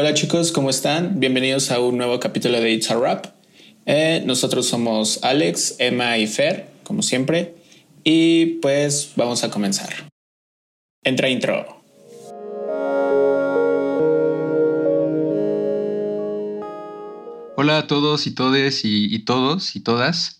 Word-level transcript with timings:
Hola 0.00 0.14
chicos, 0.14 0.52
¿cómo 0.52 0.70
están? 0.70 1.18
Bienvenidos 1.18 1.72
a 1.72 1.80
un 1.80 1.96
nuevo 1.96 2.20
capítulo 2.20 2.60
de 2.60 2.70
It's 2.70 2.88
a 2.88 2.94
Rap. 2.94 3.26
Eh, 3.84 4.22
nosotros 4.24 4.64
somos 4.68 5.18
Alex, 5.24 5.74
Emma 5.80 6.16
y 6.18 6.28
Fer, 6.28 6.68
como 6.84 7.02
siempre, 7.02 7.56
y 8.04 8.60
pues 8.62 9.10
vamos 9.16 9.42
a 9.42 9.50
comenzar. 9.50 10.08
Entra 11.02 11.28
intro. 11.28 11.82
Hola 17.56 17.78
a 17.78 17.86
todos 17.88 18.28
y 18.28 18.36
todes 18.36 18.82
y, 18.84 19.18
todos 19.24 19.74
y 19.74 19.80
todas. 19.80 20.37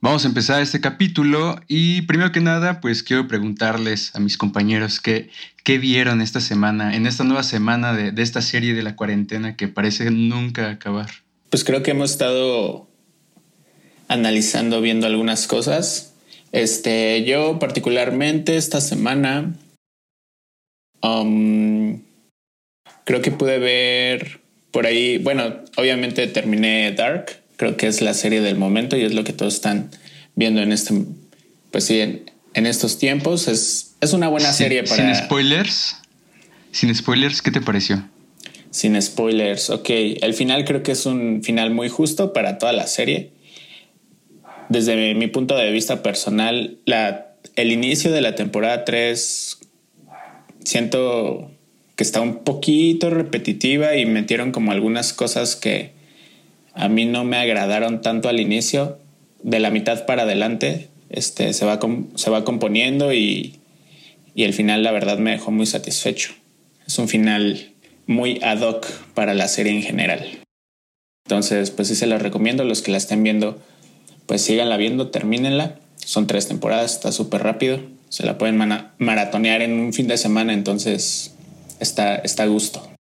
Vamos 0.00 0.24
a 0.24 0.28
empezar 0.28 0.60
este 0.60 0.80
capítulo 0.80 1.58
y 1.68 2.02
primero 2.02 2.30
que 2.30 2.40
nada 2.40 2.80
pues 2.80 3.02
quiero 3.02 3.26
preguntarles 3.26 4.14
a 4.14 4.20
mis 4.20 4.36
compañeros 4.36 5.00
qué, 5.00 5.30
qué 5.64 5.78
vieron 5.78 6.20
esta 6.20 6.40
semana, 6.40 6.94
en 6.94 7.06
esta 7.06 7.24
nueva 7.24 7.42
semana 7.42 7.94
de, 7.94 8.12
de 8.12 8.22
esta 8.22 8.42
serie 8.42 8.74
de 8.74 8.82
la 8.82 8.94
cuarentena 8.94 9.56
que 9.56 9.68
parece 9.68 10.10
nunca 10.10 10.70
acabar. 10.70 11.08
Pues 11.50 11.64
creo 11.64 11.82
que 11.82 11.92
hemos 11.92 12.10
estado 12.10 12.88
analizando, 14.08 14.80
viendo 14.80 15.06
algunas 15.06 15.46
cosas. 15.46 16.14
Este, 16.52 17.24
yo 17.24 17.58
particularmente 17.58 18.56
esta 18.56 18.80
semana 18.80 19.54
um, 21.02 22.00
creo 23.04 23.22
que 23.22 23.30
pude 23.30 23.58
ver 23.58 24.40
por 24.70 24.86
ahí, 24.86 25.18
bueno, 25.18 25.64
obviamente 25.76 26.26
terminé 26.26 26.92
Dark, 26.92 27.40
creo 27.56 27.76
que 27.76 27.86
es 27.86 28.00
la 28.02 28.14
serie 28.14 28.40
del 28.40 28.56
momento 28.56 28.96
y 28.96 29.02
es 29.02 29.14
lo 29.14 29.24
que 29.24 29.32
todos 29.32 29.54
están 29.54 29.90
viendo 30.34 30.60
en 30.62 30.72
este, 30.72 30.94
pues 31.70 31.84
sí, 31.84 32.00
en, 32.00 32.66
estos 32.66 32.98
tiempos. 32.98 33.48
Es, 33.48 33.94
es 34.00 34.12
una 34.12 34.28
buena 34.28 34.52
serie 34.52 34.84
para... 34.84 35.14
Sin 35.14 35.24
spoilers, 35.24 35.96
sin 36.72 36.94
spoilers, 36.94 37.42
¿qué 37.42 37.50
te 37.50 37.60
pareció? 37.60 38.02
Sin 38.70 39.00
spoilers, 39.00 39.70
ok. 39.70 39.88
El 40.20 40.34
final 40.34 40.64
creo 40.64 40.82
que 40.82 40.92
es 40.92 41.06
un 41.06 41.42
final 41.42 41.70
muy 41.70 41.88
justo 41.88 42.32
para 42.32 42.58
toda 42.58 42.72
la 42.72 42.86
serie. 42.86 43.30
Desde 44.68 45.14
mi, 45.14 45.26
punto 45.28 45.56
de 45.56 45.70
vista 45.70 46.02
personal, 46.02 46.76
la, 46.84 47.28
el 47.54 47.72
inicio 47.72 48.12
de 48.12 48.20
la 48.20 48.34
temporada 48.34 48.84
3 48.84 49.58
siento 50.64 51.50
que 51.94 52.04
está 52.04 52.20
un 52.20 52.44
poquito 52.44 53.08
repetitiva 53.08 53.96
y 53.96 54.04
metieron 54.04 54.52
como 54.52 54.72
algunas 54.72 55.12
cosas 55.12 55.56
que 55.56 55.95
a 56.76 56.88
mí 56.88 57.06
no 57.06 57.24
me 57.24 57.38
agradaron 57.38 58.02
tanto 58.02 58.28
al 58.28 58.38
inicio. 58.38 58.98
De 59.42 59.60
la 59.60 59.70
mitad 59.70 60.06
para 60.06 60.22
adelante 60.22 60.88
este, 61.08 61.52
se, 61.52 61.64
va 61.64 61.78
se 62.14 62.30
va 62.30 62.44
componiendo 62.44 63.12
y, 63.12 63.56
y 64.34 64.44
el 64.44 64.52
final 64.52 64.82
la 64.82 64.92
verdad 64.92 65.18
me 65.18 65.32
dejó 65.32 65.50
muy 65.50 65.66
satisfecho. 65.66 66.32
Es 66.86 66.98
un 66.98 67.08
final 67.08 67.72
muy 68.06 68.40
ad 68.42 68.60
hoc 68.60 68.86
para 69.14 69.34
la 69.34 69.48
serie 69.48 69.72
en 69.72 69.82
general. 69.82 70.26
Entonces, 71.26 71.70
pues 71.70 71.88
sí 71.88 71.96
se 71.96 72.06
la 72.06 72.18
recomiendo. 72.18 72.64
Los 72.64 72.82
que 72.82 72.92
la 72.92 72.98
estén 72.98 73.22
viendo, 73.22 73.60
pues 74.26 74.42
síganla 74.42 74.76
viendo, 74.76 75.08
termínenla. 75.08 75.80
Son 75.96 76.26
tres 76.26 76.46
temporadas, 76.46 76.92
está 76.92 77.10
súper 77.10 77.42
rápido. 77.42 77.80
Se 78.10 78.24
la 78.24 78.38
pueden 78.38 78.56
maratonear 78.98 79.62
en 79.62 79.72
un 79.72 79.92
fin 79.92 80.06
de 80.06 80.16
semana, 80.16 80.52
entonces 80.52 81.34
está, 81.80 82.16
está 82.16 82.44
a 82.44 82.46
gusto. 82.46 82.95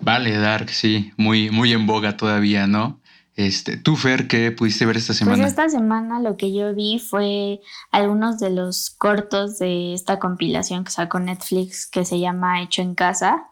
Vale, 0.00 0.36
Dark, 0.38 0.70
sí, 0.70 1.12
muy, 1.16 1.50
muy 1.50 1.72
en 1.72 1.86
boga 1.86 2.16
todavía, 2.16 2.66
¿no? 2.66 3.00
Este, 3.36 3.76
tú, 3.76 3.96
Fer, 3.96 4.28
¿qué 4.28 4.50
pudiste 4.52 4.84
ver 4.86 4.96
esta 4.96 5.12
pues 5.12 5.18
semana? 5.18 5.36
Pues 5.38 5.50
esta 5.52 5.68
semana 5.68 6.20
lo 6.20 6.36
que 6.36 6.52
yo 6.52 6.74
vi 6.74 6.98
fue 6.98 7.60
algunos 7.90 8.38
de 8.38 8.50
los 8.50 8.90
cortos 8.90 9.58
de 9.58 9.94
esta 9.94 10.18
compilación 10.18 10.84
que 10.84 10.90
sacó 10.90 11.20
Netflix 11.20 11.86
que 11.86 12.04
se 12.04 12.18
llama 12.18 12.62
Hecho 12.62 12.82
en 12.82 12.94
Casa, 12.94 13.46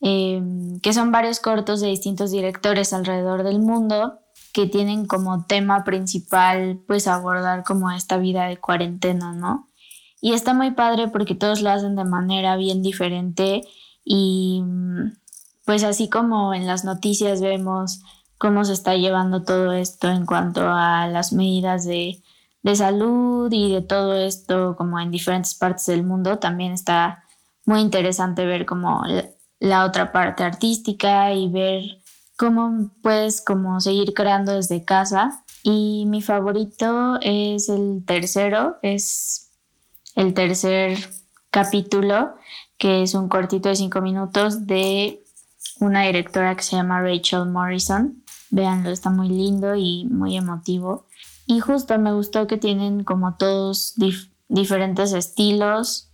em, 0.00 0.78
que 0.80 0.92
son 0.92 1.10
varios 1.10 1.40
cortos 1.40 1.80
de 1.80 1.88
distintos 1.88 2.30
directores 2.30 2.92
alrededor 2.92 3.42
del 3.42 3.58
mundo 3.58 4.20
que 4.52 4.66
tienen 4.66 5.06
como 5.06 5.44
tema 5.46 5.82
principal 5.82 6.80
pues 6.86 7.08
abordar 7.08 7.64
como 7.64 7.90
esta 7.90 8.18
vida 8.18 8.46
de 8.46 8.58
cuarentena, 8.58 9.32
¿no? 9.32 9.68
Y 10.20 10.34
está 10.34 10.54
muy 10.54 10.70
padre 10.70 11.08
porque 11.08 11.34
todos 11.34 11.62
lo 11.62 11.70
hacen 11.70 11.96
de 11.96 12.04
manera 12.04 12.56
bien 12.56 12.82
diferente 12.82 13.62
y 14.04 14.62
pues 15.64 15.82
así 15.84 16.08
como 16.08 16.54
en 16.54 16.66
las 16.66 16.84
noticias 16.84 17.40
vemos 17.40 18.02
cómo 18.38 18.64
se 18.64 18.74
está 18.74 18.94
llevando 18.94 19.42
todo 19.42 19.72
esto 19.72 20.10
en 20.10 20.26
cuanto 20.26 20.62
a 20.68 21.06
las 21.08 21.32
medidas 21.32 21.84
de, 21.86 22.22
salud 22.74 23.52
y 23.52 23.72
de 23.72 23.82
todo 23.82 24.14
esto 24.14 24.74
como 24.76 24.98
en 24.98 25.10
diferentes 25.10 25.54
partes 25.54 25.86
del 25.86 26.02
mundo, 26.02 26.38
también 26.38 26.72
está 26.72 27.24
muy 27.66 27.80
interesante 27.80 28.44
ver 28.46 28.66
como 28.66 29.02
la 29.60 29.84
otra 29.84 30.12
parte 30.12 30.44
artística 30.44 31.32
y 31.32 31.48
ver 31.48 31.82
cómo 32.36 32.90
puedes 33.02 33.42
como 33.42 33.80
seguir 33.80 34.12
creando 34.14 34.52
desde 34.52 34.84
casa. 34.84 35.44
Y 35.62 36.04
mi 36.06 36.20
favorito 36.20 37.18
es 37.22 37.70
el 37.70 38.04
tercero, 38.06 38.76
es 38.82 39.50
el 40.14 40.34
tercer 40.34 40.98
capítulo, 41.50 42.34
que 42.76 43.02
es 43.02 43.14
un 43.14 43.28
cortito 43.28 43.70
de 43.70 43.76
cinco 43.76 44.02
minutos 44.02 44.66
de 44.66 45.23
una 45.80 46.02
directora 46.02 46.54
que 46.56 46.62
se 46.62 46.76
llama 46.76 47.00
Rachel 47.00 47.46
Morrison. 47.46 48.22
Véanlo, 48.50 48.90
está 48.90 49.10
muy 49.10 49.28
lindo 49.28 49.74
y 49.74 50.06
muy 50.06 50.36
emotivo. 50.36 51.06
Y 51.46 51.60
justo 51.60 51.98
me 51.98 52.12
gustó 52.12 52.46
que 52.46 52.56
tienen 52.56 53.04
como 53.04 53.36
todos 53.36 53.94
diferentes 54.48 55.12
estilos 55.12 56.10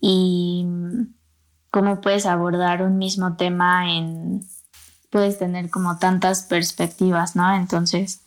y 0.00 0.66
cómo 1.70 2.00
puedes 2.00 2.26
abordar 2.26 2.82
un 2.82 2.98
mismo 2.98 3.36
tema 3.36 3.90
en... 3.92 4.40
Puedes 5.10 5.38
tener 5.38 5.68
como 5.68 5.98
tantas 5.98 6.44
perspectivas, 6.44 7.36
¿no? 7.36 7.54
Entonces, 7.54 8.22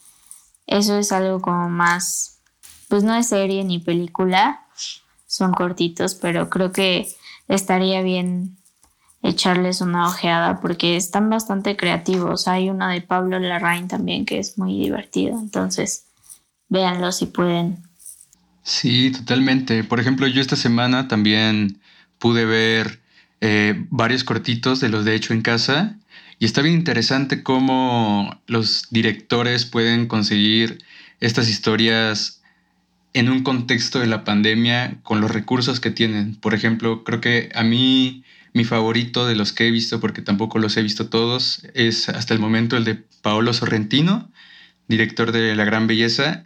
eso 0.68 0.97
es 0.97 1.12
algo 1.12 1.41
como 1.41 1.68
más, 1.69 2.41
pues 2.90 3.03
no 3.03 3.16
es 3.16 3.28
serie 3.28 3.63
ni 3.63 3.79
película, 3.79 4.66
son 5.25 5.51
cortitos, 5.53 6.16
pero 6.16 6.50
creo 6.50 6.72
que 6.72 7.07
estaría 7.47 8.01
bien 8.01 8.57
echarles 9.25 9.81
una 9.81 10.08
ojeada 10.08 10.62
porque 10.62 10.96
están 10.96 11.30
bastante 11.30 11.75
creativos. 11.75 12.47
Hay 12.47 12.69
una 12.69 12.91
de 12.91 13.02
Pablo 13.02 13.40
Larraín 13.40 13.88
también 13.88 14.25
que 14.25 14.40
es 14.40 14.58
muy 14.58 14.80
divertido, 14.80 15.40
entonces 15.40 16.06
véanlo 16.69 17.12
si 17.12 17.25
pueden. 17.25 17.78
Sí, 18.63 19.12
totalmente. 19.12 19.84
Por 19.84 20.00
ejemplo, 20.00 20.28
yo 20.28 20.41
esta 20.41 20.56
semana 20.56 21.08
también 21.08 21.80
pude 22.19 22.46
ver 22.46 23.00
eh, 23.41 23.86
varios 23.90 24.24
cortitos 24.24 24.80
de 24.80 24.90
los 24.90 25.06
de 25.06 25.16
hecho 25.16 25.34
en 25.34 25.42
casa 25.42 25.97
y 26.40 26.46
está 26.46 26.62
bien 26.62 26.75
interesante 26.75 27.44
cómo 27.44 28.40
los 28.47 28.88
directores 28.90 29.66
pueden 29.66 30.07
conseguir 30.07 30.84
estas 31.19 31.50
historias 31.50 32.42
en 33.13 33.30
un 33.30 33.44
contexto 33.44 34.00
de 34.00 34.07
la 34.07 34.24
pandemia 34.24 34.97
con 35.03 35.22
los 35.22 35.31
recursos 35.31 35.80
que 35.80 35.92
tienen. 35.92 36.36
Por 36.36 36.53
ejemplo, 36.53 37.03
creo 37.03 37.22
que 37.22 37.50
a 37.56 37.63
mí 37.63 38.24
mi 38.55 38.63
favorito 38.63 39.27
de 39.27 39.35
los 39.35 39.51
que 39.51 39.67
he 39.67 39.71
visto, 39.71 39.99
porque 39.99 40.21
tampoco 40.21 40.59
los 40.59 40.77
he 40.77 40.81
visto 40.81 41.09
todos, 41.09 41.61
es 41.73 42.07
hasta 42.07 42.33
el 42.33 42.39
momento 42.39 42.77
el 42.77 42.85
de 42.85 42.95
Paolo 43.21 43.51
Sorrentino, 43.51 44.31
director 44.88 45.33
de 45.33 45.53
La 45.57 45.66
Gran 45.66 45.88
Belleza, 45.88 46.45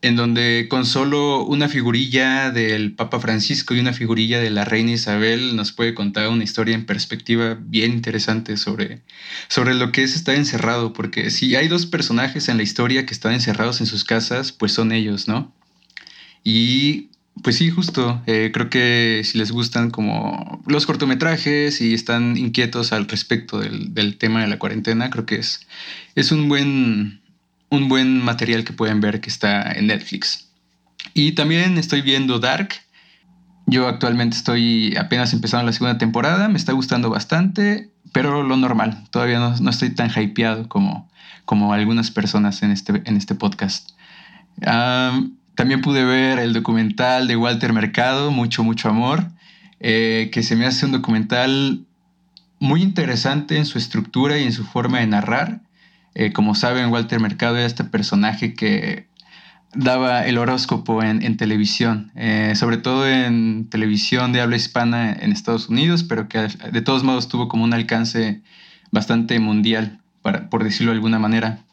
en 0.00 0.16
donde 0.16 0.68
con 0.70 0.86
solo 0.86 1.44
una 1.44 1.68
figurilla 1.68 2.50
del 2.50 2.94
Papa 2.94 3.20
Francisco 3.20 3.74
y 3.74 3.80
una 3.80 3.92
figurilla 3.92 4.40
de 4.40 4.48
la 4.48 4.64
Reina 4.64 4.92
Isabel 4.92 5.54
nos 5.54 5.72
puede 5.72 5.92
contar 5.92 6.28
una 6.28 6.44
historia 6.44 6.74
en 6.74 6.86
perspectiva 6.86 7.58
bien 7.60 7.92
interesante 7.92 8.56
sobre, 8.56 9.02
sobre 9.48 9.74
lo 9.74 9.92
que 9.92 10.02
es 10.02 10.16
estar 10.16 10.36
encerrado, 10.36 10.94
porque 10.94 11.30
si 11.30 11.56
hay 11.56 11.68
dos 11.68 11.84
personajes 11.84 12.48
en 12.48 12.56
la 12.56 12.62
historia 12.62 13.04
que 13.04 13.12
están 13.12 13.34
encerrados 13.34 13.82
en 13.82 13.86
sus 13.86 14.04
casas, 14.04 14.50
pues 14.50 14.72
son 14.72 14.92
ellos, 14.92 15.28
¿no? 15.28 15.52
Y 16.42 17.10
pues 17.42 17.56
sí, 17.56 17.70
justo, 17.70 18.22
eh, 18.26 18.50
creo 18.54 18.70
que 18.70 19.22
si 19.24 19.38
les 19.38 19.50
gustan 19.50 19.90
como 19.90 20.62
los 20.66 20.86
cortometrajes 20.86 21.80
y 21.80 21.92
están 21.92 22.36
inquietos 22.36 22.92
al 22.92 23.08
respecto 23.08 23.58
del, 23.58 24.16
tema 24.16 24.42
de 24.42 24.46
la 24.46 24.58
cuarentena, 24.58 25.10
creo 25.10 25.26
que 25.26 25.36
es, 25.36 25.66
es 26.14 26.32
un, 26.32 26.48
buen, 26.48 27.20
un 27.70 27.88
buen 27.88 28.22
material 28.22 28.64
que 28.64 28.72
pueden 28.72 29.00
ver 29.00 29.20
que 29.20 29.30
está 29.30 29.72
en 29.72 29.88
Netflix. 29.88 30.48
Y 31.12 31.32
también 31.32 31.76
estoy 31.76 32.02
viendo 32.02 32.38
Dark. 32.38 32.70
Yo 33.66 33.88
actualmente 33.88 34.36
estoy 34.36 34.96
apenas 34.96 35.32
empezando 35.32 35.66
la 35.66 35.72
segunda 35.72 35.98
temporada, 35.98 36.48
me 36.48 36.58
está 36.58 36.72
gustando 36.72 37.10
bastante, 37.10 37.90
pero 38.12 38.42
lo 38.42 38.56
normal, 38.56 39.04
todavía 39.10 39.38
no, 39.38 39.70
estoy 39.70 39.90
tan 39.90 40.10
hypeado 40.10 40.68
como, 40.68 41.10
como 41.44 41.72
algunas 41.72 42.10
personas 42.10 42.62
en 42.62 42.70
este, 42.70 43.02
en 43.04 43.16
este 43.16 43.34
podcast. 43.34 43.90
También 45.54 45.82
pude 45.82 46.04
ver 46.04 46.38
el 46.38 46.52
documental 46.52 47.28
de 47.28 47.36
Walter 47.36 47.72
Mercado, 47.72 48.30
Mucho, 48.30 48.64
mucho 48.64 48.88
amor, 48.88 49.28
eh, 49.80 50.30
que 50.32 50.42
se 50.42 50.56
me 50.56 50.66
hace 50.66 50.86
un 50.86 50.92
documental 50.92 51.84
muy 52.58 52.82
interesante 52.82 53.56
en 53.58 53.66
su 53.66 53.78
estructura 53.78 54.38
y 54.38 54.44
en 54.44 54.52
su 54.52 54.64
forma 54.64 55.00
de 55.00 55.06
narrar. 55.06 55.60
Eh, 56.14 56.32
como 56.32 56.54
saben, 56.54 56.90
Walter 56.90 57.20
Mercado 57.20 57.58
es 57.58 57.66
este 57.66 57.84
personaje 57.84 58.54
que 58.54 59.06
daba 59.74 60.26
el 60.26 60.38
horóscopo 60.38 61.02
en, 61.02 61.36
televisión, 61.36 62.12
eh, 62.14 62.52
sobre 62.54 62.76
todo 62.76 63.08
en 63.08 63.68
televisión 63.68 64.32
de 64.32 64.40
habla 64.40 64.56
hispana 64.56 65.12
en 65.12 65.32
Estados 65.32 65.68
Unidos, 65.68 66.04
pero 66.04 66.28
que 66.28 66.38
de 66.38 66.80
todos 66.80 67.02
modos 67.02 67.28
tuvo 67.28 67.48
como 67.48 67.64
un 67.64 67.74
alcance 67.74 68.40
bastante 68.92 69.38
mundial, 69.40 70.00
por 70.22 70.62
decirlo 70.62 70.92
de 70.92 70.96
alguna 70.96 71.18
manera. 71.18 71.64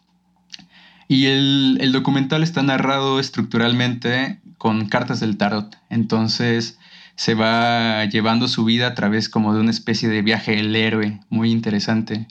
Y 1.11 1.25
el, 1.25 1.77
el, 1.81 1.91
documental 1.91 2.41
está 2.41 2.63
narrado 2.63 3.19
estructuralmente 3.19 4.39
con 4.57 4.87
cartas 4.87 5.19
del 5.19 5.35
tarot, 5.35 5.75
entonces 5.89 6.79
se 7.15 7.33
va 7.33 8.05
llevando 8.05 8.47
su 8.47 8.63
vida 8.63 8.87
a 8.87 8.95
través 8.95 9.27
como 9.27 9.53
de 9.53 9.59
una 9.59 9.71
especie 9.71 10.07
de 10.07 10.21
viaje 10.21 10.55
del 10.55 10.73
héroe, 10.73 11.19
muy 11.29 11.51
interesante 11.51 12.27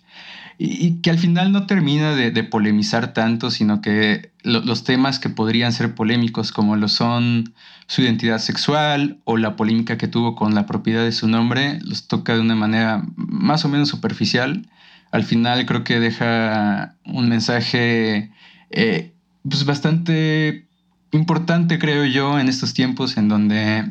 y, 0.63 1.01
que 1.01 1.09
al 1.09 1.19
final 1.19 1.53
no 1.53 1.67
termina 1.67 2.15
de, 2.15 2.45
polemizar 2.45 3.15
tanto, 3.15 3.51
sino 3.51 3.81
que 3.81 4.31
los 4.43 4.85
temas 4.85 5.19
que 5.19 5.31
podrían 5.31 5.73
ser 5.73 5.95
polémicos, 5.95 6.53
como 6.53 6.77
lo 6.77 6.89
son 6.89 7.55
su 7.87 8.03
identidad 8.03 8.39
sexual 8.39 9.21
o 9.25 9.39
la 9.39 9.57
polémica 9.57 9.97
que 9.97 10.07
tuvo 10.07 10.37
con 10.37 10.55
la 10.55 10.67
propiedad 10.67 11.03
de 11.03 11.13
su 11.13 11.29
nombre, 11.29 11.79
los 11.83 12.09
toca 12.09 12.35
de 12.35 12.43
una 12.43 12.57
manera 12.57 13.03
más 13.17 13.65
o 13.65 13.71
menos 13.71 13.89
superficial. 13.89 14.69
Al 15.13 15.25
final 15.25 15.65
creo 15.65 15.83
que 15.83 15.99
deja 15.99 16.95
un 17.07 17.31
mensaje 17.31 18.31
eh, 18.71 19.13
pues 19.49 19.65
bastante 19.65 20.67
importante, 21.13 21.79
creo 21.79 22.05
yo, 22.05 22.39
en 22.39 22.49
estos 22.49 22.75
tiempos 22.75 23.17
en 23.17 23.29
donde 23.29 23.91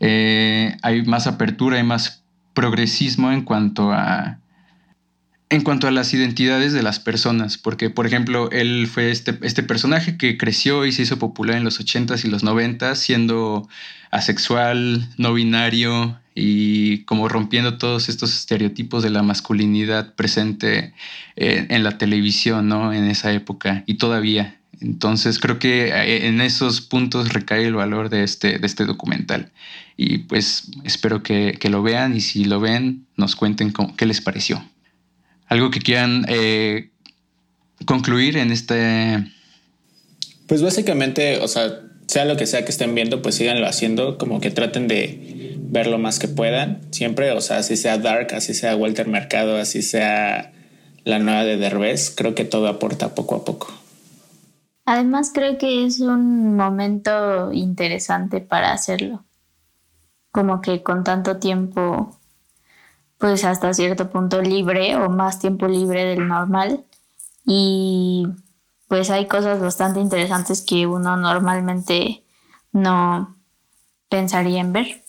eh, 0.00 0.76
hay 0.82 1.02
más 1.02 1.26
apertura 1.26 1.78
y 1.78 1.82
más 1.84 2.24
progresismo 2.54 3.30
en 3.32 3.42
cuanto 3.42 3.92
a 3.92 4.38
en 5.50 5.62
cuanto 5.62 5.88
a 5.88 5.90
las 5.90 6.14
identidades 6.14 6.72
de 6.72 6.82
las 6.82 7.00
personas, 7.00 7.58
porque 7.58 7.90
por 7.90 8.06
ejemplo, 8.06 8.50
él 8.52 8.86
fue 8.86 9.10
este, 9.10 9.36
este 9.42 9.64
personaje 9.64 10.16
que 10.16 10.38
creció 10.38 10.86
y 10.86 10.92
se 10.92 11.02
hizo 11.02 11.18
popular 11.18 11.56
en 11.56 11.64
los 11.64 11.80
80s 11.80 12.24
y 12.24 12.28
los 12.28 12.44
90s, 12.44 12.94
siendo 12.94 13.68
asexual, 14.12 15.08
no 15.18 15.34
binario 15.34 16.20
y 16.36 17.02
como 17.04 17.28
rompiendo 17.28 17.78
todos 17.78 18.08
estos 18.08 18.32
estereotipos 18.32 19.02
de 19.02 19.10
la 19.10 19.24
masculinidad 19.24 20.14
presente 20.14 20.94
eh, 21.34 21.66
en 21.68 21.82
la 21.82 21.98
televisión, 21.98 22.68
¿no? 22.68 22.92
En 22.92 23.04
esa 23.04 23.32
época 23.32 23.82
y 23.86 23.94
todavía. 23.94 24.56
Entonces 24.80 25.40
creo 25.40 25.58
que 25.58 25.88
eh, 25.88 26.28
en 26.28 26.40
esos 26.40 26.80
puntos 26.80 27.32
recae 27.32 27.66
el 27.66 27.74
valor 27.74 28.08
de 28.08 28.22
este, 28.22 28.60
de 28.60 28.66
este 28.66 28.84
documental. 28.84 29.50
Y 29.96 30.18
pues 30.18 30.70
espero 30.84 31.24
que, 31.24 31.56
que 31.60 31.70
lo 31.70 31.82
vean 31.82 32.16
y 32.16 32.20
si 32.20 32.44
lo 32.44 32.60
ven, 32.60 33.06
nos 33.16 33.34
cuenten 33.34 33.72
cómo, 33.72 33.96
qué 33.96 34.06
les 34.06 34.20
pareció 34.20 34.64
algo 35.50 35.70
que 35.70 35.80
quieran 35.80 36.24
eh, 36.28 36.90
concluir 37.84 38.38
en 38.38 38.52
este... 38.52 39.30
Pues 40.46 40.62
básicamente, 40.62 41.38
o 41.38 41.48
sea, 41.48 41.82
sea 42.06 42.24
lo 42.24 42.36
que 42.36 42.46
sea 42.46 42.64
que 42.64 42.70
estén 42.70 42.94
viendo, 42.94 43.20
pues 43.20 43.34
síganlo 43.34 43.66
haciendo, 43.66 44.16
como 44.16 44.40
que 44.40 44.50
traten 44.50 44.88
de 44.88 45.56
ver 45.58 45.88
lo 45.88 45.98
más 45.98 46.18
que 46.18 46.28
puedan, 46.28 46.80
siempre, 46.92 47.32
o 47.32 47.40
sea, 47.40 47.58
así 47.58 47.76
sea 47.76 47.98
Dark, 47.98 48.28
así 48.34 48.54
sea 48.54 48.76
Walter 48.76 49.06
Mercado, 49.06 49.58
así 49.58 49.82
sea 49.82 50.52
la 51.04 51.18
nueva 51.18 51.44
de 51.44 51.56
Derbez, 51.56 52.12
creo 52.16 52.34
que 52.34 52.44
todo 52.44 52.68
aporta 52.68 53.14
poco 53.14 53.36
a 53.36 53.44
poco. 53.44 53.72
Además 54.84 55.30
creo 55.32 55.58
que 55.58 55.84
es 55.84 56.00
un 56.00 56.56
momento 56.56 57.52
interesante 57.52 58.40
para 58.40 58.72
hacerlo, 58.72 59.24
como 60.30 60.60
que 60.60 60.82
con 60.82 61.02
tanto 61.04 61.38
tiempo 61.38 62.19
pues 63.20 63.44
hasta 63.44 63.74
cierto 63.74 64.10
punto 64.10 64.40
libre 64.40 64.96
o 64.96 65.10
más 65.10 65.38
tiempo 65.38 65.68
libre 65.68 66.06
del 66.06 66.26
normal 66.26 66.84
y 67.46 68.26
pues 68.88 69.10
hay 69.10 69.28
cosas 69.28 69.60
bastante 69.60 70.00
interesantes 70.00 70.62
que 70.62 70.86
uno 70.86 71.16
normalmente 71.18 72.24
no 72.72 73.36
pensaría 74.08 74.60
en 74.60 74.72
ver. 74.72 75.04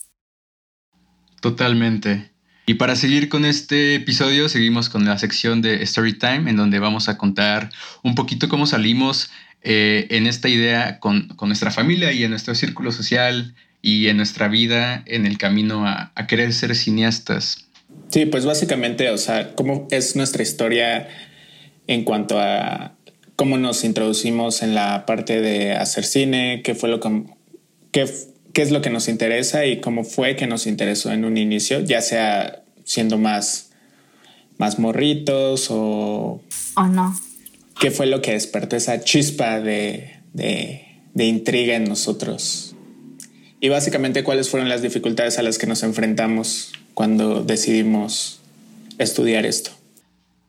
Totalmente. 1.40 2.30
Y 2.66 2.74
para 2.74 2.96
seguir 2.96 3.28
con 3.30 3.44
este 3.44 3.96
episodio, 3.96 4.48
seguimos 4.48 4.88
con 4.90 5.04
la 5.06 5.18
sección 5.18 5.62
de 5.62 5.82
Story 5.82 6.16
Time, 6.16 6.50
en 6.50 6.56
donde 6.56 6.78
vamos 6.78 7.08
a 7.08 7.16
contar 7.16 7.70
un 8.02 8.14
poquito 8.14 8.48
cómo 8.48 8.66
salimos 8.66 9.30
eh, 9.62 10.06
en 10.10 10.26
esta 10.26 10.48
idea 10.48 11.00
con, 11.00 11.34
nuestra 11.40 11.70
familia 11.70 12.12
y 12.12 12.24
en 12.24 12.30
nuestro 12.30 12.54
círculo 12.54 12.92
social 12.92 13.54
y 13.80 14.08
en 14.08 14.18
nuestra 14.18 14.48
vida 14.48 15.02
en 15.06 15.26
el 15.26 15.38
camino 15.38 15.86
a 15.86 16.26
querer 16.28 16.52
ser 16.52 16.76
cineastas. 16.76 17.71
Sí, 18.08 18.26
pues 18.26 18.44
básicamente, 18.44 19.08
o 19.10 19.16
sea, 19.16 19.54
cómo 19.54 19.88
es 19.90 20.16
nuestra 20.16 20.42
historia 20.42 21.08
en 21.86 22.04
cuanto 22.04 22.38
a 22.38 22.94
cómo 23.36 23.56
nos 23.56 23.84
introducimos 23.84 24.62
en 24.62 24.74
la 24.74 25.06
parte 25.06 25.40
de 25.40 25.72
hacer 25.72 26.04
cine, 26.04 26.60
qué 26.62 26.74
fue 26.74 26.90
lo 26.90 27.00
que, 27.00 27.24
qué, 27.90 28.04
qué 28.52 28.62
es 28.62 28.70
lo 28.70 28.82
que 28.82 28.90
nos 28.90 29.08
interesa 29.08 29.64
y 29.66 29.80
cómo 29.80 30.04
fue 30.04 30.36
que 30.36 30.46
nos 30.46 30.66
interesó 30.66 31.10
en 31.10 31.24
un 31.24 31.38
inicio, 31.38 31.80
ya 31.80 32.02
sea 32.02 32.62
siendo 32.84 33.18
más, 33.18 33.70
más 34.58 34.78
morritos 34.78 35.68
o... 35.70 36.42
O 36.76 36.86
no. 36.86 37.18
¿Qué 37.80 37.90
fue 37.90 38.06
lo 38.06 38.20
que 38.20 38.32
despertó 38.32 38.76
esa 38.76 39.00
chispa 39.00 39.60
de, 39.60 40.20
de, 40.34 41.00
de 41.14 41.24
intriga 41.24 41.74
en 41.74 41.84
nosotros? 41.84 42.76
Y 43.60 43.70
básicamente 43.70 44.22
cuáles 44.22 44.50
fueron 44.50 44.68
las 44.68 44.82
dificultades 44.82 45.38
a 45.38 45.42
las 45.42 45.56
que 45.56 45.66
nos 45.66 45.82
enfrentamos 45.82 46.72
cuando 46.94 47.42
decidimos 47.42 48.40
estudiar 48.98 49.46
esto. 49.46 49.70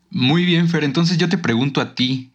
Muy 0.10 0.46
bien, 0.46 0.70
Fer. 0.70 0.84
Entonces 0.84 1.18
yo 1.18 1.30
te 1.30 1.38
pregunto 1.38 1.82
a 1.82 1.96
ti, 1.96 2.32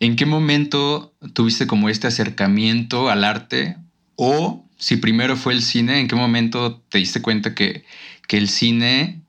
¿en 0.00 0.16
qué 0.16 0.26
momento 0.26 1.14
tuviste 1.32 1.66
como 1.66 1.88
este 1.88 2.06
acercamiento 2.06 3.08
al 3.08 3.24
arte? 3.24 3.76
O 4.16 4.64
si 4.78 4.96
primero 4.96 5.36
fue 5.36 5.52
el 5.52 5.62
cine, 5.62 6.00
¿en 6.00 6.08
qué 6.08 6.16
momento 6.16 6.80
te 6.88 6.98
diste 6.98 7.22
cuenta 7.22 7.54
que, 7.54 7.84
que 8.26 8.36
el 8.36 8.48
cine 8.48 9.22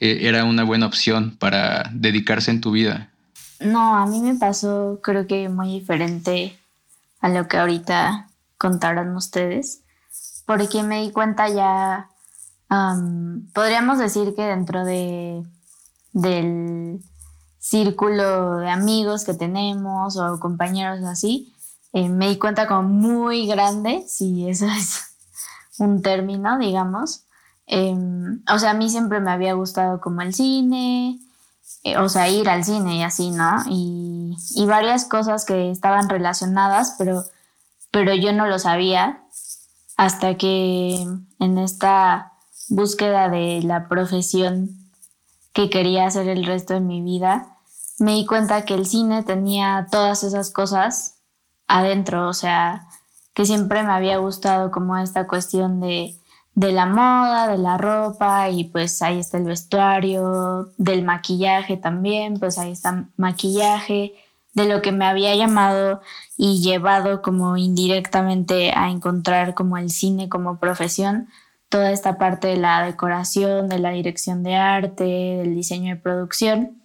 eh, 0.00 0.20
era 0.22 0.44
una 0.44 0.64
buena 0.64 0.86
opción 0.86 1.36
para 1.38 1.90
dedicarse 1.92 2.50
en 2.50 2.60
tu 2.60 2.70
vida? 2.70 3.10
No, 3.60 3.96
a 3.96 4.06
mí 4.06 4.20
me 4.20 4.34
pasó 4.34 5.00
creo 5.02 5.26
que 5.26 5.48
muy 5.48 5.72
diferente 5.72 6.56
a 7.20 7.28
lo 7.28 7.48
que 7.48 7.56
ahorita 7.56 8.28
contaron 8.58 9.16
ustedes, 9.16 9.80
porque 10.46 10.82
me 10.82 11.02
di 11.02 11.10
cuenta 11.10 11.48
ya 11.48 12.10
podríamos 13.52 13.98
decir 13.98 14.34
que 14.34 14.42
dentro 14.42 14.84
de, 14.84 15.42
del 16.12 17.00
círculo 17.58 18.58
de 18.58 18.70
amigos 18.70 19.24
que 19.24 19.34
tenemos 19.34 20.16
o 20.16 20.38
compañeros 20.38 21.02
así, 21.04 21.54
eh, 21.94 22.08
me 22.08 22.28
di 22.28 22.38
cuenta 22.38 22.66
como 22.66 22.82
muy 22.82 23.46
grande, 23.46 24.04
si 24.08 24.48
eso 24.48 24.66
es 24.66 25.04
un 25.78 26.02
término, 26.02 26.58
digamos. 26.58 27.24
Em, 27.66 28.42
o 28.52 28.58
sea, 28.58 28.70
a 28.70 28.74
mí 28.74 28.90
siempre 28.90 29.20
me 29.20 29.30
había 29.30 29.54
gustado 29.54 30.00
como 30.00 30.20
el 30.20 30.34
cine, 30.34 31.18
eh, 31.84 31.96
o 31.96 32.08
sea, 32.08 32.28
ir 32.28 32.48
al 32.48 32.64
cine 32.64 32.96
y 32.96 33.02
así, 33.02 33.30
¿no? 33.30 33.62
Y, 33.70 34.36
y, 34.56 34.66
varias 34.66 35.06
cosas 35.06 35.44
que 35.46 35.70
estaban 35.70 36.08
relacionadas, 36.08 36.96
pero, 36.98 37.24
pero 37.90 38.14
yo 38.14 38.32
no 38.32 38.46
lo 38.46 38.58
sabía 38.58 39.22
hasta 39.96 40.36
que 40.36 41.06
en 41.38 41.58
esta 41.58 42.33
búsqueda 42.68 43.28
de 43.28 43.62
la 43.62 43.88
profesión 43.88 44.70
que 45.52 45.70
quería 45.70 46.06
hacer 46.06 46.28
el 46.28 46.44
resto 46.44 46.74
de 46.74 46.80
mi 46.80 47.02
vida, 47.02 47.58
me 47.98 48.14
di 48.14 48.26
cuenta 48.26 48.64
que 48.64 48.74
el 48.74 48.86
cine 48.86 49.22
tenía 49.22 49.86
todas 49.90 50.24
esas 50.24 50.50
cosas 50.50 51.16
adentro, 51.68 52.28
o 52.28 52.32
sea, 52.32 52.86
que 53.34 53.46
siempre 53.46 53.82
me 53.82 53.92
había 53.92 54.18
gustado 54.18 54.70
como 54.70 54.96
esta 54.96 55.26
cuestión 55.26 55.80
de, 55.80 56.16
de 56.54 56.72
la 56.72 56.86
moda, 56.86 57.48
de 57.48 57.58
la 57.58 57.78
ropa 57.78 58.48
y 58.50 58.64
pues 58.64 59.02
ahí 59.02 59.18
está 59.18 59.38
el 59.38 59.44
vestuario, 59.44 60.70
del 60.76 61.04
maquillaje 61.04 61.76
también, 61.76 62.38
pues 62.38 62.58
ahí 62.58 62.72
está 62.72 63.08
maquillaje, 63.16 64.14
de 64.54 64.68
lo 64.68 64.82
que 64.82 64.92
me 64.92 65.04
había 65.04 65.34
llamado 65.34 66.00
y 66.36 66.62
llevado 66.62 67.22
como 67.22 67.56
indirectamente 67.56 68.72
a 68.74 68.90
encontrar 68.90 69.54
como 69.54 69.76
el 69.78 69.90
cine 69.90 70.28
como 70.28 70.58
profesión, 70.58 71.28
toda 71.74 71.90
esta 71.90 72.18
parte 72.18 72.46
de 72.46 72.56
la 72.56 72.84
decoración, 72.84 73.68
de 73.68 73.80
la 73.80 73.90
dirección 73.90 74.44
de 74.44 74.54
arte, 74.54 75.02
del 75.02 75.56
diseño 75.56 75.96
de 75.96 76.00
producción. 76.00 76.80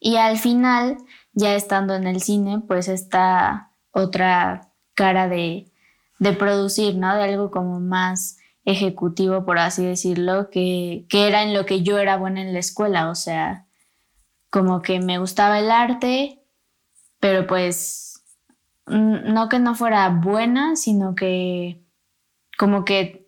Y 0.00 0.16
al 0.16 0.36
final, 0.36 0.96
ya 1.32 1.54
estando 1.54 1.94
en 1.94 2.08
el 2.08 2.20
cine, 2.20 2.60
pues 2.66 2.88
esta 2.88 3.70
otra 3.92 4.72
cara 4.94 5.28
de, 5.28 5.70
de 6.18 6.32
producir, 6.32 6.96
¿no? 6.96 7.14
De 7.14 7.22
algo 7.22 7.52
como 7.52 7.78
más 7.78 8.36
ejecutivo, 8.64 9.44
por 9.44 9.60
así 9.60 9.86
decirlo, 9.86 10.50
que, 10.50 11.06
que 11.08 11.28
era 11.28 11.44
en 11.44 11.54
lo 11.54 11.64
que 11.64 11.84
yo 11.84 12.00
era 12.00 12.16
buena 12.16 12.42
en 12.42 12.52
la 12.52 12.58
escuela, 12.58 13.10
o 13.10 13.14
sea, 13.14 13.68
como 14.50 14.82
que 14.82 14.98
me 14.98 15.18
gustaba 15.18 15.60
el 15.60 15.70
arte, 15.70 16.42
pero 17.20 17.46
pues 17.46 18.24
no 18.88 19.48
que 19.48 19.60
no 19.60 19.76
fuera 19.76 20.08
buena, 20.08 20.74
sino 20.74 21.14
que 21.14 21.80
como 22.58 22.84
que 22.84 23.21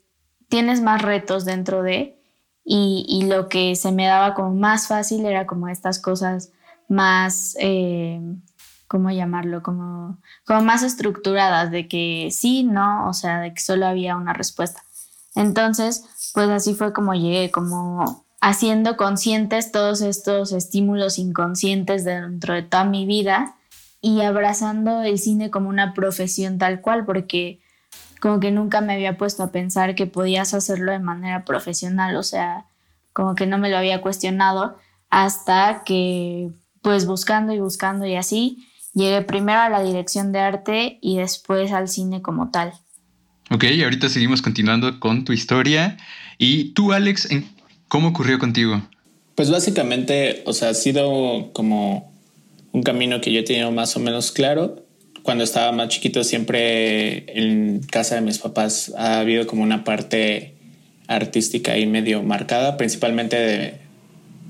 tienes 0.55 0.83
más 0.83 1.03
retos 1.03 1.45
dentro 1.45 1.83
de 1.83 2.17
y, 2.65 3.25
lo 3.27 3.49
que 3.49 3.75
se 3.75 3.91
me 3.91 4.07
daba 4.07 4.35
como 4.35 4.55
más 4.55 4.87
fácil 4.87 5.27
era 5.27 5.49
como 5.49 5.67
estas 5.67 5.99
cosas 5.99 6.53
más, 6.89 7.57
eh, 7.59 8.21
¿cómo 8.87 9.11
llamarlo? 9.11 9.65
Como, 9.65 10.21
como 10.47 10.63
más 10.63 10.85
estructuradas, 10.85 11.73
de 11.73 11.89
que 11.89 12.29
sí, 12.31 12.63
no, 12.63 13.09
o 13.09 13.15
sea, 13.15 13.41
de 13.41 13.53
que 13.53 13.61
solo 13.61 13.85
había 13.85 14.15
una 14.17 14.33
respuesta. 14.33 14.85
Entonces, 15.35 16.05
pues 16.35 16.49
así 16.49 16.75
fue 16.75 16.93
como 16.93 17.15
llegué, 17.15 17.51
como 17.51 18.25
haciendo 18.41 18.97
conscientes 18.97 19.73
todos 19.73 20.03
estos 20.03 20.53
estímulos 20.53 21.19
inconscientes 21.19 22.05
dentro 22.05 22.55
de 22.55 22.63
toda 22.63 22.85
mi 22.85 23.07
vida 23.07 23.57
y 24.01 24.21
abrazando 24.21 25.03
el 25.03 25.19
cine 25.19 25.51
como 25.51 25.69
una 25.69 25.95
profesión 25.95 26.59
tal 26.59 26.81
cual, 26.81 27.05
porque 27.05 27.59
como 28.25 28.41
que 28.41 28.51
nunca 28.51 28.81
me 28.81 28.95
había 28.95 29.19
puesto 29.19 29.43
a 29.43 29.53
pensar 29.53 29.95
que 29.95 30.07
podías 30.07 30.55
hacerlo 30.55 30.93
de 30.93 30.99
manera 30.99 31.45
profesional, 31.45 32.17
o 32.17 32.23
sea, 32.23 32.65
como 33.13 33.35
que 33.35 33.47
no 33.47 33.59
me 33.59 33.69
lo 33.69 33.77
había 33.77 34.01
cuestionado 34.01 34.79
hasta 35.11 35.83
que 35.85 36.49
pues 36.81 37.05
buscando 37.05 37.53
y 37.53 37.61
buscando 37.61 38.07
y 38.07 38.15
así, 38.15 38.67
llegué 38.95 39.21
primero 39.21 39.61
a 39.61 39.69
la 39.69 39.83
dirección 39.83 40.33
de 40.33 40.39
arte 40.39 40.99
y 41.03 41.19
después 41.19 41.71
al 41.71 41.87
cine 41.87 42.23
como 42.23 42.51
tal. 42.51 42.73
Ok, 43.51 43.65
ahorita 43.83 44.09
seguimos 44.09 44.41
continuando 44.41 45.01
con 45.01 45.27
tu 45.27 45.35
historia. 45.35 45.99
¿Y 46.39 46.73
tú, 46.73 46.95
Alex, 46.95 47.29
cómo 47.89 48.09
ocurrió 48.09 48.39
contigo? 48.39 48.81
Pues 49.35 49.51
básicamente, 49.51 50.43
o 50.47 50.55
sea, 50.55 50.71
ha 50.71 50.75
sido 50.75 51.53
como 51.53 52.11
un 52.73 52.83
camino 52.83 53.21
que 53.21 53.35
yo 53.35 53.41
he 53.41 53.45
tenido 53.45 53.71
más 53.71 53.95
o 53.99 54.01
menos 54.01 54.33
claro. 54.33 54.84
Cuando 55.25 55.43
estaba 55.43 55.73
más 55.73 55.89
chiquito, 55.89 56.23
siempre 56.23 57.25
en 57.35 57.81
casa 57.81 58.17
de 58.17 58.21
mis 58.21 58.37
papás 58.37 58.93
ha 58.95 59.21
habido 59.21 59.47
como 59.47 59.63
una 59.63 59.83
parte 59.83 60.53
artística 61.07 61.73
ahí 61.73 61.87
medio 61.87 62.23
marcada, 62.23 62.77
principalmente 62.77 63.79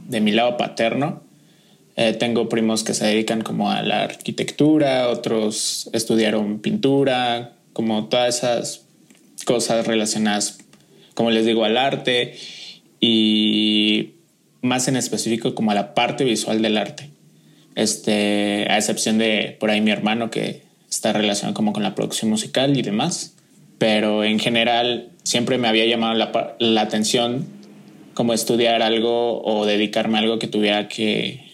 de, 0.09 0.21
mi 0.21 0.33
lado 0.33 0.57
paterno. 0.57 1.23
Eh, 1.95 2.13
tengo 2.15 2.49
primos 2.49 2.83
que 2.83 2.93
se 2.93 3.07
dedican 3.07 3.43
como 3.43 3.71
a 3.71 3.83
la 3.83 4.03
arquitectura, 4.03 5.11
otros 5.11 5.89
estudiaron 5.93 6.59
pintura, 6.59 7.53
como 7.73 8.09
todas 8.09 8.39
esas 8.39 8.83
cosas 9.45 9.87
relacionadas, 9.87 10.59
como 11.15 11.31
les 11.31 11.47
digo, 11.47 11.65
al 11.65 11.77
arte 11.77 12.35
y 12.99 14.15
más 14.61 14.89
en 14.89 14.97
específico 14.97 15.55
como 15.55 15.71
a 15.71 15.75
la 15.75 15.95
parte 15.95 16.25
visual 16.25 16.63
del 16.63 16.79
arte. 16.79 17.14
Este, 17.75 18.67
a 18.71 18.79
excepción 18.79 19.19
de 19.19 19.57
por 19.59 19.71
ahí 19.71 19.81
mi 19.81 19.91
hermano 19.91 20.31
que 20.31 20.63
está 20.89 21.13
relacionado 21.13 21.55
como 21.55 21.73
con 21.73 21.83
la 21.83 21.95
producción 21.95 22.31
musical 22.31 22.77
y 22.77 22.83
demás. 22.83 23.35
Pero 23.79 24.25
en 24.25 24.39
general 24.39 25.11
siempre 25.25 25.59
me 25.59 25.69
había 25.69 25.87
llamado 25.87 26.15
la, 26.15 26.57
la 26.59 26.81
atención 26.83 27.47
como 28.15 28.33
estudiar 28.33 28.83
algo 28.83 29.43
o 29.43 29.67
dedicarme 29.67 30.19
a 30.19 30.21
algo 30.21 30.39
que 30.39 30.47
tuviera 30.47 30.89
que, 30.89 31.45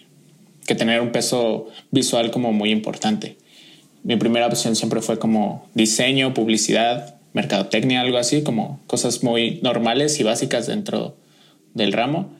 que 0.66 0.74
tener 0.74 1.00
un 1.00 1.10
peso 1.10 1.68
visual 1.90 2.30
como 2.30 2.52
muy 2.52 2.70
importante. 2.70 3.36
Mi 4.02 4.16
primera 4.16 4.46
opción 4.46 4.76
siempre 4.76 5.00
fue 5.00 5.18
como 5.18 5.68
diseño, 5.74 6.32
publicidad, 6.32 7.16
mercadotecnia, 7.32 8.00
algo 8.00 8.18
así, 8.18 8.42
como 8.42 8.80
cosas 8.86 9.22
muy 9.22 9.60
normales 9.62 10.20
y 10.20 10.22
básicas 10.22 10.66
dentro 10.66 11.16
del 11.74 11.92
ramo. 11.92 12.30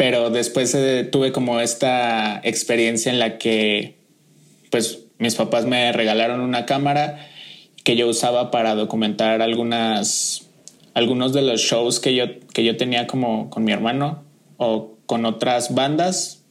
Pero 0.00 0.30
después 0.30 0.74
eh, 0.74 1.04
tuve 1.04 1.30
como 1.30 1.60
esta 1.60 2.40
experiencia 2.42 3.12
en 3.12 3.18
la 3.18 3.36
que, 3.36 3.96
pues, 4.70 5.00
mis 5.18 5.34
papás 5.34 5.66
me 5.66 5.92
regalaron 5.92 6.40
una 6.40 6.64
cámara 6.64 7.28
que 7.84 7.96
yo 7.96 8.08
usaba 8.08 8.50
para 8.50 8.74
documentar 8.74 9.42
algunas, 9.42 10.48
algunos 10.94 11.34
de 11.34 11.42
los 11.42 11.60
shows 11.60 12.00
que 12.00 12.14
yo, 12.14 12.24
que 12.54 12.64
yo 12.64 12.78
tenía 12.78 13.06
como 13.06 13.50
con 13.50 13.62
mi 13.64 13.72
hermano 13.72 14.24
o 14.56 14.96
con 15.04 15.26
otras 15.26 15.74
bandas, 15.74 16.44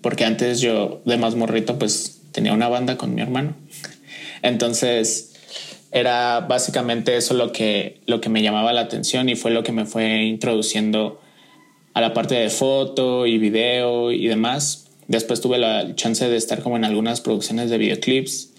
porque 0.00 0.24
antes 0.24 0.60
yo 0.60 1.00
de 1.04 1.18
más 1.18 1.36
morrito 1.36 1.78
pues 1.78 2.22
tenía 2.32 2.52
una 2.52 2.66
banda 2.66 2.98
con 2.98 3.14
mi 3.14 3.22
hermano. 3.22 3.54
Entonces, 4.42 5.36
era 5.92 6.40
básicamente 6.40 7.16
eso 7.16 7.34
lo 7.34 7.52
que, 7.52 8.00
lo 8.06 8.20
que 8.20 8.28
me 8.28 8.42
llamaba 8.42 8.72
la 8.72 8.80
atención 8.80 9.28
y 9.28 9.36
fue 9.36 9.52
lo 9.52 9.62
que 9.62 9.70
me 9.70 9.84
fue 9.86 10.24
introduciendo 10.24 11.20
a 11.94 12.00
la 12.00 12.14
parte 12.14 12.34
de 12.34 12.50
foto 12.50 13.26
y 13.26 13.38
video 13.38 14.12
y 14.12 14.26
demás. 14.26 14.88
Después 15.06 15.40
tuve 15.40 15.58
la 15.58 15.94
chance 15.94 16.28
de 16.28 16.36
estar 16.36 16.62
como 16.62 16.76
en 16.76 16.84
algunas 16.84 17.20
producciones 17.20 17.70
de 17.70 17.78
videoclips, 17.78 18.52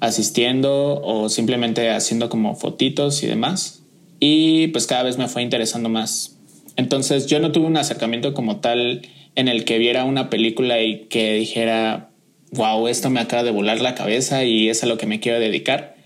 asistiendo 0.00 1.00
o 1.02 1.28
simplemente 1.28 1.90
haciendo 1.90 2.28
como 2.28 2.54
fotitos 2.56 3.22
y 3.22 3.26
demás. 3.26 3.82
Y 4.18 4.68
pues 4.68 4.86
cada 4.86 5.02
vez 5.02 5.18
me 5.18 5.28
fue 5.28 5.42
interesando 5.42 5.88
más. 5.88 6.36
Entonces 6.76 7.26
yo 7.26 7.40
no 7.40 7.52
tuve 7.52 7.66
un 7.66 7.76
acercamiento 7.76 8.34
como 8.34 8.60
tal 8.60 9.02
en 9.34 9.48
el 9.48 9.64
que 9.64 9.78
viera 9.78 10.04
una 10.04 10.30
película 10.30 10.82
y 10.82 11.06
que 11.06 11.34
dijera, 11.34 12.10
wow, 12.52 12.88
esto 12.88 13.10
me 13.10 13.20
acaba 13.20 13.42
de 13.42 13.50
volar 13.50 13.80
la 13.80 13.94
cabeza 13.94 14.44
y 14.44 14.68
es 14.68 14.82
a 14.82 14.86
lo 14.86 14.96
que 14.96 15.06
me 15.06 15.20
quiero 15.20 15.40
dedicar 15.40 16.00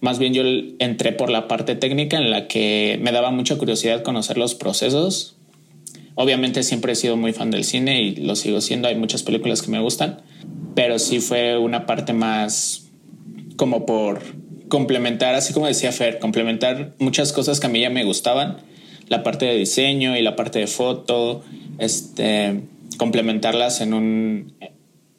más 0.00 0.18
bien 0.18 0.34
yo 0.34 0.42
entré 0.78 1.12
por 1.12 1.30
la 1.30 1.48
parte 1.48 1.74
técnica 1.74 2.18
en 2.18 2.30
la 2.30 2.48
que 2.48 2.98
me 3.00 3.12
daba 3.12 3.30
mucha 3.30 3.56
curiosidad 3.56 4.02
conocer 4.02 4.38
los 4.38 4.54
procesos. 4.54 5.35
Obviamente 6.16 6.62
siempre 6.62 6.92
he 6.92 6.96
sido 6.96 7.16
muy 7.16 7.32
fan 7.34 7.50
del 7.50 7.62
cine 7.62 8.02
y 8.02 8.16
lo 8.16 8.36
sigo 8.36 8.62
siendo, 8.62 8.88
hay 8.88 8.96
muchas 8.96 9.22
películas 9.22 9.60
que 9.60 9.70
me 9.70 9.80
gustan, 9.80 10.22
pero 10.74 10.98
sí 10.98 11.20
fue 11.20 11.58
una 11.58 11.84
parte 11.84 12.14
más 12.14 12.88
como 13.56 13.84
por 13.84 14.22
complementar, 14.68 15.34
así 15.34 15.52
como 15.52 15.66
decía 15.66 15.92
Fer, 15.92 16.18
complementar 16.18 16.94
muchas 16.98 17.32
cosas 17.32 17.60
que 17.60 17.66
a 17.66 17.70
mí 17.70 17.80
ya 17.80 17.90
me 17.90 18.04
gustaban, 18.04 18.56
la 19.08 19.22
parte 19.22 19.44
de 19.44 19.56
diseño 19.56 20.16
y 20.16 20.22
la 20.22 20.36
parte 20.36 20.58
de 20.58 20.66
foto, 20.66 21.44
este, 21.78 22.62
complementarlas 22.96 23.82
en, 23.82 23.92
un, 23.92 24.54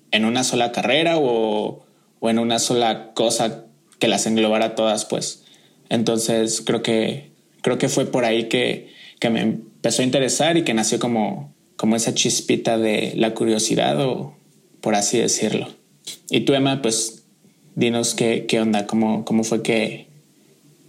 en 0.10 0.26
una 0.26 0.44
sola 0.44 0.72
carrera 0.72 1.18
o, 1.18 1.86
o 2.20 2.30
en 2.30 2.40
una 2.40 2.58
sola 2.58 3.12
cosa 3.14 3.66
que 4.00 4.08
las 4.08 4.26
englobara 4.26 4.74
todas, 4.74 5.06
pues. 5.06 5.44
Entonces 5.90 6.62
creo 6.66 6.82
que, 6.82 7.32
creo 7.62 7.78
que 7.78 7.88
fue 7.88 8.06
por 8.06 8.26
ahí 8.26 8.46
que, 8.50 8.92
que 9.20 9.30
me 9.30 9.60
empezó 9.88 10.02
a 10.02 10.06
interesar 10.06 10.58
y 10.58 10.64
que 10.64 10.74
nació 10.74 11.00
como, 11.00 11.56
como 11.78 11.96
esa 11.96 12.14
chispita 12.14 12.78
de 12.78 13.14
la 13.16 13.34
curiosidad 13.34 13.98
o 14.02 14.36
por 14.82 14.96
así 14.96 15.18
decirlo. 15.18 15.70
Y 16.30 16.42
tú, 16.42 16.54
Emma, 16.54 16.82
pues 16.82 17.24
dinos 17.76 18.14
qué, 18.14 18.46
qué 18.50 18.60
onda, 18.60 18.86
cómo, 18.86 19.24
cómo 19.24 19.46
fue 19.46 19.64
que, 19.64 20.10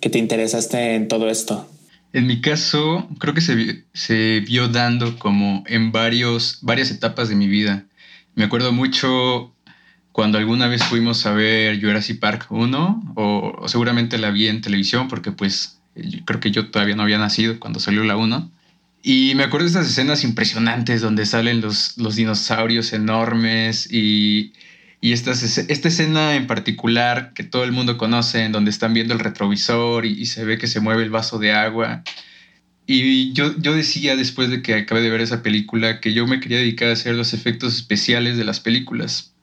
que 0.00 0.10
te 0.10 0.18
interesaste 0.18 0.96
en 0.96 1.06
todo 1.06 1.30
esto. 1.30 1.70
En 2.12 2.26
mi 2.26 2.40
caso, 2.40 3.06
creo 3.20 3.34
que 3.34 3.40
se, 3.40 3.84
se, 3.94 4.40
vio 4.40 4.66
dando 4.66 5.16
como 5.20 5.62
en 5.68 5.92
varios, 5.92 6.58
varias 6.62 6.90
etapas 6.90 7.28
de 7.28 7.36
mi 7.36 7.46
vida. 7.46 7.84
Me 8.34 8.42
acuerdo 8.42 8.72
mucho 8.72 9.54
cuando 10.10 10.38
alguna 10.38 10.66
vez 10.66 10.82
fuimos 10.82 11.24
a 11.24 11.34
ver 11.34 11.80
Jurassic 11.80 12.18
Park 12.18 12.46
1, 12.50 13.12
o, 13.14 13.68
seguramente 13.68 14.18
la 14.18 14.32
vi 14.32 14.48
en 14.48 14.60
televisión, 14.60 15.06
porque 15.06 15.30
pues 15.30 15.78
creo 16.24 16.40
que 16.40 16.50
yo 16.50 16.70
todavía 16.70 16.96
no 16.96 17.04
había 17.04 17.18
nacido 17.18 17.60
cuando 17.60 17.78
salió 17.78 18.02
la 18.02 18.16
1. 18.16 18.57
Y 19.02 19.34
me 19.36 19.44
acuerdo 19.44 19.64
de 19.64 19.68
estas 19.68 19.88
escenas 19.88 20.24
impresionantes 20.24 21.00
donde 21.00 21.24
salen 21.24 21.60
los, 21.60 21.96
los 21.98 22.16
dinosaurios 22.16 22.92
enormes 22.92 23.88
y, 23.92 24.52
y 25.00 25.12
esta, 25.12 25.32
esta 25.32 25.88
escena 25.88 26.34
en 26.34 26.46
particular 26.46 27.32
que 27.34 27.44
todo 27.44 27.64
el 27.64 27.72
mundo 27.72 27.96
conoce, 27.96 28.44
en 28.44 28.52
donde 28.52 28.70
están 28.70 28.94
viendo 28.94 29.14
el 29.14 29.20
retrovisor 29.20 30.04
y, 30.04 30.20
y 30.20 30.26
se 30.26 30.44
ve 30.44 30.58
que 30.58 30.66
se 30.66 30.80
mueve 30.80 31.04
el 31.04 31.10
vaso 31.10 31.38
de 31.38 31.52
agua. 31.52 32.02
Y 32.86 33.32
yo, 33.34 33.54
yo 33.58 33.74
decía 33.74 34.16
después 34.16 34.50
de 34.50 34.62
que 34.62 34.74
acabé 34.74 35.02
de 35.02 35.10
ver 35.10 35.20
esa 35.20 35.42
película 35.42 36.00
que 36.00 36.12
yo 36.12 36.26
me 36.26 36.40
quería 36.40 36.58
dedicar 36.58 36.88
a 36.88 36.92
hacer 36.94 37.14
los 37.14 37.34
efectos 37.34 37.74
especiales 37.74 38.36
de 38.36 38.44
las 38.44 38.60
películas, 38.60 39.34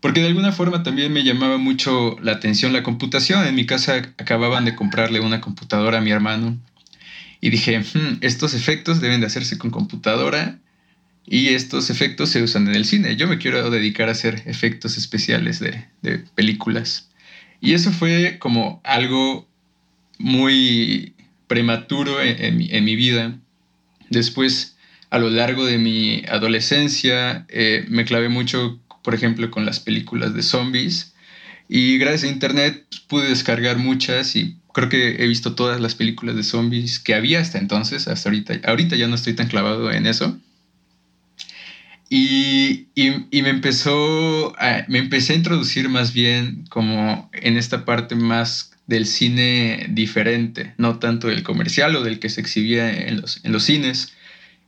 porque 0.00 0.20
de 0.20 0.28
alguna 0.28 0.52
forma 0.52 0.82
también 0.82 1.12
me 1.12 1.22
llamaba 1.22 1.58
mucho 1.58 2.16
la 2.22 2.32
atención 2.32 2.72
la 2.72 2.82
computación. 2.82 3.46
En 3.46 3.54
mi 3.54 3.66
casa 3.66 3.96
acababan 4.18 4.64
de 4.64 4.74
comprarle 4.74 5.20
una 5.20 5.40
computadora 5.40 5.98
a 5.98 6.00
mi 6.00 6.10
hermano 6.10 6.58
y 7.44 7.50
dije, 7.50 7.78
hmm, 7.78 8.20
estos 8.22 8.54
efectos 8.54 9.02
deben 9.02 9.20
de 9.20 9.26
hacerse 9.26 9.58
con 9.58 9.70
computadora 9.70 10.58
y 11.26 11.48
estos 11.48 11.90
efectos 11.90 12.30
se 12.30 12.42
usan 12.42 12.68
en 12.68 12.74
el 12.74 12.86
cine. 12.86 13.16
Yo 13.16 13.26
me 13.26 13.36
quiero 13.36 13.68
dedicar 13.68 14.08
a 14.08 14.12
hacer 14.12 14.42
efectos 14.46 14.96
especiales 14.96 15.60
de, 15.60 15.84
de 16.00 16.20
películas. 16.34 17.10
Y 17.60 17.74
eso 17.74 17.92
fue 17.92 18.38
como 18.38 18.80
algo 18.82 19.46
muy 20.18 21.12
prematuro 21.46 22.22
en, 22.22 22.62
en, 22.62 22.84
mi, 22.84 22.96
vida. 22.96 23.38
Después, 24.08 24.78
a 25.10 25.18
lo 25.18 25.28
largo 25.28 25.66
de 25.66 25.76
mi 25.76 26.22
adolescencia, 26.26 27.44
eh, 27.50 27.84
me 27.88 28.06
clavé 28.06 28.30
mucho 28.30 28.80
por 29.04 29.14
ejemplo, 29.14 29.50
con 29.50 29.66
las 29.66 29.80
películas 29.80 30.34
de 30.34 30.42
zombies. 30.42 31.14
Y 31.68 31.98
gracias 31.98 32.24
a 32.24 32.32
Internet 32.32 32.86
pues, 32.88 33.02
pude 33.02 33.28
descargar 33.28 33.76
muchas 33.76 34.34
y 34.34 34.56
creo 34.74 34.88
que 34.88 35.22
he 35.22 35.26
visto 35.26 35.54
todas 35.54 35.80
las 35.80 35.94
películas 35.94 36.36
de 36.36 36.42
zombies 36.42 36.98
que 36.98 37.14
había 37.14 37.40
hasta 37.40 37.58
entonces, 37.58 38.08
hasta 38.08 38.28
ahorita. 38.28 38.60
Ahorita 38.64 38.96
ya 38.96 39.06
no 39.06 39.14
estoy 39.14 39.32
tan 39.32 39.46
clavado 39.48 39.90
en 39.90 40.06
eso. 40.06 40.38
Y, 42.10 42.88
y, 42.94 43.42
me 43.42 43.48
empezó, 43.48 44.54
me 44.88 44.98
empecé 44.98 45.32
a 45.32 45.36
introducir 45.36 45.88
más 45.88 46.12
bien 46.12 46.64
como 46.68 47.30
en 47.32 47.56
esta 47.56 47.84
parte 47.84 48.14
más 48.14 48.72
del 48.86 49.06
cine 49.06 49.86
diferente, 49.90 50.74
no 50.76 50.98
tanto 50.98 51.28
del 51.28 51.42
comercial 51.42 51.96
o 51.96 52.02
del 52.02 52.18
que 52.18 52.28
se 52.28 52.40
exhibía 52.40 53.08
en 53.08 53.20
los, 53.20 53.40
en 53.44 53.52
los 53.52 53.62
cines. 53.62 54.12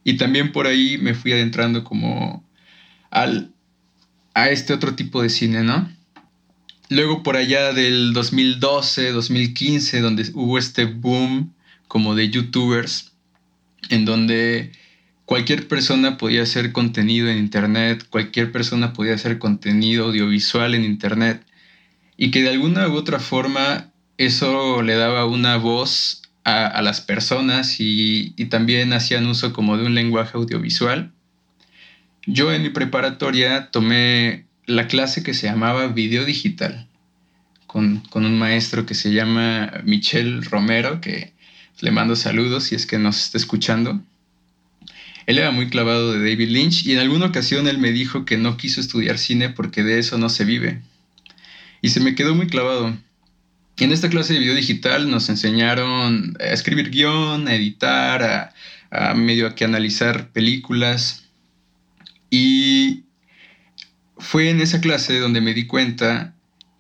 Y 0.05 0.17
también 0.17 0.53
por 0.53 0.67
ahí 0.67 0.99
me 0.99 1.15
fui 1.15 1.33
adentrando 1.33 1.85
como 1.85 2.45
al, 3.11 3.53
a 4.35 4.51
este 4.51 4.73
otro 4.73 4.95
tipo 4.95 5.21
de 5.21 5.31
cine, 5.31 5.63
¿no? 5.65 5.96
Luego 6.89 7.23
por 7.23 7.37
allá 7.37 7.73
del 7.73 8.13
2012, 8.13 9.13
2015, 9.13 10.01
donde 10.01 10.31
hubo 10.35 10.59
este 10.59 10.85
boom 10.85 11.55
como 11.89 12.15
de 12.15 12.31
youtubers, 12.31 13.13
en 13.89 14.05
donde 14.05 14.73
cualquier 15.25 15.69
persona 15.69 16.17
podía 16.17 16.43
hacer 16.43 16.73
contenido 16.73 17.29
en 17.29 17.39
Internet, 17.39 18.07
cualquier 18.09 18.53
persona 18.53 18.93
podía 18.93 19.15
hacer 19.15 19.39
contenido 19.39 20.07
audiovisual 20.07 20.75
en 20.75 20.85
Internet, 20.85 21.45
y 22.17 22.31
que 22.31 22.43
de 22.43 22.51
alguna 22.51 22.89
u 22.89 22.95
otra 22.95 23.21
forma 23.21 23.93
eso 24.19 24.83
le 24.83 24.95
daba 24.95 25.27
una 25.27 25.57
voz 25.57 26.23
a, 26.45 26.81
las 26.81 27.01
personas 27.01 27.81
y, 27.81 28.33
y, 28.37 28.45
también 28.47 28.93
hacían 28.93 29.27
uso 29.27 29.53
como 29.53 29.77
de 29.77 29.85
un 29.85 29.97
lenguaje 29.97 30.39
audiovisual. 30.39 31.13
Yo 32.25 32.53
en 32.53 32.63
mi 32.63 32.71
preparatoria 32.71 33.73
tomé 33.73 34.46
la 34.67 34.87
clase 34.89 35.23
que 35.23 35.35
se 35.35 35.47
llamaba 35.47 35.89
Video 35.89 36.25
Digital 36.25 36.87
con, 37.67 38.01
con 38.11 38.25
un 38.25 38.39
maestro 38.39 38.87
que 38.87 38.95
se 38.95 39.13
llama 39.13 39.73
Michel 39.85 40.45
Romero, 40.45 41.01
que 41.01 41.33
le 41.81 41.91
mando 41.91 42.17
saludos 42.17 42.65
si 42.65 42.75
es 42.75 42.87
que 42.87 42.99
nos 42.99 43.23
está 43.23 43.39
escuchando. 43.39 44.01
Él 45.27 45.39
era 45.39 45.51
muy 45.51 45.69
clavado 45.69 46.13
de 46.13 46.19
David 46.19 46.49
Lynch 46.51 46.87
y 46.87 46.93
en 46.93 47.01
alguna 47.01 47.27
ocasión 47.27 47.67
él 47.67 47.79
me 47.79 47.91
dijo 47.91 48.25
que 48.25 48.37
no 48.37 48.57
quiso 48.57 48.81
estudiar 48.81 49.19
cine 49.19 49.51
porque 49.51 49.83
de 49.83 49.99
eso 49.99 50.19
no 50.19 50.29
se 50.29 50.45
vive. 50.45 50.83
Y 51.83 51.91
se 51.91 52.01
me 52.01 52.15
quedó 52.15 52.35
muy 52.35 52.47
clavado. 52.47 52.97
En 53.79 53.93
esta 53.93 54.09
clase 54.09 54.33
de 54.33 54.39
video 54.39 54.55
digital 54.55 55.11
nos 55.11 55.29
enseñaron 55.29 56.37
a 56.41 56.45
escribir 56.47 56.91
guion, 56.91 57.49
a 57.49 57.55
editar, 57.55 58.55
a, 58.91 59.15
medio 59.15 59.49
a 59.49 59.55
que 59.55 59.65
analizar 59.65 60.31
películas. 60.31 61.25
Y 62.31 63.03
fue 64.19 64.51
en 64.51 64.61
esa 64.61 64.81
clase 64.81 65.19
donde 65.19 65.41
me 65.41 65.55
di 65.55 65.67
cuenta 65.67 66.35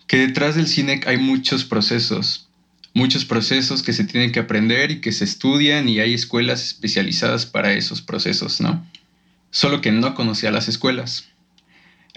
que 0.07 0.19
detrás 0.19 0.55
del 0.55 0.67
cine 0.67 1.01
hay 1.07 1.19
muchos 1.19 1.65
procesos, 1.65 2.49
muchos 2.95 3.25
procesos 3.25 3.83
que 3.83 3.93
se 3.93 4.05
tienen 4.05 4.33
que 4.33 4.41
aprender 4.41 4.91
y 4.91 5.01
que 5.01 5.13
se 5.13 5.25
estudian 5.25 5.89
y 5.89 6.01
hay 6.01 6.15
escuelas 6.15 6.65
especializadas 6.65 7.47
para 7.47 7.73
esos 7.73 8.03
procesos, 8.03 8.61
¿no? 8.61 8.87
Solo 9.51 9.81
que 9.81 9.93
no 9.93 10.15
conocía 10.15 10.51
las 10.51 10.69
escuelas. 10.69 11.29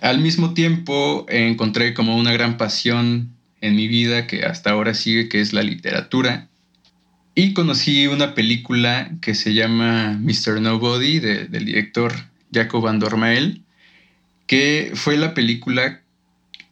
Al 0.02 0.20
mismo 0.20 0.54
tiempo 0.54 1.26
encontré 1.30 1.94
como 1.94 2.18
una 2.18 2.32
gran 2.32 2.58
pasión 2.58 3.32
en 3.62 3.76
mi 3.76 3.88
vida 3.88 4.28
que 4.28 4.44
hasta 4.44 4.72
ahora 4.72 4.94
sigue, 4.94 5.28
que 5.28 5.42
es 5.42 5.52
la 5.52 5.64
literatura. 5.64 6.48
Y 7.36 7.54
conocí 7.54 8.08
una 8.08 8.34
película 8.34 9.12
que 9.22 9.36
se 9.36 9.54
llama 9.54 10.18
Mr. 10.20 10.62
Nobody 10.62 11.20
del 11.20 11.66
director 11.66 12.14
Jacob 12.54 12.84
Van 12.84 13.00
Dormael, 13.00 13.64
que 14.50 14.94
fue 14.96 15.16
la 15.16 15.36
película 15.36 16.02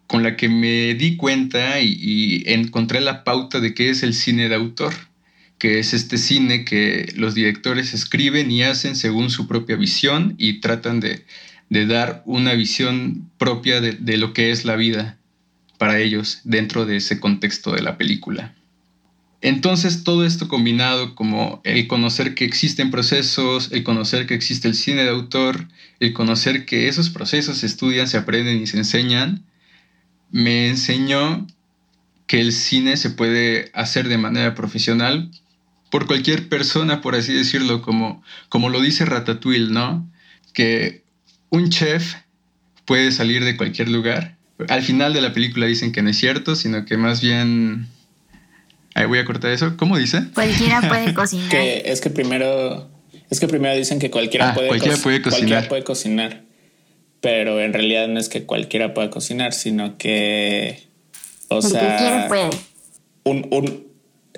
con 0.08 0.24
la 0.24 0.36
que 0.36 0.50
me 0.50 0.96
di 0.96 1.16
cuenta 1.16 1.80
y, 1.80 2.42
encontré 2.48 3.02
la 3.02 3.24
pauta 3.24 3.60
de 3.60 3.76
qué 3.76 3.92
es 3.92 4.02
el 4.02 4.16
cine 4.16 4.50
de 4.50 4.56
autor, 4.56 4.96
que 5.60 5.78
es 5.78 5.94
este 5.94 6.18
cine 6.18 6.66
que 6.66 7.14
los 7.16 7.36
directores 7.36 7.94
escriben 7.94 8.50
y 8.50 8.64
hacen 8.64 8.96
según 8.96 9.30
su 9.30 9.48
propia 9.48 9.76
visión 9.76 10.34
y 10.40 10.60
tratan 10.60 11.00
de, 11.00 11.24
de 11.70 11.86
dar 11.86 12.24
una 12.26 12.54
visión 12.56 13.30
propia 13.38 13.80
de, 13.80 13.92
de, 13.92 14.18
lo 14.18 14.34
que 14.34 14.50
es 14.50 14.66
la 14.66 14.76
vida 14.76 15.20
para 15.78 16.00
ellos 16.00 16.42
dentro 16.46 16.88
de 16.88 16.98
ese 16.98 17.20
contexto 17.20 17.74
de 17.74 17.84
la 17.84 17.96
película. 17.96 18.56
Entonces 19.42 20.04
todo 20.04 20.26
esto 20.26 20.48
combinado 20.48 21.14
como 21.16 21.62
el 21.64 21.88
conocer 21.88 22.34
que 22.34 22.46
existen 22.46 22.90
procesos, 22.90 23.70
el 23.72 23.84
conocer 23.84 24.26
que 24.26 24.34
existe 24.34 24.68
el 24.68 24.74
cine 24.74 25.04
de 25.04 25.10
autor, 25.10 25.68
el 26.00 26.14
conocer 26.14 26.66
que 26.66 26.88
esos 26.88 27.10
procesos 27.10 27.60
se 27.60 27.68
estudian, 27.68 28.08
se 28.08 28.18
aprenden 28.18 28.62
y 28.62 28.68
se 28.68 28.78
enseñan, 28.78 29.44
me 30.32 30.70
enseñó 30.70 31.46
que 32.26 32.42
el 32.42 32.52
cine 32.52 32.98
se 32.98 33.12
puede 33.12 33.72
hacer 33.74 34.08
de 34.08 34.18
manera 34.18 34.56
profesional 34.56 35.30
por 35.92 36.08
cualquier 36.08 36.50
persona, 36.50 37.02
por 37.02 37.16
así 37.16 37.32
decirlo, 37.34 37.82
como, 37.82 38.24
como 38.50 38.70
lo 38.70 38.82
dice 38.82 39.06
Ratatouille, 39.06 39.72
¿no? 39.72 40.10
Que 40.54 41.04
un 41.50 41.70
chef 41.70 42.16
puede 42.86 43.12
salir 43.12 43.46
de 43.46 43.56
cualquier 43.56 43.90
lugar 43.90 44.38
al 44.70 44.82
final 44.82 45.14
de 45.14 45.22
la 45.22 45.34
película 45.34 45.66
dicen 45.68 45.92
que 45.92 46.02
no 46.02 46.10
es 46.10 46.18
cierto, 46.18 46.56
sino 46.56 46.86
que 46.86 46.98
más 46.98 47.22
bien... 47.22 47.88
Ahí 48.98 49.06
voy 49.06 49.20
a 49.20 49.26
cortar 49.26 49.52
eso. 49.52 49.78
¿Cómo 49.78 49.96
dice? 49.96 50.24
Cualquiera 50.34 50.82
puede 50.82 51.14
cocinar. 51.14 51.50
que 51.50 51.84
es 51.86 52.02
que 52.02 52.10
primero... 52.10 52.90
Es 53.30 53.40
que 53.40 53.48
primero 53.48 53.76
dicen 53.76 54.00
que 54.00 54.10
cualquiera, 54.10 54.50
ah, 54.50 54.54
puede, 54.56 54.70
cualquiera 54.70 54.98
puede 54.98 55.22
cocinar. 55.22 55.40
Cualquiera 55.40 55.70
puede 55.70 55.84
cocinar. 55.84 56.44
Pero 57.22 57.62
en 57.62 57.74
realidad 57.74 58.08
no 58.08 58.20
es 58.20 58.28
que 58.28 58.46
cualquiera 58.46 58.96
pueda 58.96 59.12
cocinar, 59.12 59.54
sino 59.54 59.98
que... 59.98 60.88
O 61.50 61.62
sea... 61.62 61.80
Cualquiera 61.80 62.28
puede. 62.28 62.50
Un, 63.24 63.48
un, 63.52 63.88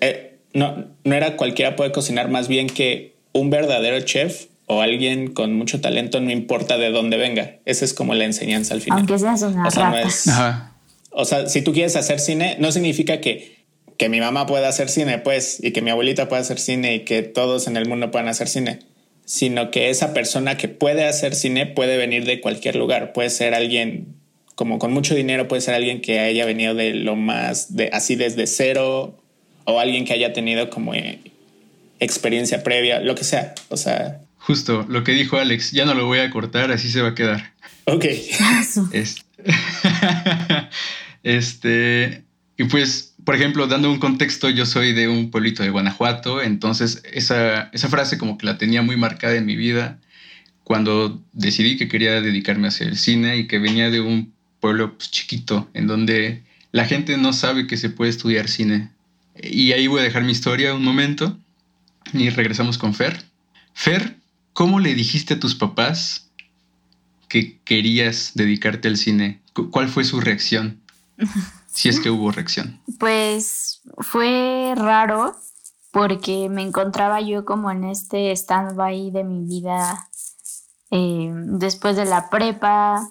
eh, 0.01 0.39
no, 0.53 0.87
no 1.03 1.15
era 1.15 1.37
cualquiera 1.37 1.75
puede 1.75 1.91
cocinar, 1.91 2.29
más 2.29 2.47
bien 2.47 2.67
que 2.67 3.15
un 3.31 3.49
verdadero 3.49 4.01
chef 4.01 4.47
o 4.65 4.81
alguien 4.81 5.33
con 5.33 5.53
mucho 5.53 5.79
talento, 5.79 6.19
no 6.19 6.31
importa 6.31 6.77
de 6.77 6.91
dónde 6.91 7.15
venga. 7.15 7.59
Esa 7.65 7.85
es 7.85 7.93
como 7.93 8.13
la 8.13 8.25
enseñanza 8.25 8.73
al 8.73 8.81
final. 8.81 8.99
Aunque 8.99 9.17
seas 9.19 9.41
una 9.41 9.67
o 9.67 9.71
sea, 9.71 9.91
rata. 9.91 10.73
O 11.11 11.25
sea, 11.25 11.47
si 11.47 11.61
tú 11.61 11.73
quieres 11.73 11.95
hacer 11.95 12.19
cine, 12.19 12.57
no 12.59 12.71
significa 12.71 13.21
que, 13.21 13.58
que 13.99 14.07
mi 14.07 14.21
mamá 14.21 14.45
pueda 14.45 14.69
hacer 14.69 14.88
cine, 14.88 15.17
pues, 15.17 15.59
y 15.62 15.71
que 15.71 15.81
mi 15.81 15.91
abuelita 15.91 16.29
pueda 16.29 16.41
hacer 16.41 16.57
cine 16.57 16.95
y 16.95 16.99
que 17.01 17.21
todos 17.21 17.67
en 17.67 17.75
el 17.75 17.85
mundo 17.85 18.12
puedan 18.12 18.29
hacer 18.29 18.47
cine, 18.47 18.79
sino 19.25 19.71
que 19.71 19.89
esa 19.89 20.13
persona 20.13 20.55
que 20.55 20.69
puede 20.69 21.05
hacer 21.05 21.35
cine 21.35 21.65
puede 21.65 21.97
venir 21.97 22.23
de 22.23 22.39
cualquier 22.39 22.77
lugar. 22.77 23.12
Puede 23.12 23.29
ser 23.29 23.53
alguien 23.53 24.15
como 24.55 24.79
con 24.79 24.93
mucho 24.93 25.15
dinero, 25.15 25.49
puede 25.49 25.62
ser 25.62 25.73
alguien 25.73 25.99
que 25.99 26.21
haya 26.21 26.45
venido 26.45 26.75
de 26.75 26.93
lo 26.93 27.17
más, 27.17 27.75
de 27.75 27.89
así 27.91 28.15
desde 28.15 28.47
cero, 28.47 29.17
o 29.65 29.79
alguien 29.81 30.05
que 30.05 30.13
haya 30.13 30.31
tenido 30.31 30.69
como 30.69 30.93
eh, 30.93 31.19
experiencia 31.99 32.63
previa, 32.63 33.01
lo 33.01 33.15
que 33.15 33.25
sea. 33.25 33.53
O 33.67 33.75
sea, 33.75 34.21
Justo 34.38 34.85
lo 34.88 35.03
que 35.03 35.12
dijo 35.12 35.38
Alex, 35.38 35.73
ya 35.73 35.83
no 35.83 35.93
lo 35.93 36.05
voy 36.05 36.19
a 36.19 36.29
cortar, 36.29 36.71
así 36.71 36.89
se 36.89 37.01
va 37.01 37.09
a 37.09 37.15
quedar. 37.15 37.51
Ok. 37.83 38.05
Este, 38.93 39.23
este, 41.23 42.23
y 42.57 42.63
pues, 42.63 43.08
por 43.29 43.35
ejemplo, 43.35 43.67
dando 43.67 43.91
un 43.91 43.99
contexto, 43.99 44.49
yo 44.49 44.65
soy 44.65 44.91
de 44.91 45.07
un 45.07 45.29
pueblito 45.29 45.61
de 45.61 45.69
Guanajuato, 45.69 46.41
entonces 46.41 47.03
esa, 47.13 47.69
esa 47.73 47.87
frase 47.87 48.17
como 48.17 48.39
que 48.39 48.47
la 48.47 48.57
tenía 48.57 48.81
muy 48.81 48.97
marcada 48.97 49.35
en 49.35 49.45
mi 49.45 49.55
vida 49.55 49.99
cuando 50.63 51.21
decidí 51.31 51.77
que 51.77 51.87
quería 51.87 52.21
dedicarme 52.21 52.65
a 52.65 52.69
hacer 52.69 52.87
el 52.87 52.97
cine 52.97 53.37
y 53.37 53.45
que 53.45 53.59
venía 53.59 53.91
de 53.91 54.01
un 54.01 54.33
pueblo 54.59 54.97
pues, 54.97 55.11
chiquito 55.11 55.69
en 55.75 55.85
donde 55.85 56.41
la 56.71 56.85
gente 56.85 57.17
no 57.17 57.31
sabe 57.31 57.67
que 57.67 57.77
se 57.77 57.91
puede 57.91 58.09
estudiar 58.09 58.47
cine. 58.47 58.89
Y 59.39 59.73
ahí 59.73 59.85
voy 59.85 59.99
a 59.99 60.05
dejar 60.05 60.23
mi 60.23 60.31
historia 60.31 60.73
un 60.73 60.83
momento 60.83 61.37
y 62.13 62.31
regresamos 62.31 62.79
con 62.79 62.95
Fer. 62.95 63.25
Fer 63.75 64.17
¿Cómo 64.53 64.79
le 64.79 64.95
dijiste 64.95 65.35
a 65.35 65.39
tus 65.39 65.53
papás 65.53 66.31
que 67.27 67.59
querías 67.63 68.31
dedicarte 68.33 68.87
al 68.87 68.97
cine? 68.97 69.39
¿Cuál 69.53 69.87
fue 69.87 70.03
su 70.03 70.19
reacción? 70.19 70.79
si 71.71 71.89
es 71.89 71.99
que 71.99 72.10
hubo 72.10 72.32
reacción. 72.32 72.82
Pues 72.99 73.82
fue 73.97 74.73
raro 74.75 75.36
porque 75.91 76.49
me 76.49 76.62
encontraba 76.62 77.21
yo 77.21 77.45
como 77.45 77.71
en 77.71 77.84
este 77.84 78.32
stand-by 78.32 79.12
de 79.12 79.23
mi 79.23 79.45
vida 79.45 80.10
eh, 80.91 81.32
después 81.34 81.95
de 81.95 82.05
la 82.05 82.29
prepa 82.29 83.10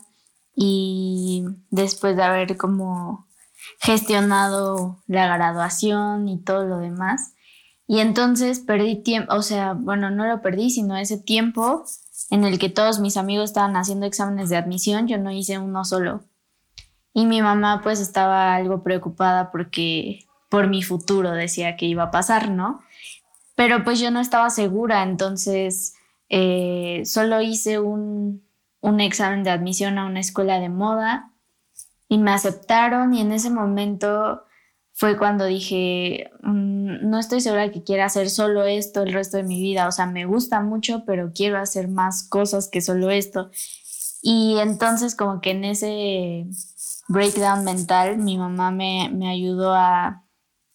y 0.55 1.45
después 1.71 2.17
de 2.17 2.23
haber 2.23 2.57
como 2.57 3.29
gestionado 3.81 5.03
la 5.07 5.27
graduación 5.27 6.29
y 6.29 6.43
todo 6.43 6.65
lo 6.65 6.79
demás. 6.79 7.35
Y 7.87 8.01
entonces 8.01 8.61
perdí 8.61 9.03
tiempo, 9.03 9.35
o 9.35 9.43
sea, 9.43 9.73
bueno, 9.73 10.11
no 10.11 10.27
lo 10.27 10.43
perdí, 10.43 10.71
sino 10.71 10.97
ese 10.97 11.17
tiempo 11.17 11.85
en 12.31 12.45
el 12.45 12.59
que 12.59 12.69
todos 12.69 13.01
mis 13.01 13.17
amigos 13.17 13.51
estaban 13.51 13.77
haciendo 13.77 14.07
exámenes 14.07 14.51
de 14.51 14.57
admisión, 14.57 15.09
yo 15.09 15.19
no 15.19 15.31
hice 15.31 15.59
uno 15.59 15.85
solo. 15.85 16.25
Y 17.13 17.27
mi 17.27 17.43
mamá 17.43 17.81
pues 17.83 18.01
estaba 18.01 18.55
algo 18.55 18.83
preocupada 18.83 19.51
porque 19.51 20.27
por 20.49 20.69
mi 20.69 20.83
futuro 20.83 21.33
decía 21.33 21.77
que 21.77 21.87
iba 21.87 22.05
a 22.05 22.11
pasar, 22.11 22.51
¿no? 22.51 22.81
Pero 23.55 23.85
pues 23.85 23.99
yo 23.99 24.11
no 24.11 24.21
estaba 24.21 24.51
segura, 24.51 25.03
entonces 25.03 25.95
eh, 26.29 27.03
solo 27.05 27.41
hice 27.41 27.81
un, 27.81 28.45
un 28.81 29.01
examen 29.01 29.43
de 29.43 29.51
admisión 29.51 29.99
a 29.99 30.07
una 30.07 30.21
escuela 30.21 30.61
de 30.61 30.69
moda 30.69 31.33
y 32.09 32.19
me 32.19 32.31
aceptaron 32.31 33.15
y 33.15 33.21
en 33.21 33.33
ese 33.33 33.51
momento 33.51 34.45
fue 34.99 35.17
cuando 35.17 35.45
dije, 35.45 36.31
mm, 36.43 37.09
no 37.09 37.19
estoy 37.21 37.41
segura 37.41 37.71
que 37.71 37.85
quiera 37.85 38.07
hacer 38.07 38.31
solo 38.31 38.65
esto 38.65 39.03
el 39.03 39.13
resto 39.13 39.37
de 39.37 39.45
mi 39.45 39.61
vida, 39.61 39.87
o 39.87 39.93
sea, 39.93 40.07
me 40.07 40.25
gusta 40.25 40.61
mucho, 40.61 41.05
pero 41.07 41.31
quiero 41.33 41.59
hacer 41.59 41.87
más 41.87 42.29
cosas 42.29 42.69
que 42.69 42.81
solo 42.81 43.11
esto. 43.11 43.51
Y 44.23 44.57
entonces 44.59 45.15
como 45.15 45.41
que 45.41 45.53
en 45.53 45.65
ese 45.65 46.47
breakdown 47.09 47.65
mental 47.65 48.19
mi 48.19 48.39
mamá 48.39 48.71
me, 48.71 49.11
me 49.13 49.29
ayudó 49.29 49.75
a, 49.75 50.25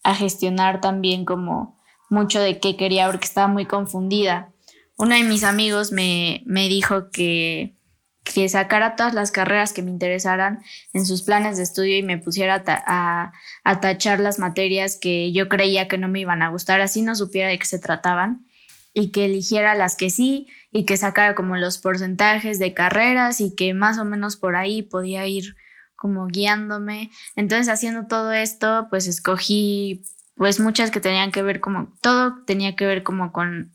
a, 0.04 0.15
gestionar 0.15 0.82
también 0.82 1.26
como 1.26 1.80
mucho 2.10 2.39
de 2.39 2.60
qué 2.60 2.76
quería 2.76 3.08
porque 3.08 3.26
estaba 3.26 3.48
muy 3.48 3.65
confundida. 3.65 4.52
Uno 4.98 5.15
de 5.15 5.24
mis 5.24 5.43
amigos 5.43 5.91
me, 5.91 6.43
me 6.46 6.67
dijo 6.67 7.10
que 7.12 7.76
que 8.24 8.48
sacara 8.48 8.96
todas 8.96 9.13
las 9.13 9.32
carreras 9.32 9.74
que 9.74 9.82
me 9.82 9.91
interesaran 9.91 10.63
en 10.93 11.06
sus 11.06 11.24
planes 11.24 11.58
de 11.58 11.63
estudio 11.63 11.98
y 11.98 12.04
me 12.04 12.17
pusiera 12.17 12.63
a, 12.65 13.34
a, 13.63 13.80
tachar 13.82 14.19
las 14.19 14.39
materias 14.39 14.98
que 14.98 15.32
yo 15.34 15.50
creía 15.50 15.88
que 15.88 15.98
no 15.98 16.08
me 16.08 16.22
iban 16.22 16.41
a 16.41 16.50
gustar, 16.50 16.80
así 16.82 17.02
no 17.02 17.15
supiera 17.15 17.50
de 17.50 17.60
qué 17.60 17.65
se 17.65 17.80
trataban 17.80 18.46
y 18.93 19.12
que 19.12 19.26
eligiera 19.26 19.76
las 19.76 19.98
que 19.98 20.10
sí 20.10 20.48
y 20.72 20.86
que 20.86 20.98
sacara 20.98 21.36
como 21.36 21.58
los 21.58 21.80
porcentajes 21.80 22.60
de 22.60 22.74
carreras 22.74 23.41
y 23.41 23.56
que 23.56 23.74
más 23.74 23.98
o 23.98 24.06
menos 24.06 24.38
por 24.38 24.56
ahí 24.56 24.84
podía 24.84 25.28
ir 25.28 25.56
como 26.04 26.28
guiándome. 26.28 27.12
Entonces 27.38 27.70
haciendo 27.70 28.08
todo 28.08 28.34
esto, 28.34 28.88
pues 28.89 29.08
escogí 29.08 30.04
pues 30.36 30.60
muchas 30.60 30.92
que 30.92 31.00
tenían 31.00 31.32
que 31.32 31.42
ver 31.42 31.62
como, 31.62 31.94
todo 32.02 32.44
tenía 32.46 32.76
que 32.76 32.86
ver 32.86 33.04
como 33.04 33.32
con, 33.32 33.72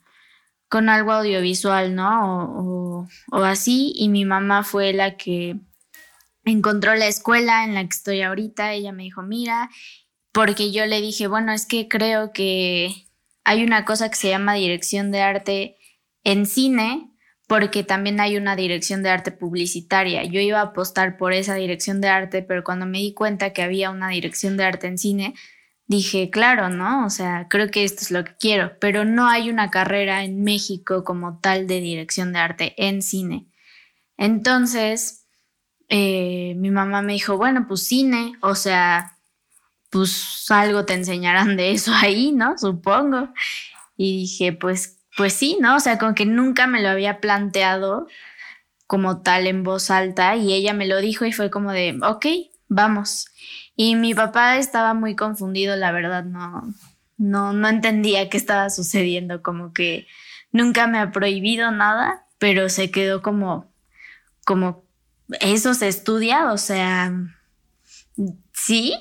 con 0.68 0.90
algo 0.90 1.12
audiovisual, 1.12 1.94
¿no? 1.94 2.52
O, 2.52 3.08
o, 3.32 3.44
así. 3.44 3.94
Y 3.96 4.10
mi 4.10 4.26
mamá 4.26 4.62
fue 4.62 4.92
la 4.92 5.16
que 5.16 5.56
encontró 6.44 6.94
la 6.96 7.06
escuela 7.06 7.64
en 7.64 7.72
la 7.72 7.80
que 7.80 7.96
estoy 7.96 8.20
ahorita. 8.20 8.74
Ella 8.74 8.92
me 8.92 9.04
dijo, 9.04 9.22
mira, 9.22 9.70
porque 10.30 10.70
yo 10.70 10.84
le 10.84 11.00
dije, 11.00 11.28
bueno, 11.28 11.52
es 11.52 11.64
que 11.64 11.88
creo 11.88 12.34
que 12.34 13.06
hay 13.42 13.64
una 13.64 13.86
cosa 13.86 14.10
que 14.10 14.16
se 14.16 14.28
llama 14.28 14.52
dirección 14.52 15.12
de 15.12 15.22
arte 15.22 15.78
en 16.24 16.44
cine, 16.44 17.07
porque 17.48 17.82
también 17.82 18.20
hay 18.20 18.36
una 18.36 18.54
dirección 18.56 19.02
de 19.02 19.08
arte 19.08 19.32
publicitaria. 19.32 20.22
Yo 20.24 20.38
iba 20.38 20.60
a 20.60 20.64
apostar 20.64 21.16
por 21.16 21.32
esa 21.32 21.54
dirección 21.54 22.02
de 22.02 22.08
arte, 22.08 22.42
pero 22.42 22.62
cuando 22.62 22.84
me 22.84 22.98
di 22.98 23.14
cuenta 23.14 23.54
que 23.54 23.62
había 23.62 23.90
una 23.90 24.10
dirección 24.10 24.58
de 24.58 24.64
arte 24.64 24.86
en 24.86 24.98
cine, 24.98 25.34
dije, 25.86 26.28
claro, 26.28 26.68
¿no? 26.68 27.06
O 27.06 27.10
sea, 27.10 27.46
creo 27.48 27.70
que 27.70 27.84
esto 27.84 28.02
es 28.02 28.10
lo 28.10 28.22
que 28.22 28.36
quiero, 28.38 28.78
pero 28.78 29.06
no 29.06 29.28
hay 29.28 29.48
una 29.48 29.70
carrera 29.70 30.24
en 30.24 30.42
México 30.44 31.04
como 31.04 31.40
tal 31.40 31.66
de 31.66 31.80
dirección 31.80 32.34
de 32.34 32.38
arte 32.38 32.74
en 32.76 33.00
cine. 33.00 33.46
Entonces, 34.18 35.26
eh, 35.88 36.54
mi 36.58 36.70
mamá 36.70 37.00
me 37.00 37.14
dijo, 37.14 37.38
bueno, 37.38 37.64
pues 37.66 37.86
cine, 37.86 38.34
o 38.42 38.54
sea, 38.54 39.16
pues 39.88 40.44
algo 40.50 40.84
te 40.84 40.92
enseñarán 40.92 41.56
de 41.56 41.70
eso 41.72 41.92
ahí, 41.94 42.30
¿no? 42.32 42.58
Supongo. 42.58 43.30
Y 43.96 44.18
dije, 44.18 44.52
pues, 44.52 44.97
pues 45.18 45.32
sí, 45.32 45.58
¿no? 45.60 45.74
O 45.74 45.80
sea, 45.80 45.98
como 45.98 46.14
que 46.14 46.24
nunca 46.24 46.68
me 46.68 46.80
lo 46.80 46.88
había 46.88 47.20
planteado 47.20 48.06
como 48.86 49.20
tal 49.20 49.48
en 49.48 49.64
voz 49.64 49.90
alta 49.90 50.36
y 50.36 50.54
ella 50.54 50.72
me 50.74 50.86
lo 50.86 50.98
dijo 50.98 51.24
y 51.24 51.32
fue 51.32 51.50
como 51.50 51.72
de, 51.72 51.98
ok, 52.02 52.26
vamos. 52.68 53.26
Y 53.74 53.96
mi 53.96 54.14
papá 54.14 54.58
estaba 54.58 54.94
muy 54.94 55.16
confundido, 55.16 55.74
la 55.74 55.90
verdad, 55.90 56.24
no, 56.24 56.72
no, 57.16 57.52
no 57.52 57.68
entendía 57.68 58.30
qué 58.30 58.36
estaba 58.36 58.70
sucediendo, 58.70 59.42
como 59.42 59.72
que 59.72 60.06
nunca 60.52 60.86
me 60.86 61.00
ha 61.00 61.10
prohibido 61.10 61.72
nada, 61.72 62.24
pero 62.38 62.68
se 62.68 62.92
quedó 62.92 63.20
como, 63.20 63.72
como, 64.44 64.84
eso 65.40 65.74
se 65.74 65.88
estudia, 65.88 66.52
o 66.52 66.58
sea, 66.58 67.12
sí. 68.52 68.94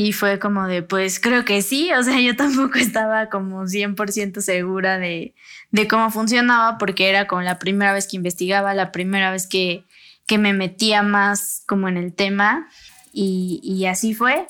Y 0.00 0.12
fue 0.12 0.38
como 0.38 0.68
de, 0.68 0.84
pues 0.84 1.18
creo 1.18 1.44
que 1.44 1.60
sí, 1.60 1.92
o 1.92 2.04
sea, 2.04 2.20
yo 2.20 2.36
tampoco 2.36 2.78
estaba 2.78 3.28
como 3.28 3.64
100% 3.64 4.40
segura 4.40 4.96
de, 4.96 5.34
de 5.72 5.88
cómo 5.88 6.10
funcionaba 6.12 6.78
porque 6.78 7.08
era 7.08 7.26
como 7.26 7.42
la 7.42 7.58
primera 7.58 7.92
vez 7.92 8.06
que 8.06 8.16
investigaba, 8.16 8.74
la 8.74 8.92
primera 8.92 9.32
vez 9.32 9.48
que, 9.48 9.84
que 10.26 10.38
me 10.38 10.52
metía 10.52 11.02
más 11.02 11.64
como 11.66 11.88
en 11.88 11.96
el 11.96 12.14
tema 12.14 12.68
y, 13.12 13.86
así 13.86 14.14
fue. 14.14 14.46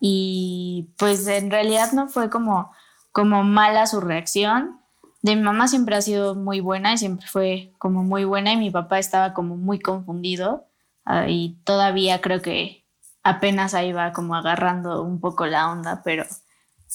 Y 0.00 0.88
pues 0.98 1.28
en 1.28 1.50
realidad 1.52 1.92
no 1.92 2.08
fue 2.08 2.28
como, 2.28 2.72
como 3.12 3.44
mala 3.44 3.86
su 3.86 4.00
reacción. 4.00 4.80
De 5.22 5.36
mi 5.36 5.42
mamá 5.42 5.68
siempre 5.68 5.94
ha 5.94 6.02
sido 6.02 6.34
muy 6.34 6.58
buena 6.58 6.94
y 6.94 6.98
siempre 6.98 7.28
fue 7.28 7.72
como 7.78 8.02
muy 8.02 8.24
buena 8.24 8.52
y 8.52 8.56
mi 8.56 8.72
papá 8.72 8.98
estaba 8.98 9.32
como 9.32 9.56
muy 9.56 9.78
confundido 9.78 10.66
ah, 11.04 11.28
y 11.28 11.56
todavía 11.64 12.20
creo 12.20 12.42
que 12.42 12.85
apenas 13.28 13.74
ahí 13.74 13.92
va 13.92 14.12
como 14.12 14.34
agarrando 14.34 15.02
un 15.02 15.20
poco 15.20 15.46
la 15.46 15.70
onda, 15.70 16.02
pero, 16.04 16.24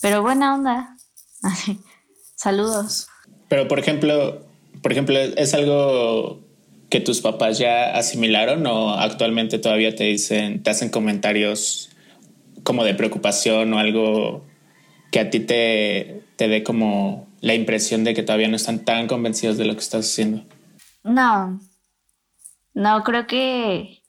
pero 0.02 0.22
buena 0.22 0.56
onda. 0.56 0.96
Saludos. 2.36 3.08
Pero 3.50 3.67
por 3.67 3.80
ejemplo, 3.80 4.46
por 4.82 4.91
ejemplo, 4.91 5.17
es 5.20 5.54
algo 5.54 6.39
que 6.89 7.00
tus 7.00 7.22
papás 7.22 7.58
ya 7.58 7.96
asimilaron 7.96 8.65
o 8.65 8.96
actualmente 8.96 9.60
todavía 9.60 9.96
te 9.96 10.06
dicen, 10.06 10.63
te 10.63 10.70
hacen 10.70 10.89
comentarios 10.89 11.89
como 12.63 12.84
de 12.84 12.94
preocupación 12.94 13.74
o 13.74 13.80
algo 13.80 14.44
que 15.12 15.20
a 15.20 15.30
ti 15.30 15.41
te, 15.41 16.24
te 16.36 16.48
dé 16.48 16.63
como 16.63 17.28
la 17.41 17.56
impresión 17.56 18.04
de 18.04 18.13
que 18.13 18.24
todavía 18.24 18.48
no 18.48 18.56
están 18.56 18.86
tan 18.86 19.08
convencidos 19.08 19.58
de 19.58 19.65
lo 19.65 19.74
que 19.74 19.80
estás 19.80 20.06
haciendo? 20.06 20.44
No, 21.04 21.60
no, 22.74 23.04
creo 23.04 23.28
que, 23.28 24.01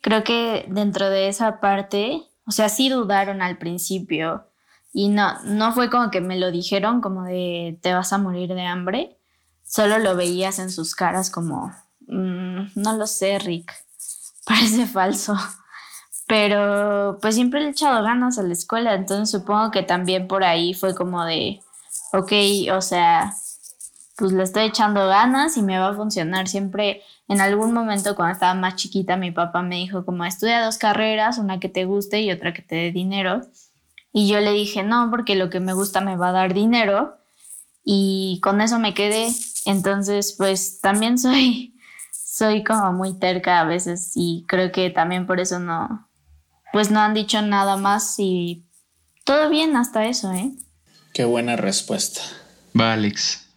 creo 0.00 0.24
que 0.24 0.66
dentro 0.68 1.10
de 1.10 1.28
esa 1.28 1.60
parte, 1.60 2.22
o 2.46 2.50
sea, 2.50 2.68
sí 2.68 2.88
dudaron 2.88 3.42
al 3.42 3.58
principio 3.58 4.46
y 4.92 5.08
no, 5.08 5.40
no 5.44 5.72
fue 5.72 5.90
como 5.90 6.10
que 6.10 6.20
me 6.20 6.38
lo 6.38 6.50
dijeron 6.50 7.00
como 7.00 7.24
de 7.24 7.78
te 7.82 7.94
vas 7.94 8.12
a 8.12 8.18
morir 8.18 8.54
de 8.54 8.62
hambre, 8.62 9.18
solo 9.64 9.98
lo 9.98 10.16
veías 10.16 10.58
en 10.58 10.70
sus 10.70 10.94
caras 10.94 11.30
como 11.30 11.72
Mm, 12.10 12.72
no 12.74 12.96
lo 12.96 13.06
sé, 13.06 13.38
Rick. 13.38 13.72
Parece 14.46 14.86
falso. 14.86 15.36
Pero 16.26 17.18
pues 17.20 17.34
siempre 17.34 17.64
he 17.64 17.68
echado 17.70 18.02
ganas 18.04 18.38
a 18.38 18.42
la 18.42 18.52
escuela, 18.52 18.94
entonces 18.94 19.30
supongo 19.30 19.70
que 19.70 19.82
también 19.82 20.28
por 20.28 20.44
ahí 20.44 20.74
fue 20.74 20.94
como 20.94 21.24
de, 21.24 21.60
ok, 22.12 22.32
o 22.72 22.80
sea, 22.80 23.34
pues 24.20 24.32
le 24.32 24.42
estoy 24.42 24.64
echando 24.64 25.08
ganas 25.08 25.56
y 25.56 25.62
me 25.62 25.78
va 25.78 25.88
a 25.88 25.94
funcionar. 25.94 26.46
Siempre 26.46 27.02
en 27.26 27.40
algún 27.40 27.72
momento 27.72 28.14
cuando 28.14 28.34
estaba 28.34 28.52
más 28.54 28.76
chiquita 28.76 29.16
mi 29.16 29.30
papá 29.30 29.62
me 29.62 29.76
dijo 29.76 30.04
como 30.04 30.26
estudia 30.26 30.62
dos 30.62 30.76
carreras, 30.76 31.38
una 31.38 31.58
que 31.58 31.70
te 31.70 31.86
guste 31.86 32.20
y 32.20 32.30
otra 32.30 32.52
que 32.52 32.60
te 32.60 32.74
dé 32.76 32.92
dinero. 32.92 33.40
Y 34.12 34.28
yo 34.28 34.38
le 34.40 34.52
dije 34.52 34.82
no, 34.82 35.08
porque 35.10 35.34
lo 35.36 35.48
que 35.48 35.58
me 35.58 35.72
gusta 35.72 36.02
me 36.02 36.16
va 36.16 36.28
a 36.28 36.32
dar 36.32 36.52
dinero 36.52 37.16
y 37.82 38.40
con 38.42 38.60
eso 38.60 38.78
me 38.78 38.92
quedé. 38.92 39.32
Entonces 39.64 40.34
pues 40.36 40.80
también 40.80 41.18
soy 41.18 41.74
soy 42.12 42.62
como 42.62 42.92
muy 42.92 43.18
terca 43.18 43.60
a 43.60 43.64
veces 43.64 44.12
y 44.14 44.44
creo 44.46 44.70
que 44.70 44.90
también 44.90 45.26
por 45.26 45.40
eso 45.40 45.58
no, 45.58 46.08
pues 46.74 46.90
no 46.90 47.00
han 47.00 47.14
dicho 47.14 47.40
nada 47.40 47.78
más 47.78 48.16
y 48.18 48.66
todo 49.24 49.48
bien 49.48 49.76
hasta 49.76 50.06
eso, 50.06 50.30
¿eh? 50.32 50.52
Qué 51.14 51.24
buena 51.24 51.56
respuesta. 51.56 52.20
Va, 52.78 52.92
Alex. 52.92 53.49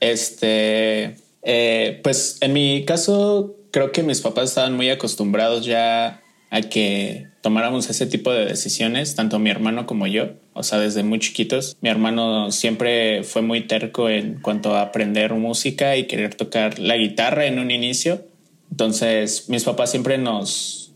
Este, 0.00 1.16
eh, 1.42 2.00
pues 2.02 2.38
en 2.40 2.52
mi 2.52 2.84
caso 2.84 3.56
creo 3.70 3.92
que 3.92 4.02
mis 4.02 4.20
papás 4.20 4.50
estaban 4.50 4.74
muy 4.74 4.90
acostumbrados 4.90 5.64
ya 5.64 6.22
a 6.50 6.62
que 6.62 7.28
tomáramos 7.42 7.88
ese 7.88 8.06
tipo 8.06 8.32
de 8.32 8.44
decisiones, 8.44 9.14
tanto 9.14 9.38
mi 9.38 9.50
hermano 9.50 9.86
como 9.86 10.06
yo, 10.06 10.30
o 10.52 10.62
sea, 10.62 10.78
desde 10.78 11.02
muy 11.02 11.20
chiquitos. 11.20 11.76
Mi 11.80 11.88
hermano 11.88 12.50
siempre 12.50 13.22
fue 13.22 13.42
muy 13.42 13.62
terco 13.62 14.08
en 14.08 14.40
cuanto 14.40 14.74
a 14.74 14.82
aprender 14.82 15.32
música 15.34 15.96
y 15.96 16.06
querer 16.06 16.34
tocar 16.34 16.78
la 16.78 16.96
guitarra 16.96 17.46
en 17.46 17.58
un 17.58 17.70
inicio. 17.70 18.24
Entonces, 18.70 19.48
mis 19.48 19.64
papás 19.64 19.90
siempre 19.90 20.18
nos, 20.18 20.92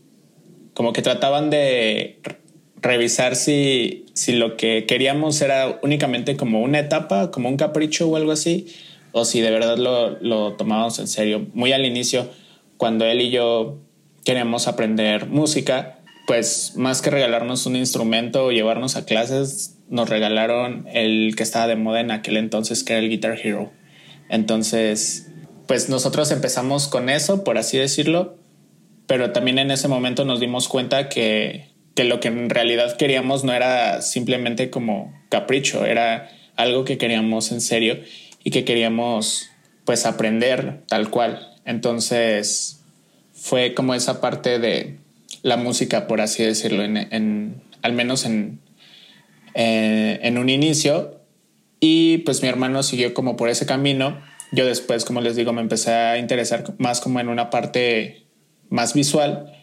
como 0.73 0.93
que 0.93 1.01
trataban 1.01 1.49
de 1.49 2.19
revisar 2.81 3.35
si, 3.35 4.05
si 4.13 4.33
lo 4.33 4.57
que 4.57 4.85
queríamos 4.85 5.41
era 5.41 5.79
únicamente 5.81 6.35
como 6.35 6.61
una 6.61 6.79
etapa, 6.79 7.31
como 7.31 7.49
un 7.49 7.57
capricho 7.57 8.07
o 8.09 8.15
algo 8.15 8.31
así, 8.31 8.67
o 9.17 9.23
si 9.23 9.39
de 9.39 9.49
verdad 9.49 9.77
lo, 9.77 10.19
lo 10.19 10.57
tomábamos 10.57 10.99
en 10.99 11.07
serio. 11.07 11.47
Muy 11.53 11.71
al 11.71 11.85
inicio, 11.85 12.29
cuando 12.75 13.05
él 13.05 13.21
y 13.21 13.29
yo 13.29 13.79
queríamos 14.25 14.67
aprender 14.67 15.27
música, 15.27 15.99
pues 16.27 16.73
más 16.75 17.01
que 17.01 17.11
regalarnos 17.11 17.65
un 17.65 17.77
instrumento 17.77 18.43
o 18.43 18.51
llevarnos 18.51 18.97
a 18.97 19.05
clases, 19.05 19.77
nos 19.87 20.09
regalaron 20.09 20.85
el 20.91 21.33
que 21.37 21.43
estaba 21.43 21.65
de 21.65 21.77
moda 21.77 22.01
en 22.01 22.11
aquel 22.11 22.35
entonces, 22.35 22.83
que 22.83 22.91
era 22.91 23.01
el 23.01 23.09
Guitar 23.09 23.39
Hero. 23.41 23.71
Entonces, 24.27 25.31
pues 25.65 25.87
nosotros 25.87 26.29
empezamos 26.31 26.89
con 26.89 27.07
eso, 27.07 27.45
por 27.45 27.57
así 27.57 27.77
decirlo, 27.77 28.35
pero 29.07 29.31
también 29.31 29.59
en 29.59 29.71
ese 29.71 29.87
momento 29.87 30.25
nos 30.25 30.41
dimos 30.41 30.67
cuenta 30.67 31.07
que, 31.07 31.69
que 31.95 32.03
lo 32.03 32.19
que 32.19 32.27
en 32.27 32.49
realidad 32.49 32.97
queríamos 32.97 33.45
no 33.45 33.53
era 33.53 34.01
simplemente 34.01 34.69
como 34.69 35.13
capricho, 35.29 35.85
era 35.85 36.29
algo 36.57 36.83
que 36.83 36.97
queríamos 36.97 37.53
en 37.53 37.61
serio 37.61 37.97
y 38.45 38.51
que 38.51 38.63
queríamos 38.63 39.49
pues 39.83 40.05
aprender 40.05 40.83
tal 40.87 41.09
cual. 41.09 41.57
Entonces 41.65 42.79
fue 43.33 43.73
como 43.73 43.93
esa 43.93 44.21
parte 44.21 44.59
de, 44.59 44.99
la 45.45 45.57
música, 45.57 46.07
por 46.07 46.21
así 46.21 46.43
decirlo, 46.43 46.83
en, 46.83 47.61
al 47.83 47.93
menos 47.93 48.25
en, 48.25 48.59
eh, 49.53 50.19
en 50.23 50.39
un 50.39 50.49
inicio. 50.49 51.21
Y 51.79 52.19
pues 52.19 52.41
mi 52.41 52.47
hermano 52.47 52.81
siguió 52.81 53.13
como 53.13 53.37
por 53.37 53.49
ese 53.49 53.67
camino. 53.67 54.19
Yo 54.51 54.65
después, 54.65 55.05
como 55.05 55.21
les 55.21 55.35
digo, 55.35 55.53
me 55.53 55.61
empecé 55.61 55.91
a 55.93 56.17
interesar 56.17 56.63
más 56.79 56.99
como 56.99 57.19
en 57.19 57.29
una 57.29 57.51
parte 57.51 58.23
más 58.69 58.95
visual. 58.95 59.53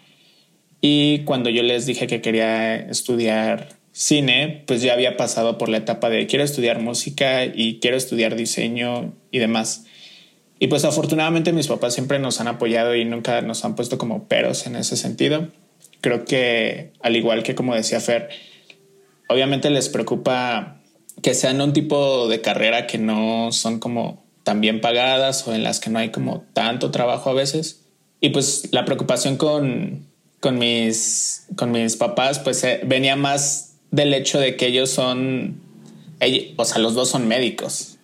Y 0.81 1.25
cuando 1.25 1.51
yo 1.51 1.65
les 1.65 1.85
dije 1.85 2.07
que 2.07 2.21
quería 2.21 2.77
estudiar 2.77 3.71
cine, 3.93 4.65
pues 4.67 4.83
ya 4.83 4.95
había 4.95 5.17
pasado 5.17 5.59
por 5.59 5.69
la 5.69 5.77
etapa 5.77 6.09
de 6.09 6.27
quiero 6.27 6.45
estudiar 6.45 6.81
música 6.81 7.45
y 7.45 7.79
quiero 7.81 7.97
estudiar 7.97 8.35
diseño 8.37 9.15
y 9.31 9.39
demás. 9.39 9.85
Y 10.59 10.69
pues 10.69 10.85
afortunadamente 10.85 11.53
mis 11.53 11.69
papás 11.69 11.95
siempre 11.95 12.19
nos 12.19 12.41
han 12.41 12.49
apoyado 12.49 12.95
y 12.95 13.05
nunca 13.05 13.43
nos 13.43 13.65
han 13.65 13.75
puesto 13.75 13.99
como 13.99 14.29
peros 14.29 14.67
en 14.67 14.77
ese 14.77 14.97
sentido. 14.97 15.49
Creo 16.01 16.25
que 16.25 16.93
al 17.01 17.17
igual 17.17 17.43
que 17.43 17.55
como 17.55 17.75
decía 17.75 18.01
Fer, 18.01 18.31
obviamente 19.29 19.71
les 19.71 19.89
preocupa 19.89 20.81
que 21.21 21.35
sean 21.35 21.61
un 21.61 21.73
tipo 21.73 22.29
de 22.29 22.41
carrera 22.41 22.87
que 22.87 22.99
no 22.99 23.53
son 23.53 23.79
como 23.79 24.25
tan 24.45 24.61
bien 24.61 24.81
pagadas 24.81 25.47
o 25.47 25.55
en 25.55 25.63
las 25.63 25.81
que 25.81 25.91
no 25.91 25.99
hay 25.99 26.11
como 26.11 26.45
tanto 26.53 26.91
trabajo 26.91 27.31
a 27.31 27.35
veces. 27.35 27.85
Y 28.21 28.31
pues 28.31 28.69
la 28.73 28.85
preocupación 28.85 29.37
con, 29.37 30.07
con, 30.41 30.59
mis, 30.59 31.47
con 31.57 31.73
mis 31.73 31.97
papás 31.97 32.39
pues 32.39 32.63
eh, 32.65 32.81
venía 32.85 33.17
más 33.17 33.72
del 33.93 34.13
hecho 34.15 34.41
de 34.41 34.57
que 34.57 34.67
ellos 34.67 34.91
son, 34.91 35.61
o 36.57 36.65
sea, 36.65 36.79
los 36.79 36.95
dos 36.95 37.11
son 37.11 37.29
médicos. 37.29 37.99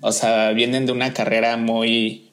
O 0.00 0.10
sea, 0.10 0.50
vienen 0.50 0.86
de 0.86 0.92
una 0.92 1.12
carrera 1.12 1.56
muy 1.56 2.32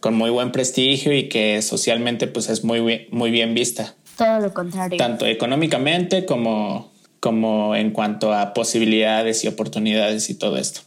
con 0.00 0.14
muy 0.14 0.30
buen 0.30 0.52
prestigio 0.52 1.12
y 1.12 1.28
que 1.28 1.60
socialmente 1.62 2.28
pues 2.28 2.48
es 2.48 2.64
muy, 2.64 3.08
muy 3.10 3.30
bien 3.30 3.54
vista. 3.54 3.94
Todo 4.16 4.40
lo 4.40 4.54
contrario. 4.54 4.96
Tanto 4.96 5.26
económicamente 5.26 6.24
como, 6.24 6.92
como 7.18 7.74
en 7.74 7.90
cuanto 7.90 8.32
a 8.32 8.54
posibilidades 8.54 9.42
y 9.44 9.48
oportunidades 9.48 10.30
y 10.30 10.34
todo 10.34 10.56
esto. 10.56 10.82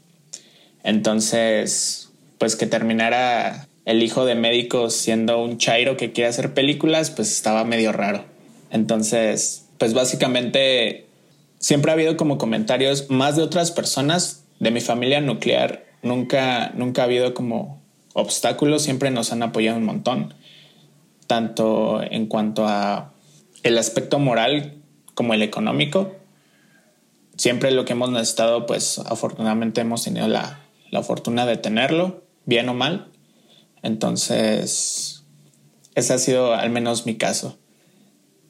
Entonces, 0.83 2.09
pues 2.37 2.55
que 2.55 2.65
terminara 2.65 3.67
el 3.83 4.01
hijo 4.03 4.23
de 4.23 4.35
médico 4.35 4.89
siendo 4.89 5.43
un 5.43 5.57
chairo 5.57 5.97
que 5.97 6.13
quiere 6.13 6.29
hacer 6.29 6.53
películas, 6.53 7.11
pues 7.11 7.31
estaba 7.31 7.65
medio 7.65 7.91
raro. 7.91 8.23
Entonces, 8.71 9.65
pues 9.77 9.93
básicamente 9.93 11.08
siempre 11.59 11.91
ha 11.91 11.93
habido 11.93 12.17
como 12.17 12.37
comentarios 12.37 13.09
más 13.09 13.35
de 13.35 13.43
otras 13.43 13.71
personas 13.71 14.45
de 14.59 14.71
mi 14.71 14.81
familia 14.81 15.21
nuclear 15.21 15.89
Nunca, 16.01 16.71
nunca 16.75 17.01
ha 17.01 17.05
habido 17.05 17.33
como 17.33 17.81
obstáculos, 18.13 18.83
siempre 18.83 19.11
nos 19.11 19.31
han 19.31 19.43
apoyado 19.43 19.77
un 19.77 19.83
montón, 19.83 20.33
tanto 21.27 22.01
en 22.01 22.27
cuanto 22.27 22.67
a 22.67 23.13
el 23.63 23.77
aspecto 23.77 24.19
moral 24.19 24.81
como 25.13 25.33
el 25.33 25.41
económico. 25.41 26.15
Siempre 27.35 27.71
lo 27.71 27.85
que 27.85 27.93
hemos 27.93 28.11
necesitado, 28.11 28.65
pues 28.65 28.99
afortunadamente 28.99 29.81
hemos 29.81 30.03
tenido 30.03 30.27
la, 30.27 30.61
la 30.89 31.03
fortuna 31.03 31.45
de 31.45 31.57
tenerlo, 31.57 32.23
bien 32.45 32.69
o 32.69 32.73
mal. 32.73 33.11
Entonces, 33.81 35.25
ese 35.95 36.13
ha 36.13 36.17
sido 36.17 36.53
al 36.53 36.69
menos 36.69 37.05
mi 37.05 37.15
caso. 37.15 37.57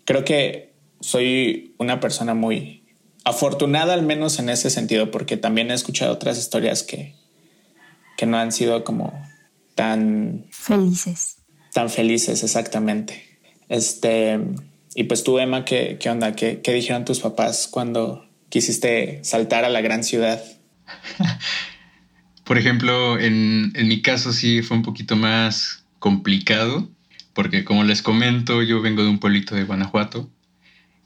Creo 0.05 0.23
que 0.23 0.73
soy 1.01 1.75
una 1.77 1.99
persona 1.99 2.33
muy 2.33 2.78
afortunada 3.29 3.93
al 3.93 4.03
menos 4.03 4.39
en 4.39 4.49
ese 4.49 4.69
sentido, 4.69 5.11
porque 5.11 5.37
también 5.37 5.71
he 5.71 5.73
escuchado 5.73 6.13
otras 6.13 6.37
historias 6.37 6.83
que, 6.83 7.15
que 8.17 8.25
no 8.25 8.37
han 8.37 8.51
sido 8.51 8.83
como 8.83 9.13
tan 9.75 10.45
felices. 10.51 11.37
Tan 11.73 11.89
felices, 11.89 12.43
exactamente. 12.43 13.39
Este, 13.69 14.39
y 14.95 15.03
pues 15.05 15.23
tú, 15.23 15.39
Emma, 15.39 15.63
¿qué, 15.63 15.97
qué 15.99 16.09
onda? 16.09 16.35
¿Qué, 16.35 16.61
¿Qué, 16.61 16.73
dijeron 16.73 17.05
tus 17.05 17.19
papás 17.19 17.67
cuando 17.69 18.27
quisiste 18.49 19.19
saltar 19.23 19.63
a 19.63 19.69
la 19.69 19.81
gran 19.81 20.03
ciudad? 20.03 20.43
Por 22.43 22.57
ejemplo, 22.57 23.19
en, 23.19 23.71
en 23.75 23.87
mi 23.87 24.01
caso 24.01 24.33
sí 24.33 24.63
fue 24.63 24.75
un 24.75 24.83
poquito 24.83 25.15
más 25.15 25.85
complicado, 25.99 26.89
porque 27.33 27.63
como 27.63 27.83
les 27.83 28.01
comento, 28.01 28.63
yo 28.63 28.81
vengo 28.81 29.03
de 29.03 29.09
un 29.09 29.19
pueblito 29.19 29.53
de 29.53 29.65
Guanajuato, 29.65 30.29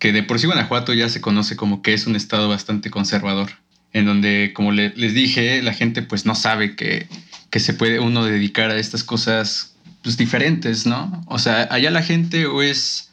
que 0.04 0.12
de 0.12 0.22
por 0.22 0.38
sí 0.38 0.48
Guanajuato 0.48 0.94
ya 0.94 1.08
se 1.08 1.22
conoce 1.22 1.56
como 1.56 1.82
que 1.82 1.94
es 1.94 2.08
un 2.08 2.18
estado 2.18 2.50
bastante 2.50 2.92
conservador 2.92 3.52
en 3.94 4.06
donde, 4.06 4.52
como 4.54 4.74
les 4.74 5.14
dije, 5.14 5.62
la 5.62 5.74
gente 5.74 6.02
pues 6.02 6.26
no 6.26 6.36
sabe 6.36 6.76
que, 6.76 7.08
se 7.56 7.74
puede 7.74 8.02
uno 8.02 8.26
dedicar 8.26 8.70
a 8.70 8.78
estas 8.78 9.06
cosas 9.06 9.76
pues, 10.02 10.18
diferentes, 10.18 10.86
¿no? 10.86 11.24
O 11.28 11.40
sea, 11.40 11.70
allá 11.72 11.90
la 11.90 12.04
gente 12.04 12.48
o 12.48 12.62
es 12.62 13.12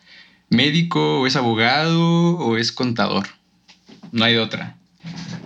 médico, 0.49 1.21
o 1.21 1.29
es 1.29 1.37
abogado, 1.37 2.37
o 2.39 2.57
es 2.57 2.73
contador. 2.73 3.29
No 4.11 4.25
hay 4.25 4.39
otra. 4.39 4.77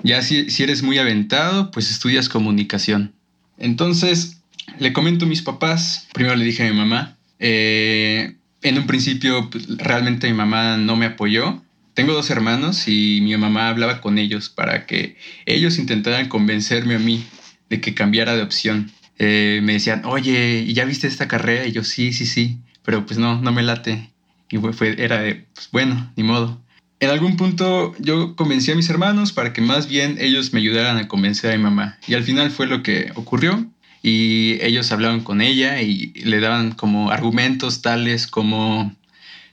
Ya 0.03 0.23
si, 0.23 0.49
si 0.49 0.63
eres 0.63 0.83
muy 0.83 0.97
aventado, 0.97 1.71
pues 1.73 1.91
estudias 1.91 2.31
comunicación. 2.31 3.13
Entonces, 3.59 4.39
le 4.79 4.95
comento 4.95 5.27
a 5.27 5.29
mis 5.29 5.43
papás, 5.43 6.09
primero 6.15 6.37
le 6.37 6.47
dije 6.47 6.67
a 6.67 6.71
mi 6.71 6.79
mamá, 6.79 7.19
eh, 7.39 8.35
en 8.65 8.79
un 8.79 8.87
principio 8.87 9.49
pues, 9.51 9.69
realmente 9.79 10.27
mi 10.27 10.35
mamá 10.35 10.77
no 10.77 10.97
me 10.97 11.07
apoyó, 11.07 11.63
tengo 11.93 12.13
dos 12.13 12.31
hermanos 12.31 12.89
y 12.89 13.21
mi 13.23 13.37
mamá 13.37 13.69
hablaba 13.69 14.01
con 14.01 14.19
ellos 14.19 14.49
para 14.49 14.87
que 14.87 15.17
ellos 15.47 15.79
intentaran 15.79 16.29
convencerme 16.29 16.97
a 16.97 16.99
mí 16.99 17.25
de 17.71 17.81
que 17.81 17.95
cambiara 17.95 18.35
de 18.35 18.43
opción. 18.43 18.91
Eh, 19.19 19.61
me 19.63 19.75
decían, 19.75 20.03
oye, 20.05 20.67
¿ya 20.73 20.85
viste 20.85 21.07
esta 21.07 21.29
carrera? 21.29 21.67
Y 21.67 21.73
yo, 21.73 21.85
sí, 21.85 22.13
sí, 22.13 22.27
sí, 22.27 22.59
pero 22.83 23.07
pues 23.07 23.19
no, 23.19 23.41
no 23.41 23.53
me 23.53 23.63
late. 23.63 24.11
Y 24.51 24.59
fue, 24.59 24.97
era 24.99 25.21
de, 25.21 25.47
pues 25.55 25.69
bueno, 25.71 26.13
ni 26.17 26.25
modo. 26.25 26.61
En 27.01 27.11
algún 27.11 27.37
punto 27.37 27.95
yo 27.99 28.35
convencí 28.35 28.73
a 28.73 28.77
mis 28.77 28.89
hermanos 28.89 29.33
para 29.33 29.53
que 29.53 29.61
más 29.61 29.89
bien 29.89 30.17
ellos 30.21 30.53
me 30.53 30.61
ayudaran 30.61 30.97
a 30.97 31.07
convencer 31.07 31.53
a 31.53 31.57
mi 31.57 31.63
mamá. 31.63 31.99
Y 32.09 32.15
al 32.15 32.25
final 32.25 32.51
fue 32.51 32.67
lo 32.67 32.83
que 32.83 33.13
ocurrió. 33.15 33.67
Y 34.07 34.59
ellos 34.61 34.93
hablaban 34.93 35.23
con 35.23 35.41
ella 35.41 35.81
y 35.81 36.13
le 36.25 36.39
daban 36.39 36.73
como 36.73 37.11
argumentos 37.11 37.81
tales 37.81 38.27
como 38.27 38.95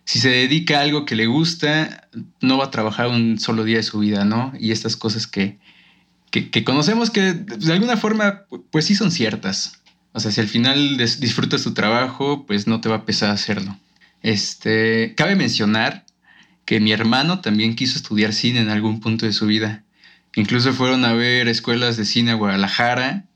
si 0.03 0.19
se 0.19 0.27
dedica 0.27 0.79
a 0.79 0.81
algo 0.81 1.05
que 1.05 1.15
le 1.15 1.25
gusta, 1.25 2.09
no 2.41 2.57
va 2.57 2.65
a 2.65 2.71
trabajar 2.71 3.07
un 3.07 3.39
solo 3.39 3.63
día 3.63 3.77
de 3.77 3.83
su 3.83 3.99
vida, 3.99 4.25
¿no? 4.25 4.51
Y 4.59 4.71
estas 4.71 4.97
cosas 4.97 5.25
que, 5.25 5.57
que, 6.31 6.65
conocemos 6.65 7.11
que 7.11 7.31
de 7.31 7.71
alguna 7.71 7.95
forma, 7.95 8.41
pues 8.71 8.83
sí 8.83 8.93
son 8.93 9.11
ciertas. 9.11 9.81
O 10.11 10.19
sea, 10.19 10.31
si 10.31 10.41
al 10.41 10.49
final 10.49 10.97
disfrutas 10.97 11.63
tu 11.63 11.73
trabajo, 11.73 12.45
pues 12.45 12.67
no 12.67 12.81
te 12.81 12.89
va 12.89 12.97
a 12.97 13.05
pesar 13.05 13.29
hacerlo. 13.29 13.77
Este, 14.21 15.13
cabe 15.15 15.37
mencionar 15.37 16.05
que 16.65 16.81
mi 16.81 16.91
hermano 16.91 17.39
también 17.39 17.77
quiso 17.77 17.95
estudiar 17.95 18.33
cine 18.33 18.59
en 18.59 18.69
algún 18.69 18.99
punto 18.99 19.25
de 19.25 19.31
su 19.31 19.45
vida. 19.45 19.85
Incluso 20.35 20.73
fueron 20.73 21.05
a 21.05 21.13
ver 21.13 21.47
escuelas 21.47 21.95
de 21.95 22.03
cine 22.03 22.31
a 22.31 22.35
Guadalajara, 22.35 23.27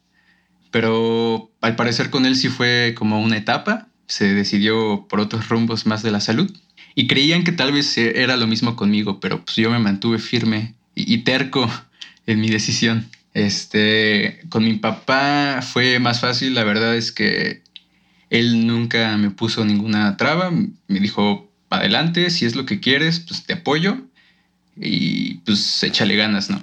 pero 0.75 1.53
al 1.61 1.77
parecer 1.77 2.09
con 2.09 2.25
él 2.25 2.35
sí 2.35 2.49
fue 2.49 2.95
como 2.97 3.21
una 3.21 3.37
etapa 3.37 3.87
se 4.07 4.33
decidió 4.33 5.07
por 5.07 5.21
otros 5.21 5.47
rumbos 5.47 5.85
más 5.85 6.03
de 6.03 6.11
la 6.11 6.19
salud. 6.19 6.51
Y 6.95 7.07
creían 7.07 7.45
que 7.45 7.53
tal 7.53 7.71
vez 7.71 7.97
era 7.97 8.35
lo 8.35 8.45
mismo 8.45 8.75
conmigo, 8.75 9.21
pero 9.21 9.45
pues 9.45 9.55
yo 9.55 9.71
me 9.71 9.79
mantuve 9.79 10.19
firme 10.19 10.73
y, 10.93 11.19
terco 11.19 11.71
en 12.27 12.41
mi 12.41 12.49
decisión. 12.49 13.09
Este, 13.33 14.41
con 14.49 14.65
mi 14.65 14.73
papá 14.73 15.61
fue 15.61 15.99
más 15.99 16.19
fácil, 16.19 16.53
la 16.53 16.65
verdad 16.65 16.97
es 16.97 17.13
que 17.13 17.61
él 18.29 18.67
nunca 18.67 19.15
me 19.15 19.31
puso 19.31 19.63
ninguna 19.63 20.17
traba, 20.17 20.51
me 20.51 20.99
dijo, 20.99 21.49
adelante, 21.69 22.29
si 22.31 22.43
es 22.43 22.57
lo 22.57 22.65
que 22.65 22.81
quieres, 22.81 23.21
pues 23.21 23.45
te 23.45 23.53
apoyo 23.53 23.99
y 24.75 25.35
pues 25.45 25.81
échale 25.83 26.17
ganas, 26.17 26.49
¿no? 26.49 26.61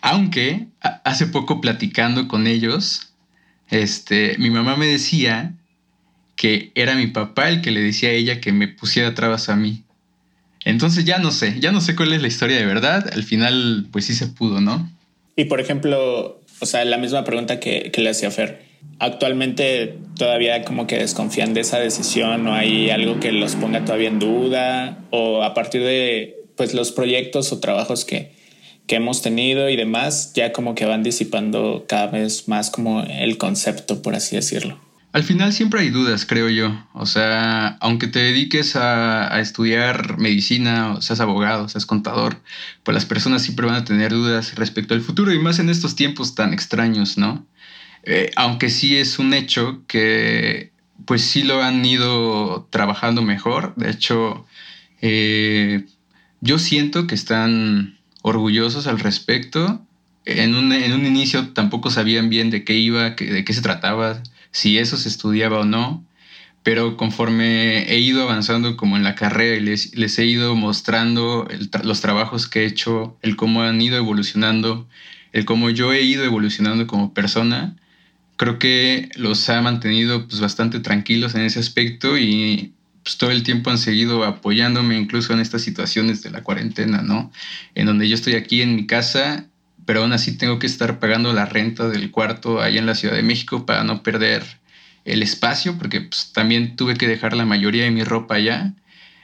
Aunque 0.00 0.68
hace 1.02 1.26
poco 1.26 1.60
platicando 1.60 2.28
con 2.28 2.46
ellos, 2.46 3.07
este, 3.70 4.36
mi 4.38 4.50
mamá 4.50 4.76
me 4.76 4.86
decía 4.86 5.54
que 6.36 6.70
era 6.74 6.94
mi 6.94 7.08
papá 7.08 7.48
el 7.48 7.60
que 7.60 7.70
le 7.70 7.80
decía 7.80 8.10
a 8.10 8.12
ella 8.12 8.40
que 8.40 8.52
me 8.52 8.68
pusiera 8.68 9.14
trabas 9.14 9.48
a 9.48 9.56
mí. 9.56 9.82
Entonces 10.64 11.04
ya 11.04 11.18
no 11.18 11.30
sé, 11.30 11.58
ya 11.60 11.72
no 11.72 11.80
sé 11.80 11.96
cuál 11.96 12.12
es 12.12 12.22
la 12.22 12.28
historia 12.28 12.56
de 12.56 12.66
verdad. 12.66 13.10
Al 13.12 13.24
final, 13.24 13.86
pues 13.90 14.06
sí 14.06 14.14
se 14.14 14.28
pudo, 14.28 14.60
¿no? 14.60 14.90
Y 15.36 15.46
por 15.46 15.60
ejemplo, 15.60 16.40
o 16.60 16.66
sea, 16.66 16.84
la 16.84 16.98
misma 16.98 17.24
pregunta 17.24 17.60
que, 17.60 17.92
le 17.96 18.10
hacía 18.10 18.30
Fer. 18.30 18.62
Actualmente 18.98 19.96
todavía 20.16 20.64
como 20.64 20.86
que 20.86 20.98
desconfían 20.98 21.54
de 21.54 21.60
esa 21.60 21.78
decisión 21.78 22.46
o 22.46 22.54
hay 22.54 22.90
algo 22.90 23.18
que 23.20 23.32
los 23.32 23.56
ponga 23.56 23.84
todavía 23.84 24.08
en 24.08 24.18
duda 24.18 24.98
o 25.10 25.42
a 25.42 25.54
partir 25.54 25.82
de 25.82 26.36
pues 26.56 26.74
los 26.74 26.92
proyectos 26.92 27.52
o 27.52 27.60
trabajos 27.60 28.04
que, 28.04 28.32
que 28.88 28.96
hemos 28.96 29.22
tenido 29.22 29.68
y 29.68 29.76
demás 29.76 30.32
ya 30.34 30.52
como 30.52 30.74
que 30.74 30.86
van 30.86 31.04
disipando 31.04 31.84
cada 31.88 32.08
vez 32.08 32.48
más 32.48 32.70
como 32.70 33.02
el 33.02 33.38
concepto, 33.38 34.02
por 34.02 34.16
así 34.16 34.34
decirlo. 34.34 34.80
Al 35.12 35.22
final 35.22 35.52
siempre 35.52 35.80
hay 35.80 35.90
dudas, 35.90 36.26
creo 36.26 36.48
yo. 36.48 36.84
O 36.92 37.06
sea, 37.06 37.76
aunque 37.80 38.08
te 38.08 38.18
dediques 38.18 38.76
a, 38.76 39.40
estudiar 39.40 40.18
medicina, 40.18 40.92
o 40.92 41.02
seas 41.02 41.20
abogado, 41.20 41.68
seas 41.68 41.86
contador, 41.86 42.40
pues 42.82 42.94
las 42.94 43.04
personas 43.04 43.42
siempre 43.42 43.66
van 43.66 43.76
a 43.76 43.84
tener 43.84 44.12
dudas 44.12 44.54
respecto 44.56 44.94
al 44.94 45.00
futuro 45.00 45.32
y 45.32 45.38
más 45.38 45.58
en 45.58 45.70
estos 45.70 45.94
tiempos 45.94 46.34
tan 46.34 46.52
extraños, 46.52 47.16
¿no? 47.16 47.46
Eh, 48.04 48.30
aunque 48.36 48.70
sí 48.70 48.96
es 48.96 49.18
un 49.18 49.34
hecho 49.34 49.82
que 49.86 50.72
pues 51.04 51.22
sí 51.22 51.42
lo 51.42 51.62
han 51.62 51.84
ido 51.84 52.66
trabajando 52.70 53.22
mejor. 53.22 53.74
De 53.76 53.90
hecho, 53.90 54.46
eh, 55.00 55.84
yo 56.40 56.58
siento 56.58 57.06
que 57.06 57.14
están 57.14 57.97
orgullosos 58.22 58.86
al 58.86 58.98
respecto. 58.98 59.80
En 60.24 60.54
un, 60.54 60.72
en 60.72 60.92
un 60.92 61.06
inicio 61.06 61.48
tampoco 61.48 61.90
sabían 61.90 62.28
bien 62.28 62.50
de 62.50 62.64
qué 62.64 62.74
iba, 62.74 63.10
de 63.10 63.44
qué 63.44 63.52
se 63.52 63.62
trataba 63.62 64.22
si 64.50 64.78
eso 64.78 64.96
se 64.96 65.08
estudiaba 65.08 65.60
o 65.60 65.64
no, 65.64 66.04
pero 66.62 66.96
conforme 66.96 67.90
he 67.90 67.98
ido 67.98 68.22
avanzando 68.22 68.76
como 68.76 68.96
en 68.96 69.04
la 69.04 69.14
carrera 69.14 69.56
y 69.56 69.60
les, 69.60 70.18
he 70.18 70.26
ido 70.26 70.54
mostrando 70.54 71.48
los 71.82 72.00
trabajos 72.00 72.46
que 72.46 72.62
he 72.62 72.66
hecho, 72.66 73.16
el 73.22 73.36
cómo 73.36 73.62
han 73.62 73.80
ido 73.80 73.96
evolucionando, 73.96 74.86
el 75.32 75.44
cómo 75.44 75.70
yo 75.70 75.92
he 75.92 76.02
ido 76.02 76.24
evolucionando 76.24 76.86
como 76.86 77.14
persona, 77.14 77.76
creo 78.36 78.58
que 78.58 79.08
los 79.16 79.48
ha 79.48 79.60
mantenido 79.62 80.26
pues, 80.26 80.40
bastante 80.40 80.80
tranquilos 80.80 81.34
en 81.34 81.42
ese 81.42 81.58
aspecto 81.60 82.18
y 82.18 82.72
pues, 83.08 83.16
todo 83.16 83.30
el 83.30 83.42
tiempo 83.42 83.70
han 83.70 83.78
seguido 83.78 84.22
apoyándome 84.22 84.98
incluso 84.98 85.32
en 85.32 85.40
estas 85.40 85.62
situaciones 85.62 86.22
de 86.22 86.28
la 86.28 86.42
cuarentena, 86.42 87.00
¿no? 87.00 87.32
En 87.74 87.86
donde 87.86 88.06
yo 88.06 88.14
estoy 88.14 88.34
aquí 88.34 88.60
en 88.60 88.76
mi 88.76 88.86
casa, 88.86 89.46
pero 89.86 90.02
aún 90.02 90.12
así 90.12 90.36
tengo 90.36 90.58
que 90.58 90.66
estar 90.66 90.98
pagando 90.98 91.32
la 91.32 91.46
renta 91.46 91.88
del 91.88 92.10
cuarto 92.10 92.60
allá 92.60 92.78
en 92.78 92.84
la 92.84 92.94
Ciudad 92.94 93.14
de 93.14 93.22
México 93.22 93.64
para 93.64 93.82
no 93.82 94.02
perder 94.02 94.44
el 95.06 95.22
espacio, 95.22 95.78
porque 95.78 96.02
pues, 96.02 96.34
también 96.34 96.76
tuve 96.76 96.96
que 96.96 97.08
dejar 97.08 97.34
la 97.34 97.46
mayoría 97.46 97.84
de 97.84 97.90
mi 97.90 98.04
ropa 98.04 98.34
allá 98.34 98.74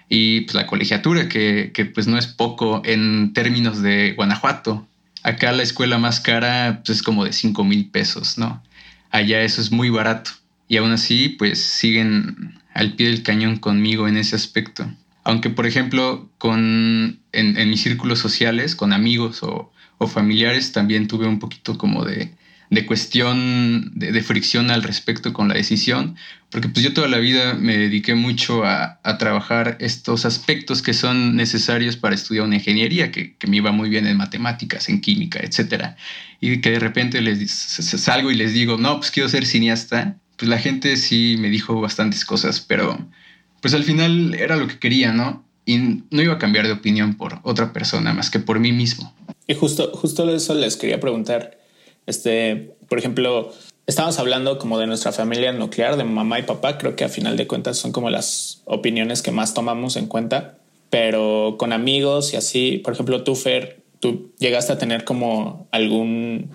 y 0.08 0.40
pues, 0.42 0.54
la 0.54 0.66
colegiatura, 0.66 1.28
que, 1.28 1.70
que, 1.74 1.84
pues 1.84 2.06
no 2.06 2.16
es 2.16 2.26
poco 2.26 2.80
en 2.86 3.34
términos 3.34 3.82
de 3.82 4.14
Guanajuato. 4.14 4.88
Acá 5.22 5.52
la 5.52 5.62
escuela 5.62 5.98
más 5.98 6.20
cara 6.20 6.80
pues, 6.86 7.00
es 7.00 7.02
como 7.02 7.26
de 7.26 7.34
5 7.34 7.62
mil 7.64 7.90
pesos, 7.90 8.38
¿no? 8.38 8.62
Allá 9.10 9.42
eso 9.42 9.60
es 9.60 9.70
muy 9.70 9.90
barato. 9.90 10.30
Y 10.68 10.78
aún 10.78 10.92
así, 10.92 11.28
pues 11.28 11.62
siguen 11.62 12.63
al 12.74 12.94
pie 12.94 13.08
del 13.08 13.22
cañón 13.22 13.56
conmigo 13.56 14.08
en 14.08 14.16
ese 14.16 14.36
aspecto. 14.36 14.86
Aunque, 15.22 15.48
por 15.48 15.66
ejemplo, 15.66 16.28
con, 16.38 17.20
en, 17.32 17.56
en 17.56 17.70
mis 17.70 17.82
círculos 17.82 18.18
sociales, 18.18 18.76
con 18.76 18.92
amigos 18.92 19.42
o, 19.42 19.72
o 19.98 20.06
familiares, 20.06 20.72
también 20.72 21.08
tuve 21.08 21.26
un 21.26 21.38
poquito 21.38 21.78
como 21.78 22.04
de, 22.04 22.34
de 22.74 22.86
cuestión 22.86 23.92
de, 23.94 24.22
fricción 24.22 24.70
al 24.70 24.82
respecto 24.82 25.32
con 25.32 25.48
la 25.48 25.54
decisión, 25.54 26.16
porque 26.50 26.68
pues 26.68 26.84
yo 26.84 26.92
toda 26.92 27.08
la 27.08 27.18
vida 27.18 27.54
me 27.54 27.76
dediqué 27.76 28.14
mucho 28.14 28.64
a, 28.64 29.00
trabajar 29.18 29.76
estos 29.80 30.24
aspectos 30.24 30.82
que 30.82 30.92
son 30.92 31.36
necesarios 31.36 31.96
para 31.96 32.14
estudiar 32.14 32.44
una 32.44 32.56
ingeniería, 32.56 33.10
que, 33.12 33.36
me 33.46 33.58
iba 33.58 33.70
muy 33.72 33.88
bien 33.88 34.06
en 34.06 34.16
matemáticas, 34.16 34.88
en 34.88 35.00
química, 35.00 35.40
etc. 35.40 35.94
Y 36.40 36.60
que 36.60 36.72
de 36.72 36.80
repente 36.80 37.20
les 37.20 37.50
salgo 37.50 38.30
y 38.30 38.34
les 38.34 38.52
digo, 38.52 38.76
no, 38.76 38.98
pues 38.98 39.10
quiero 39.10 39.28
ser 39.28 39.46
cineasta, 39.46 40.16
pues 40.44 40.50
la 40.50 40.58
gente 40.58 40.96
sí 40.98 41.36
me 41.38 41.48
dijo 41.48 41.80
bastantes 41.80 42.26
cosas, 42.26 42.60
pero 42.60 42.98
pues 43.62 43.72
al 43.72 43.84
final 43.84 44.34
era 44.34 44.56
lo 44.56 44.68
que 44.68 44.78
quería, 44.78 45.12
¿no? 45.12 45.42
Y 45.64 45.78
no 45.78 46.20
iba 46.20 46.34
a 46.34 46.38
cambiar 46.38 46.66
de 46.66 46.72
opinión 46.72 47.16
por 47.16 47.40
otra 47.44 47.72
persona 47.72 48.12
más 48.12 48.28
que 48.28 48.40
por 48.40 48.60
mí 48.60 48.72
mismo. 48.72 49.14
Y 49.46 49.54
justo, 49.54 49.90
justo 49.94 50.28
eso 50.34 50.54
les 50.54 50.76
quería 50.76 51.00
preguntar 51.00 51.58
este, 52.06 52.76
por 52.88 52.98
ejemplo, 52.98 53.52
estamos 53.86 54.18
hablando 54.18 54.58
como 54.58 54.78
de 54.78 54.86
nuestra 54.86 55.12
familia 55.12 55.52
nuclear, 55.52 55.96
de 55.96 56.04
mamá 56.04 56.38
y 56.38 56.42
papá. 56.42 56.76
Creo 56.76 56.96
que 56.96 57.04
a 57.04 57.08
final 57.08 57.38
de 57.38 57.46
cuentas 57.46 57.78
son 57.78 57.92
como 57.92 58.10
las 58.10 58.60
opiniones 58.66 59.22
que 59.22 59.30
más 59.30 59.54
tomamos 59.54 59.96
en 59.96 60.06
cuenta. 60.06 60.58
Pero 60.90 61.56
con 61.58 61.72
amigos 61.72 62.34
y 62.34 62.36
así, 62.36 62.82
por 62.84 62.92
ejemplo, 62.92 63.24
tú, 63.24 63.34
Fer, 63.34 63.82
tú 64.00 64.32
llegaste 64.38 64.74
a 64.74 64.78
tener 64.78 65.04
como 65.04 65.66
algún, 65.72 66.50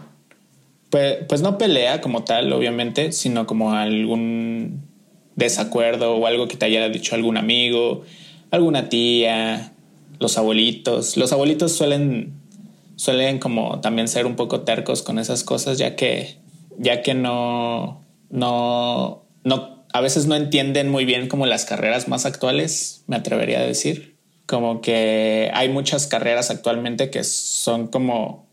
pues, 0.90 1.18
pues 1.28 1.42
no 1.42 1.58
pelea 1.58 2.02
como 2.02 2.24
tal, 2.24 2.52
obviamente, 2.54 3.12
sino 3.12 3.46
como 3.46 3.74
algún 3.74 4.88
desacuerdo 5.36 6.16
o 6.16 6.28
algo 6.28 6.48
que 6.48 6.58
te 6.58 6.66
haya 6.66 6.90
dicho 6.90 7.16
algún 7.16 7.38
amigo, 7.38 8.04
alguna 8.52 8.90
tía, 8.90 9.74
los 10.20 10.38
abuelitos. 10.38 11.18
Los 11.18 11.32
abuelitos 11.32 11.74
suelen 11.74 12.40
suelen 13.00 13.40
como 13.40 13.80
también 13.80 14.10
ser 14.10 14.26
un 14.26 14.36
poco 14.36 14.62
tercos 14.62 15.04
con 15.04 15.20
esas 15.20 15.46
cosas, 15.46 15.78
ya 15.78 15.96
que, 15.96 16.36
ya 16.78 17.02
que 17.02 17.14
no, 17.14 18.04
no, 18.30 19.24
no, 19.46 19.86
a 19.94 20.02
veces 20.02 20.26
no 20.26 20.36
entienden 20.36 20.90
muy 20.90 21.06
bien 21.06 21.30
como 21.30 21.46
las 21.46 21.64
carreras 21.64 22.10
más 22.10 22.26
actuales, 22.26 23.06
me 23.08 23.16
atrevería 23.16 23.60
a 23.60 23.66
decir. 23.66 24.18
Como 24.46 24.82
que 24.82 25.50
hay 25.54 25.70
muchas 25.70 26.08
carreras 26.08 26.52
actualmente 26.52 27.10
que 27.10 27.24
son 27.24 27.88
como 27.88 28.49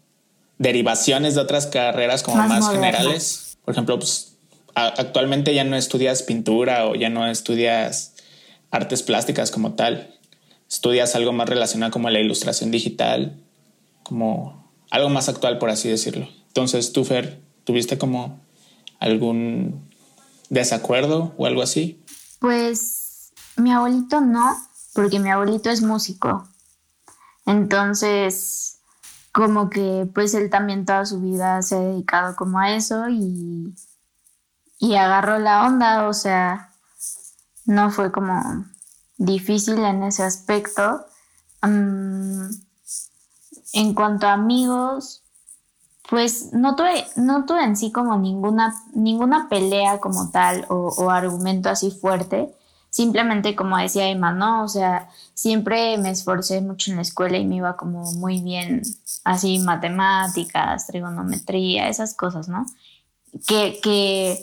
derivaciones 0.58 1.34
de 1.34 1.40
otras 1.40 1.66
carreras 1.66 2.22
como 2.22 2.36
más, 2.36 2.70
generales. 2.70 3.58
Por 3.64 3.72
ejemplo, 3.72 3.98
pues, 3.98 4.36
actualmente 4.74 5.54
ya 5.54 5.64
no 5.64 5.76
estudias 5.76 6.22
pintura 6.22 6.86
o 6.86 6.94
ya 6.94 7.08
no 7.08 7.26
estudias 7.26 8.14
artes 8.70 9.02
plásticas 9.02 9.50
como 9.50 9.74
tal. 9.74 10.14
Estudias 10.68 11.14
algo 11.14 11.32
más 11.32 11.48
relacionado 11.48 11.92
como 11.92 12.10
la 12.10 12.20
ilustración 12.20 12.70
digital 12.70 13.40
como 14.02 14.70
algo 14.90 15.08
más 15.08 15.28
actual, 15.28 15.58
por 15.58 15.68
así 15.70 15.88
decirlo. 15.88 16.28
Entonces, 16.48 16.92
tú, 16.92 17.04
Fer, 17.04 17.40
¿tuviste 17.64 17.98
como 17.98 18.40
algún 19.00 19.88
desacuerdo 20.48 21.34
o 21.36 21.46
algo 21.46 21.62
así? 21.62 22.00
Pues 22.38 23.32
mi 23.56 23.72
abuelito 23.72 24.20
no, 24.20 24.56
porque 24.94 25.18
mi 25.18 25.30
abuelito 25.30 25.70
es 25.70 25.82
músico. 25.82 26.46
Entonces, 27.46 28.75
como 29.36 29.68
que 29.68 30.10
pues 30.14 30.32
él 30.32 30.48
también 30.48 30.86
toda 30.86 31.04
su 31.04 31.20
vida 31.20 31.60
se 31.60 31.76
ha 31.76 31.80
dedicado 31.80 32.34
como 32.36 32.58
a 32.58 32.74
eso 32.74 33.10
y, 33.10 33.76
y 34.78 34.94
agarró 34.94 35.38
la 35.38 35.66
onda, 35.66 36.08
o 36.08 36.14
sea, 36.14 36.72
no 37.66 37.90
fue 37.90 38.10
como 38.10 38.64
difícil 39.18 39.84
en 39.84 40.04
ese 40.04 40.22
aspecto. 40.22 41.04
Mm, 41.60 42.46
en 43.74 43.94
cuanto 43.94 44.26
a 44.26 44.32
amigos, 44.32 45.22
pues 46.08 46.54
no 46.54 46.74
tuve, 46.74 47.04
no 47.16 47.44
tuve 47.44 47.62
en 47.62 47.76
sí 47.76 47.92
como 47.92 48.16
ninguna, 48.16 48.74
ninguna 48.94 49.50
pelea 49.50 50.00
como 50.00 50.30
tal 50.30 50.64
o, 50.70 51.10
argumento 51.10 51.68
así 51.68 51.90
fuerte. 51.90 52.55
Simplemente 52.96 53.54
como 53.54 53.76
decía 53.76 54.08
Emma, 54.08 54.32
¿no? 54.32 54.64
O 54.64 54.68
sea, 54.68 55.10
siempre 55.34 55.98
me 55.98 56.08
esforcé 56.08 56.62
mucho 56.62 56.90
en 56.90 56.96
la 56.96 57.02
escuela 57.02 57.36
y 57.36 57.44
me 57.44 57.56
iba 57.56 57.76
como 57.76 58.10
muy 58.12 58.40
bien, 58.40 58.80
así 59.22 59.58
matemáticas, 59.58 60.86
trigonometría, 60.86 61.90
esas 61.90 62.14
cosas, 62.14 62.48
¿no? 62.48 62.64
Que, 63.46 63.80
que, 63.82 64.42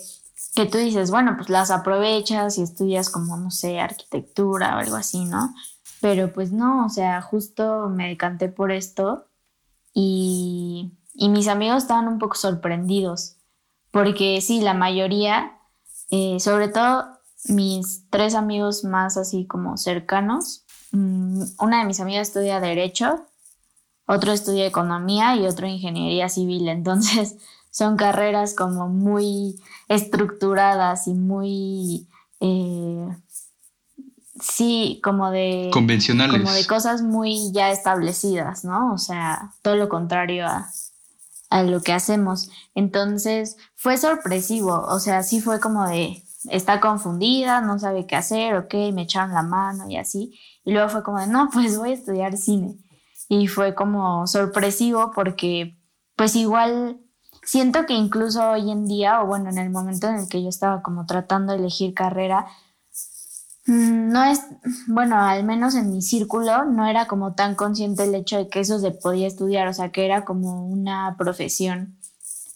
que 0.54 0.68
tú 0.68 0.78
dices, 0.78 1.10
bueno, 1.10 1.34
pues 1.36 1.50
las 1.50 1.72
aprovechas 1.72 2.60
y 2.60 2.62
estudias 2.62 3.10
como, 3.10 3.38
no 3.38 3.50
sé, 3.50 3.80
arquitectura 3.80 4.76
o 4.76 4.80
algo 4.82 4.98
así, 4.98 5.26
¿no? 5.26 5.56
Pero 6.00 6.32
pues 6.32 6.52
no, 6.52 6.86
o 6.86 6.90
sea, 6.90 7.24
justo 7.24 7.90
me 7.90 8.08
decanté 8.08 8.50
por 8.50 8.72
esto 8.72 9.26
y, 9.96 10.92
mis 11.16 11.48
amigos 11.48 11.82
estaban 11.82 12.08
un 12.08 12.20
poco 12.20 12.36
sorprendidos, 12.36 13.38
porque 13.90 14.42
sí, 14.42 14.62
la 14.62 14.76
mayoría, 14.76 15.58
eh, 16.12 16.40
sobre 16.40 16.68
todo 16.68 17.13
mis 17.46 18.10
tres 18.10 18.36
amigos 18.36 18.84
más 18.84 19.18
así 19.18 19.46
como 19.46 19.78
cercanos, 19.78 20.64
mm, 20.92 21.44
una 21.60 21.80
de 21.80 21.86
mis 21.86 22.00
amigas 22.00 22.30
estudia 22.30 22.60
derecho, 22.60 23.26
otro 24.06 24.32
estudia 24.32 24.66
economía 24.66 25.36
y 25.36 25.46
otro 25.46 25.68
ingeniería 25.68 26.30
civil, 26.30 26.68
entonces 26.68 27.36
son 27.72 27.98
carreras 27.98 28.54
como 28.56 28.88
muy 28.88 29.60
estructuradas 29.88 31.08
y 31.08 31.14
muy 31.14 32.08
eh, 32.40 33.08
sí, 34.40 35.00
como 35.04 35.32
de... 35.32 35.70
Convencionales. 35.72 36.42
Como 36.42 36.54
de 36.54 36.66
cosas 36.66 37.02
muy 37.02 37.52
ya 37.54 37.72
establecidas, 37.72 38.66
¿no? 38.66 38.94
O 38.94 38.98
sea, 38.98 39.54
todo 39.62 39.76
lo 39.76 39.90
contrario 39.90 40.46
a, 40.48 40.70
a 41.50 41.64
lo 41.64 41.82
que 41.82 41.94
hacemos. 41.94 42.50
Entonces, 42.76 43.58
fue 43.76 43.98
sorpresivo, 43.98 44.86
o 44.88 45.00
sea, 45.00 45.24
sí 45.24 45.42
fue 45.42 45.60
como 45.60 45.88
de, 45.88 46.24
está 46.50 46.80
confundida, 46.80 47.62
no 47.62 47.80
sabe 47.80 48.06
qué 48.06 48.16
hacer, 48.16 48.56
ok, 48.56 48.74
me 48.94 49.04
echaron 49.04 49.34
la 49.34 49.44
mano 49.44 49.90
y 49.90 49.98
así. 49.98 50.40
Y 50.64 50.72
luego 50.72 50.90
fue 50.90 51.04
como 51.04 51.20
de, 51.20 51.28
no, 51.28 51.50
pues 51.52 51.78
voy 51.78 51.92
a 51.92 51.94
estudiar 51.94 52.38
cine. 52.38 52.78
Y 53.30 53.48
fue 53.48 53.76
como 53.76 54.28
sorpresivo 54.28 55.12
porque, 55.14 55.78
pues 56.16 56.36
igual, 56.36 57.00
siento 57.44 57.86
que 57.86 57.94
incluso 57.94 58.52
hoy 58.52 58.72
en 58.72 58.86
día, 58.86 59.22
o 59.22 59.28
bueno, 59.28 59.50
en 59.50 59.58
el 59.58 59.70
momento 59.70 60.08
en 60.08 60.16
el 60.16 60.30
que 60.30 60.44
yo 60.44 60.50
estaba 60.50 60.82
como 60.82 61.06
tratando 61.06 61.54
de 61.54 61.60
elegir 61.60 61.94
carrera, 61.94 62.48
Mm, 63.66 64.10
no 64.12 64.24
es, 64.26 64.42
bueno, 64.88 65.18
al 65.22 65.44
menos 65.46 65.76
en 65.76 65.92
mi 65.92 66.02
círculo 66.02 66.66
no 66.66 66.86
era 66.86 67.08
como 67.08 67.34
tan 67.34 67.56
consciente 67.56 68.04
el 68.04 68.16
hecho 68.16 68.38
de 68.38 68.50
que 68.50 68.60
eso 68.60 68.80
se 68.80 68.92
podía 68.92 69.28
estudiar, 69.28 69.68
o 69.68 69.74
sea, 69.74 69.92
que 69.92 70.06
era 70.06 70.26
como 70.26 70.68
una 70.68 71.16
profesión. 71.18 71.98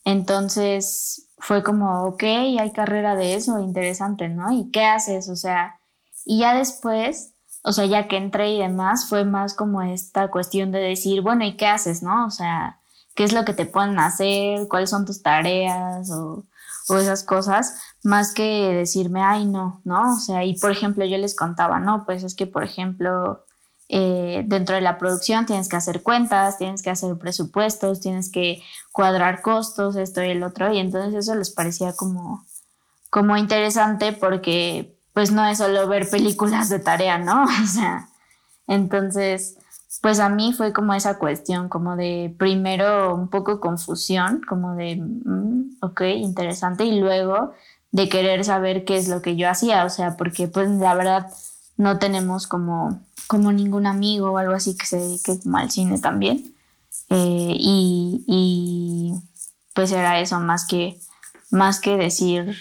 Entonces 0.04 1.27
fue 1.38 1.64
como, 1.64 2.04
ok, 2.04 2.24
hay 2.24 2.72
carrera 2.74 3.16
de 3.16 3.36
eso, 3.36 3.60
interesante, 3.60 4.30
¿no? 4.30 4.52
¿Y 4.52 4.72
qué 4.72 4.86
haces? 4.86 5.30
O 5.30 5.36
sea, 5.36 5.80
y 6.26 6.40
ya 6.40 6.56
después, 6.56 7.34
o 7.64 7.72
sea, 7.72 7.86
ya 7.86 8.08
que 8.08 8.18
entré 8.18 8.52
y 8.52 8.60
demás, 8.60 9.08
fue 9.08 9.26
más 9.26 9.54
como 9.54 9.82
esta 9.82 10.30
cuestión 10.30 10.72
de 10.72 10.80
decir, 10.80 11.22
bueno, 11.22 11.46
¿y 11.46 11.56
qué 11.58 11.68
haces, 11.68 12.04
no? 12.04 12.26
O 12.26 12.32
sea, 12.32 12.80
¿qué 13.16 13.24
es 13.24 13.34
lo 13.34 13.46
que 13.46 13.54
te 13.54 13.66
pueden 13.66 14.00
hacer? 14.00 14.68
¿Cuáles 14.68 14.90
son 14.90 15.06
tus 15.06 15.22
tareas? 15.22 16.10
O, 16.12 16.46
o 16.90 16.98
esas 16.98 17.24
cosas, 17.24 17.80
más 18.04 18.34
que 18.34 18.44
decirme, 18.74 19.22
ay, 19.22 19.46
no, 19.46 19.82
¿no? 19.84 20.14
O 20.14 20.20
sea, 20.20 20.44
y 20.46 20.58
por 20.58 20.72
ejemplo, 20.72 21.06
yo 21.06 21.18
les 21.18 21.36
contaba, 21.36 21.80
no, 21.80 22.06
pues 22.06 22.24
es 22.24 22.36
que, 22.36 22.48
por 22.48 22.64
ejemplo, 22.64 23.46
eh, 23.90 24.44
dentro 24.46 24.76
de 24.76 24.82
la 24.82 24.98
producción 24.98 25.46
tienes 25.46 25.70
que 25.70 25.78
hacer 25.78 26.04
cuentas, 26.04 26.58
tienes 26.58 26.82
que 26.82 26.90
hacer 26.90 27.18
presupuestos, 27.18 28.02
tienes 28.02 28.30
que 28.30 28.62
cuadrar 28.92 29.42
costos, 29.42 29.96
esto 29.96 30.22
y 30.24 30.30
el 30.30 30.44
otro, 30.44 30.74
y 30.74 30.80
entonces 30.80 31.14
eso 31.14 31.36
les 31.36 31.52
parecía 31.52 31.94
como, 31.94 32.46
como 33.10 33.38
interesante 33.38 34.12
porque 34.12 34.98
pues 35.14 35.32
no 35.32 35.46
es 35.48 35.60
solo 35.60 35.88
ver 35.88 36.10
películas 36.10 36.70
de 36.70 36.80
tarea, 36.80 37.18
¿no? 37.18 37.46
O 37.64 37.68
sea, 37.68 38.10
entonces, 38.68 39.58
pues 40.02 40.20
a 40.20 40.30
mí 40.30 40.54
fue 40.54 40.74
como 40.74 40.94
esa 40.94 41.18
cuestión, 41.18 41.70
como 41.70 41.96
de 41.96 42.36
primero 42.38 43.16
un 43.16 43.30
poco 43.30 43.60
confusión, 43.62 44.42
como 44.48 44.76
de, 44.76 44.98
mm, 44.98 45.78
ok, 45.82 46.02
interesante, 46.18 46.84
y 46.84 47.00
luego 47.00 47.54
de 47.92 48.10
querer 48.10 48.44
saber 48.44 48.84
qué 48.86 48.98
es 48.98 49.08
lo 49.08 49.22
que 49.22 49.38
yo 49.38 49.50
hacía, 49.50 49.86
o 49.86 49.90
sea, 49.90 50.18
porque 50.18 50.48
pues 50.48 50.70
la 50.70 50.94
verdad 50.94 51.32
no 51.78 52.00
tenemos 52.00 52.48
como, 52.48 53.02
como 53.28 53.52
ningún 53.52 53.86
amigo 53.86 54.32
o 54.32 54.38
algo 54.38 54.54
así 54.54 54.76
que 54.76 54.86
se 54.86 54.98
dedique 54.98 55.38
al 55.54 55.72
cine 55.72 56.00
también. 56.00 56.54
Eh, 57.10 57.56
y, 57.58 58.24
y, 58.28 59.14
pues 59.74 59.92
era 59.92 60.20
eso, 60.20 60.40
más 60.40 60.66
que, 60.68 60.98
más 61.52 61.80
que 61.80 61.96
decir 61.96 62.56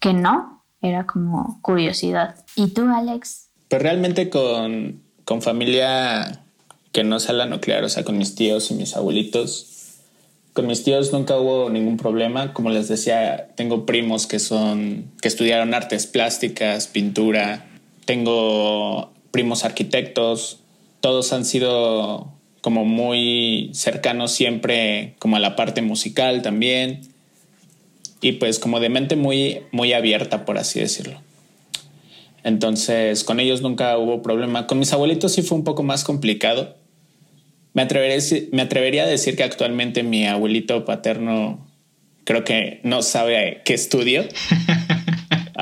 que 0.00 0.14
no, 0.14 0.64
era 0.80 1.06
como 1.06 1.60
curiosidad. 1.62 2.36
¿Y 2.56 2.68
tú, 2.68 2.88
Alex? 2.88 3.48
Pues 3.68 3.82
realmente 3.82 4.30
con, 4.30 5.02
con 5.24 5.42
familia 5.42 6.44
que 6.92 7.04
no 7.04 7.20
sea 7.20 7.34
la 7.34 7.46
nuclear, 7.46 7.84
o 7.84 7.88
sea, 7.88 8.04
con 8.04 8.18
mis 8.18 8.34
tíos 8.34 8.70
y 8.70 8.74
mis 8.74 8.96
abuelitos, 8.96 9.72
con 10.52 10.66
mis 10.66 10.84
tíos 10.84 11.12
nunca 11.12 11.38
hubo 11.38 11.70
ningún 11.70 11.96
problema. 11.96 12.52
Como 12.52 12.70
les 12.70 12.88
decía, 12.88 13.48
tengo 13.56 13.86
primos 13.86 14.26
que 14.26 14.38
son 14.38 15.10
que 15.20 15.28
estudiaron 15.28 15.74
artes 15.74 16.06
plásticas, 16.06 16.86
pintura. 16.86 17.71
Tengo 18.12 19.10
primos 19.30 19.64
arquitectos. 19.64 20.58
Todos 21.00 21.32
han 21.32 21.46
sido 21.46 22.30
como 22.60 22.84
muy 22.84 23.70
cercanos 23.72 24.32
siempre 24.32 25.14
como 25.18 25.36
a 25.36 25.40
la 25.40 25.56
parte 25.56 25.80
musical 25.80 26.42
también. 26.42 27.00
Y 28.20 28.32
pues 28.32 28.58
como 28.58 28.80
de 28.80 28.90
mente 28.90 29.16
muy 29.16 29.62
muy 29.72 29.94
abierta 29.94 30.44
por 30.44 30.58
así 30.58 30.78
decirlo. 30.78 31.22
Entonces, 32.44 33.24
con 33.24 33.40
ellos 33.40 33.62
nunca 33.62 33.96
hubo 33.96 34.20
problema. 34.20 34.66
Con 34.66 34.78
mis 34.78 34.92
abuelitos 34.92 35.32
sí 35.32 35.40
fue 35.40 35.56
un 35.56 35.64
poco 35.64 35.82
más 35.82 36.04
complicado 36.04 36.76
me 37.74 37.82
atrevería, 37.82 39.04
a 39.04 39.06
decir 39.06 39.36
que 39.36 39.44
actualmente 39.44 40.02
mi 40.02 40.26
abuelito 40.26 40.84
paterno 40.84 41.66
creo 42.24 42.44
que 42.44 42.80
no 42.84 43.02
sabe 43.02 43.62
qué 43.64 43.74
estudio, 43.74 44.24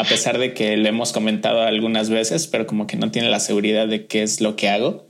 a 0.01 0.05
pesar 0.05 0.39
de 0.39 0.55
que 0.55 0.77
le 0.77 0.89
hemos 0.89 1.13
comentado 1.13 1.63
algunas 1.63 2.09
veces, 2.09 2.47
pero 2.47 2.67
como 2.67 2.87
que 2.87 2.97
no 2.97 3.11
tiene 3.11 3.29
la 3.29 3.39
seguridad 3.39 3.87
de 3.87 4.07
qué 4.07 4.23
es 4.23 4.41
lo 4.41 4.57
que 4.57 4.71
hago. 4.71 5.07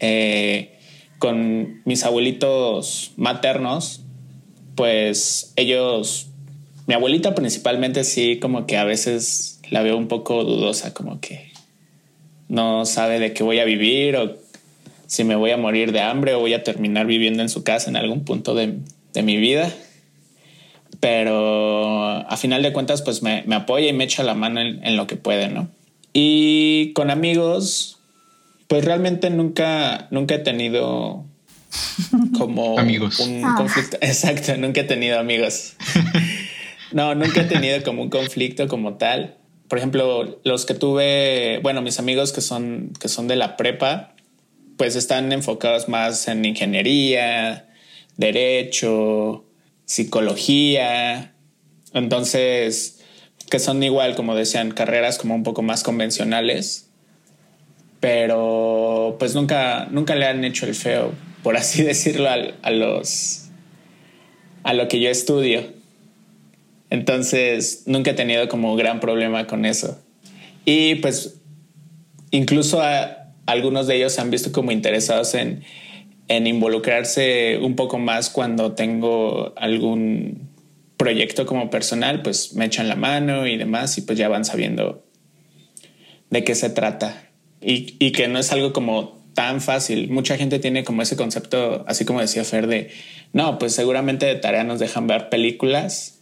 Eh, 0.00 0.78
con 1.18 1.82
mis 1.84 2.04
abuelitos 2.04 3.12
maternos, 3.16 4.02
pues 4.76 5.52
ellos, 5.56 6.28
mi 6.86 6.94
abuelita 6.94 7.34
principalmente 7.34 8.04
sí, 8.04 8.38
como 8.38 8.66
que 8.66 8.78
a 8.78 8.84
veces 8.84 9.60
la 9.68 9.82
veo 9.82 9.96
un 9.98 10.08
poco 10.08 10.44
dudosa, 10.44 10.94
como 10.94 11.20
que 11.20 11.52
no 12.48 12.86
sabe 12.86 13.18
de 13.18 13.34
qué 13.34 13.42
voy 13.42 13.58
a 13.58 13.64
vivir 13.64 14.16
o 14.16 14.36
si 15.06 15.24
me 15.24 15.36
voy 15.36 15.50
a 15.50 15.56
morir 15.56 15.92
de 15.92 16.00
hambre 16.00 16.34
o 16.34 16.40
voy 16.40 16.54
a 16.54 16.62
terminar 16.62 17.06
viviendo 17.06 17.42
en 17.42 17.48
su 17.48 17.62
casa 17.62 17.90
en 17.90 17.96
algún 17.96 18.24
punto 18.24 18.54
de, 18.54 18.78
mi 19.22 19.36
vida. 19.36 19.70
Pero 21.00 22.28
a 22.28 22.36
final 22.36 22.62
de 22.62 22.72
cuentas, 22.72 23.02
pues 23.02 23.22
me, 23.22 23.44
apoya 23.52 23.88
y 23.88 23.92
me 23.92 24.04
echa 24.04 24.22
la 24.22 24.34
mano 24.34 24.60
en, 24.60 24.96
lo 24.96 25.06
que 25.06 25.16
puede, 25.16 25.48
¿no? 25.48 25.68
Y 26.12 26.92
con 26.94 27.10
amigos, 27.10 27.98
pues 28.66 28.84
realmente 28.84 29.30
nunca, 29.30 30.08
nunca 30.10 30.34
he 30.34 30.38
tenido 30.38 31.24
como 32.38 32.78
amigos. 32.78 33.20
un 33.20 33.44
ah. 33.44 33.54
conflicto. 33.56 33.96
Exacto, 34.00 34.56
nunca 34.56 34.80
he 34.80 34.84
tenido 34.84 35.20
amigos. 35.20 35.74
no, 36.92 37.14
nunca 37.14 37.42
he 37.42 37.44
tenido 37.44 37.82
como 37.84 38.02
un 38.02 38.10
conflicto 38.10 38.66
como 38.66 38.94
tal. 38.94 39.36
Por 39.68 39.78
ejemplo, 39.78 40.40
los 40.44 40.66
que 40.66 40.74
tuve, 40.74 41.60
bueno, 41.62 41.82
mis 41.82 41.98
amigos 41.98 42.32
que 42.32 42.40
son, 42.40 42.92
que 42.98 43.08
son 43.08 43.28
de 43.28 43.36
la 43.36 43.56
prepa, 43.56 44.14
pues 44.78 44.96
están 44.96 45.30
enfocados 45.32 45.88
más 45.88 46.26
en 46.26 46.44
ingeniería, 46.44 47.68
derecho, 48.16 49.44
psicología. 49.88 51.32
Entonces, 51.94 53.00
que 53.50 53.58
son 53.58 53.82
igual, 53.82 54.14
como 54.14 54.36
decían, 54.36 54.70
carreras 54.70 55.18
como 55.18 55.34
un 55.34 55.42
poco 55.42 55.62
más 55.62 55.82
convencionales, 55.82 56.90
pero 57.98 59.16
pues 59.18 59.34
nunca, 59.34 59.88
nunca 59.90 60.14
le 60.14 60.26
han 60.26 60.44
hecho 60.44 60.66
el 60.66 60.74
feo, 60.74 61.12
por 61.42 61.56
así 61.56 61.82
decirlo, 61.92 62.28
a, 62.28 62.70
los 62.70 63.46
a 64.62 64.74
lo 64.74 64.86
que 64.88 65.00
yo 65.00 65.08
estudio. 65.08 65.64
Entonces, 66.90 67.84
nunca 67.86 68.10
he 68.10 68.14
tenido 68.14 68.46
como 68.48 68.76
gran 68.76 69.00
problema 69.00 69.46
con 69.46 69.64
eso. 69.64 69.98
Y 70.66 70.96
pues 70.96 71.40
incluso 72.30 72.82
a, 72.82 73.30
algunos 73.46 73.86
de 73.86 73.96
ellos 73.96 74.12
se 74.12 74.20
han 74.20 74.30
visto 74.30 74.52
como 74.52 74.70
interesados 74.70 75.32
en, 75.34 75.64
involucrarse 76.28 77.58
un 77.60 77.74
poco 77.74 77.98
más 77.98 78.30
cuando 78.30 78.72
tengo 78.72 79.54
algún 79.56 80.48
proyecto 80.96 81.46
como 81.46 81.70
personal, 81.70 82.22
pues 82.22 82.54
me 82.54 82.66
echan 82.66 82.88
la 82.88 82.96
mano 82.96 83.46
y 83.46 83.56
demás 83.56 83.96
y 83.98 84.02
pues 84.02 84.18
ya 84.18 84.28
van 84.28 84.44
sabiendo 84.44 85.04
de 86.30 86.44
qué 86.44 86.54
se 86.54 86.70
trata. 86.70 87.24
Y, 87.60 87.96
y, 87.98 88.12
que 88.12 88.28
no 88.28 88.38
es 88.38 88.52
algo 88.52 88.72
como 88.72 89.18
tan 89.34 89.60
fácil. 89.60 90.10
Mucha 90.10 90.36
gente 90.36 90.58
tiene 90.58 90.84
como 90.84 91.02
ese 91.02 91.16
concepto, 91.16 91.84
así 91.88 92.04
como 92.04 92.20
decía 92.20 92.44
Fer, 92.44 92.66
de, 92.66 92.90
no, 93.32 93.58
pues 93.58 93.74
seguramente 93.74 94.26
de 94.26 94.36
tarea 94.36 94.64
nos 94.64 94.78
dejan 94.78 95.06
ver 95.06 95.28
películas 95.28 96.20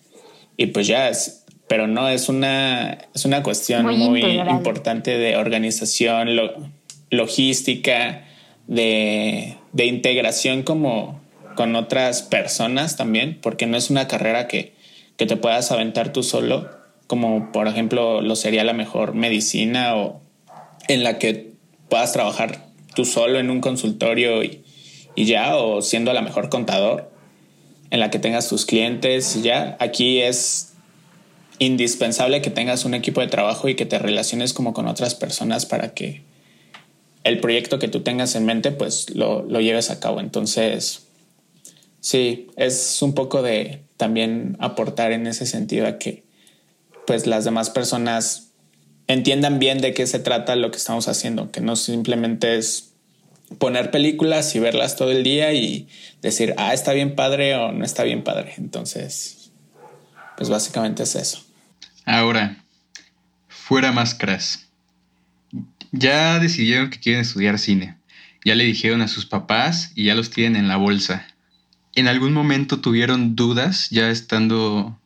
y 0.57 0.67
pues 0.67 0.87
ya, 0.87 1.09
es, 1.09 1.45
pero 1.69 1.87
no, 1.87 2.09
es 2.09 2.29
una, 2.29 2.99
es 3.15 3.25
una 3.25 3.43
cuestión 3.43 3.87
muy, 3.87 4.23
importante 4.23 5.19
de 5.19 5.37
organización, 5.37 6.37
lo, 6.37 6.53
logística, 7.11 8.26
de, 8.67 9.57
integración 9.77 10.63
como 10.63 11.21
con 11.55 11.75
otras 11.77 12.23
personas 12.23 12.97
también, 12.97 13.39
porque 13.41 13.67
no 13.67 13.77
es 13.77 13.91
una 13.91 14.09
carrera 14.09 14.49
que, 14.49 14.75
que 15.17 15.27
te 15.27 15.37
puedas 15.37 15.71
aventar 15.73 16.13
tú 16.13 16.23
solo, 16.23 16.69
como 17.07 17.53
por 17.53 17.69
ejemplo 17.69 18.21
lo 18.21 18.37
sería 18.37 18.65
la 18.65 18.73
mejor 18.73 19.15
medicina 19.15 19.97
o 19.97 20.21
en 20.89 21.03
la 21.05 21.19
que 21.19 21.53
puedas 21.89 22.13
trabajar 22.13 22.67
tú 22.95 23.05
solo 23.05 23.39
en 23.39 23.51
un 23.51 23.61
consultorio 23.61 24.43
y, 24.43 24.63
y 25.15 25.25
ya, 25.25 25.57
o 25.57 25.83
siendo 25.83 26.13
la 26.13 26.23
mejor 26.23 26.49
contador, 26.49 27.11
en 27.91 28.01
la 28.01 28.11
que 28.11 28.19
tengas 28.19 28.49
tus 28.49 28.67
clientes 28.67 29.37
y 29.37 29.43
ya. 29.43 29.77
Aquí 29.81 30.21
es 30.21 30.75
indispensable 31.59 32.43
que 32.43 32.51
tengas 32.51 32.85
un 32.85 32.95
equipo 32.95 33.21
de 33.21 33.29
trabajo 33.29 33.69
y 33.69 33.75
que 33.75 33.87
te 33.87 33.99
relaciones 33.99 34.53
como 34.53 34.75
con 34.75 34.89
otras 34.89 35.15
personas 35.15 35.65
para 35.65 35.95
que 35.95 36.23
el 37.27 37.41
proyecto 37.41 37.79
que 37.81 37.89
tú 37.89 38.01
tengas 38.03 38.37
en 38.37 38.45
mente, 38.45 38.71
pues 38.71 39.11
lo, 39.11 39.43
lo 39.43 39.61
lleves 39.61 39.91
a 39.91 39.99
cabo. 39.99 40.21
Entonces, 40.21 41.09
sí, 42.01 42.47
es 42.57 43.03
un 43.03 43.15
poco 43.15 43.43
de 43.43 43.83
también 43.97 44.57
aportar 44.61 45.11
en 45.11 45.27
ese 45.27 45.45
sentido 45.45 45.89
a 45.89 45.99
que 45.99 46.25
pues 47.05 47.27
las 47.27 47.45
demás 47.45 47.71
personas 47.71 48.53
entiendan 49.09 49.59
bien 49.59 49.81
de 49.81 49.93
qué 49.93 50.07
se 50.07 50.21
trata 50.21 50.55
lo 50.55 50.71
que 50.71 50.77
estamos 50.77 51.09
haciendo, 51.09 51.51
que 51.51 51.61
no 51.61 51.75
simplemente 51.75 52.57
es 52.57 52.93
poner 53.59 53.91
películas 53.91 54.55
y 54.55 54.61
verlas 54.61 54.95
todo 54.95 55.11
el 55.11 55.25
día 55.25 55.53
y 55.53 55.89
decir, 56.23 56.55
ah, 56.59 56.75
está 56.75 56.93
bien 56.93 57.17
padre 57.17 57.57
o 57.57 57.73
no 57.73 57.85
está 57.85 58.05
bien 58.05 58.23
padre. 58.23 58.55
Entonces, 58.57 59.51
pues 60.37 60.49
básicamente 60.49 61.03
es 61.03 61.17
eso. 61.17 61.45
Ahora, 62.05 62.65
fuera 63.49 63.91
máscaras 63.91 64.66
ya 65.99 66.39
decidieron 66.39 66.91
que 66.91 67.01
quieren 67.01 67.23
estudiar 67.23 67.59
cine. 67.59 67.97
Ya 68.45 68.55
le 68.55 68.65
dijeron 68.65 69.03
a 69.03 69.09
sus 69.09 69.27
papás 69.27 69.93
y 69.95 70.05
ya 70.05 70.15
los 70.15 70.31
tienen 70.31 70.57
en 70.57 70.69
la 70.69 70.77
bolsa. 70.77 71.27
¿En 71.95 72.09
algún 72.09 72.33
momento 72.33 72.81
tuvieron 72.81 73.35
dudas 73.35 73.89
ya 73.91 74.11
estando 74.11 74.99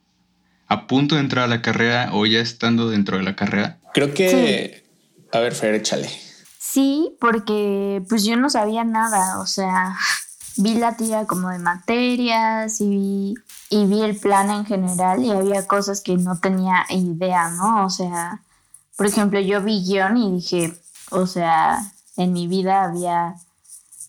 a 0.66 0.86
punto 0.86 1.14
de 1.14 1.22
entrar 1.22 1.45
a 1.45 1.49
la 1.49 1.62
carrera 1.62 2.11
o 2.12 2.26
ya 2.26 2.41
estando 2.41 2.91
dentro 2.91 3.16
de 3.16 3.22
la 3.22 3.36
carrera? 3.36 3.78
Creo 3.95 4.12
que... 4.12 4.84
A 5.32 5.38
ver, 5.38 5.55
Fer, 5.55 5.74
échale. 5.74 6.11
Sí, 6.59 7.16
porque 7.20 8.03
pues 8.09 8.24
yo 8.24 8.36
no 8.36 8.51
sabía 8.51 8.84
nada, 8.84 9.41
o 9.41 9.47
sea, 9.47 9.97
vi 10.57 10.74
la 10.74 10.97
tira 10.97 11.26
como 11.26 11.49
de 11.51 11.59
materias 11.59 12.80
y 12.80 13.34
y 13.70 13.86
vi 13.86 14.03
el 14.03 14.16
plan 14.16 14.51
en 14.51 14.66
general 14.66 15.24
y 15.24 15.30
había 15.30 15.66
cosas 15.66 16.03
que 16.03 16.16
no 16.16 16.38
tenía 16.38 16.84
idea, 16.91 17.51
¿no? 17.51 17.86
O 17.86 17.91
sea, 17.91 18.43
por 19.01 19.07
ejemplo, 19.07 19.40
yo 19.40 19.62
vi 19.62 19.82
guion 19.82 20.18
y 20.18 20.30
dije, 20.30 20.78
o 21.11 21.26
sea, 21.26 21.78
en 22.18 22.34
mi 22.34 22.46
vida 22.46 22.84
había 22.84 23.34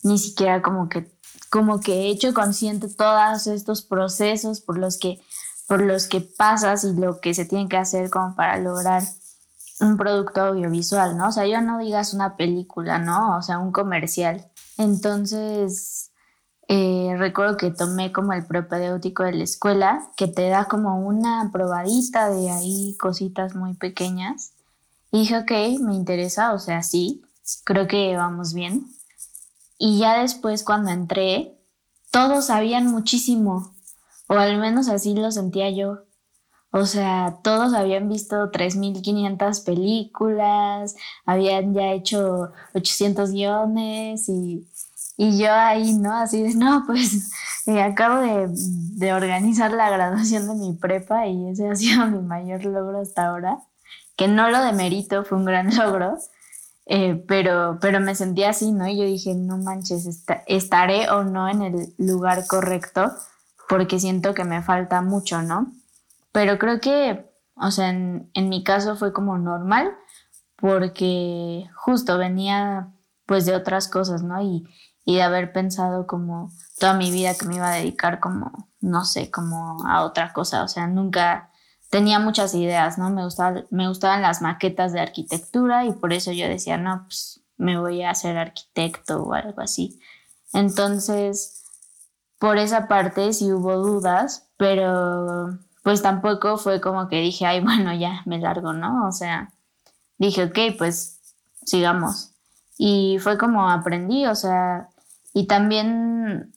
ni 0.04 0.18
siquiera 0.18 0.62
como 0.62 0.90
que, 0.90 1.10
como 1.50 1.80
que 1.80 1.94
he 1.94 2.10
hecho 2.10 2.34
consciente 2.34 2.90
todos 2.90 3.48
estos 3.48 3.84
procesos 3.84 4.60
por 4.60 4.78
los 4.78 5.00
que, 5.00 5.22
por 5.66 5.82
los 5.82 6.08
que 6.08 6.20
pasas 6.20 6.84
y 6.84 6.92
lo 6.92 7.22
que 7.22 7.34
se 7.34 7.46
tiene 7.46 7.70
que 7.70 7.78
hacer 7.78 8.10
como 8.10 8.36
para 8.36 8.58
lograr 8.58 9.02
un 9.80 9.96
producto 9.96 10.42
audiovisual, 10.42 11.16
¿no? 11.16 11.30
O 11.30 11.32
sea, 11.32 11.48
yo 11.48 11.62
no 11.62 11.78
digas 11.78 12.14
una 12.14 12.36
película, 12.36 13.00
¿no? 13.00 13.38
O 13.38 13.42
sea, 13.42 13.60
un 13.60 13.72
comercial. 13.72 14.52
Entonces, 14.78 16.12
eh, 16.68 17.16
recuerdo 17.18 17.56
que 17.56 17.72
tomé 17.72 18.12
como 18.12 18.34
el 18.34 18.46
propedéutico 18.46 19.24
de 19.24 19.36
la 19.36 19.46
escuela, 19.46 20.12
que 20.18 20.28
te 20.28 20.50
da 20.50 20.66
como 20.66 21.00
una 21.00 21.50
probadita 21.54 22.30
de 22.30 22.52
ahí 22.52 22.98
cositas 23.00 23.56
muy 23.56 23.74
pequeñas. 23.74 24.52
Y 25.12 25.20
dije, 25.20 25.38
ok, 25.38 25.52
me 25.82 25.96
interesa, 25.96 26.54
o 26.54 26.60
sea, 26.60 26.84
sí, 26.84 27.22
creo 27.66 27.88
que 27.88 28.16
vamos 28.16 28.54
bien. 28.54 28.86
Y 29.78 30.00
ya 30.00 30.22
después 30.22 30.64
cuando 30.64 30.92
entré, 30.92 31.58
todos 32.12 32.46
sabían 32.48 32.88
muchísimo. 32.88 33.76
o 34.28 34.34
al 34.36 34.58
menos 34.60 34.88
así 34.90 35.14
lo 35.16 35.32
sentía 35.32 35.70
yo. 35.72 36.06
O 36.74 36.86
sea, 36.86 37.40
todos 37.44 37.74
habían 37.74 38.08
visto 38.08 38.50
3.500 38.52 39.66
películas, 39.66 40.96
habían 41.26 41.74
ya 41.74 41.92
hecho 41.92 42.54
800 42.74 43.32
guiones 43.32 44.30
y, 44.30 44.68
yo 45.18 45.52
ahí, 45.54 45.94
¿no? 45.94 46.14
Así 46.16 46.42
no, 46.56 46.84
pues 46.88 47.32
eh, 47.68 47.82
acabo 47.82 48.22
de, 48.22 48.48
de, 48.50 49.14
organizar 49.14 49.72
la 49.74 49.90
graduación 49.90 50.48
de 50.48 50.56
mi 50.56 50.74
prepa 50.74 51.28
y 51.28 51.50
ese 51.50 51.70
ha 51.70 51.76
sido 51.76 52.08
mi 52.08 52.20
mayor 52.22 52.64
logro 52.66 53.02
hasta 53.02 53.28
ahora, 53.28 53.60
que 54.22 54.28
no 54.28 54.52
lo 54.52 54.62
demerito, 54.62 55.24
fue 55.24 55.40
un 55.40 55.46
gran 55.46 55.76
logro, 55.76 56.16
eh, 56.86 57.16
pero, 57.28 57.80
pero 57.82 58.00
me 58.00 58.14
sentía 58.14 58.52
así, 58.52 58.72
¿no? 58.72 58.88
Y 58.88 58.96
yo 58.96 59.04
dije, 59.04 59.34
no 59.34 59.58
manches, 59.58 60.24
estaré 60.46 61.10
o 61.10 61.24
no 61.24 61.50
en 61.50 61.64
el 61.64 61.96
lugar 61.98 62.46
correcto 62.46 63.12
porque 63.68 64.00
siento 64.00 64.36
que 64.36 64.44
me 64.44 64.62
falta 64.62 65.02
mucho, 65.02 65.42
¿no? 65.42 65.72
Pero 66.32 66.60
creo 66.60 66.80
que, 66.80 67.32
o 67.56 67.72
sea, 67.72 67.90
en, 67.90 68.30
mi 68.36 68.64
caso 68.64 68.96
fue 68.96 69.12
como 69.12 69.40
normal 69.40 69.92
porque 70.56 71.68
justo 71.74 72.20
venía 72.20 72.94
pues 73.26 73.48
de 73.48 73.56
otras 73.56 73.88
cosas, 73.88 74.22
¿no? 74.22 74.40
Y, 74.40 74.68
y 75.04 75.16
de 75.16 75.24
haber 75.24 75.52
pensado 75.52 76.06
como 76.06 76.52
toda 76.78 76.94
mi 76.94 77.10
vida 77.10 77.34
que 77.34 77.48
me 77.48 77.56
iba 77.56 77.72
a 77.72 77.76
dedicar 77.76 78.20
como, 78.20 78.70
no 78.82 79.04
sé, 79.04 79.32
como 79.32 79.84
a 79.88 80.04
otra 80.04 80.32
cosa, 80.32 80.64
o 80.64 80.68
sea, 80.68 80.86
nunca 80.86 81.51
tenía 81.92 82.20
muchas 82.20 82.56
ideas, 82.56 82.98
¿no? 82.98 83.10
Me, 83.12 83.24
gustaba, 83.26 83.66
me 83.70 83.88
gustaban 83.88 84.22
las 84.22 84.42
maquetas 84.42 84.94
de 84.94 85.02
arquitectura 85.02 85.86
y 85.86 85.92
por 85.92 86.14
eso 86.14 86.32
yo 86.32 86.48
decía, 86.48 86.78
no, 86.78 87.04
pues 87.04 87.42
me 87.58 87.78
voy 87.78 88.02
a 88.02 88.12
hacer 88.12 88.38
arquitecto 88.38 89.22
o 89.22 89.34
algo 89.34 89.62
así. 89.62 90.00
Entonces, 90.54 91.64
por 92.40 92.58
esa 92.58 92.88
parte 92.88 93.34
sí 93.34 93.52
hubo 93.52 93.76
dudas, 93.78 94.48
pero 94.58 95.60
pues 95.84 96.02
tampoco 96.02 96.58
fue 96.58 96.80
como 96.80 97.10
que 97.10 97.20
dije, 97.20 97.46
ay, 97.46 97.60
bueno, 97.64 97.94
ya 97.94 98.22
me 98.26 98.40
largo, 98.40 98.72
¿no? 98.72 99.08
O 99.08 99.12
sea, 99.12 99.52
dije, 100.18 100.46
ok, 100.46 100.78
pues 100.78 101.20
sigamos. 101.66 102.32
Y 102.78 103.18
fue 103.20 103.38
como 103.38 103.70
aprendí, 103.70 104.26
o 104.28 104.36
sea, 104.36 104.88
y 105.34 105.46
también 105.46 106.54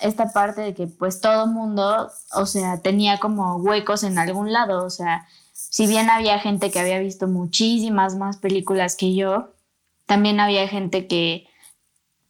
esta 0.00 0.32
parte 0.32 0.60
de 0.60 0.74
que 0.74 0.86
pues 0.86 1.20
todo 1.20 1.46
mundo, 1.46 2.10
o 2.34 2.46
sea, 2.46 2.80
tenía 2.80 3.18
como 3.18 3.56
huecos 3.56 4.02
en 4.02 4.18
algún 4.18 4.52
lado, 4.52 4.84
o 4.84 4.90
sea, 4.90 5.26
si 5.52 5.86
bien 5.86 6.10
había 6.10 6.38
gente 6.38 6.70
que 6.70 6.80
había 6.80 6.98
visto 6.98 7.28
muchísimas 7.28 8.16
más 8.16 8.36
películas 8.36 8.96
que 8.96 9.14
yo, 9.14 9.54
también 10.06 10.40
había 10.40 10.68
gente 10.68 11.06
que 11.06 11.46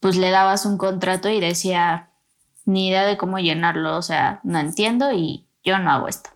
pues 0.00 0.16
le 0.16 0.30
dabas 0.30 0.66
un 0.66 0.78
contrato 0.78 1.28
y 1.28 1.40
decía, 1.40 2.10
ni 2.64 2.88
idea 2.88 3.04
de 3.04 3.16
cómo 3.16 3.38
llenarlo, 3.38 3.96
o 3.96 4.02
sea, 4.02 4.40
no 4.42 4.58
entiendo 4.58 5.12
y 5.12 5.46
yo 5.64 5.78
no 5.78 5.90
hago 5.90 6.08
esto, 6.08 6.30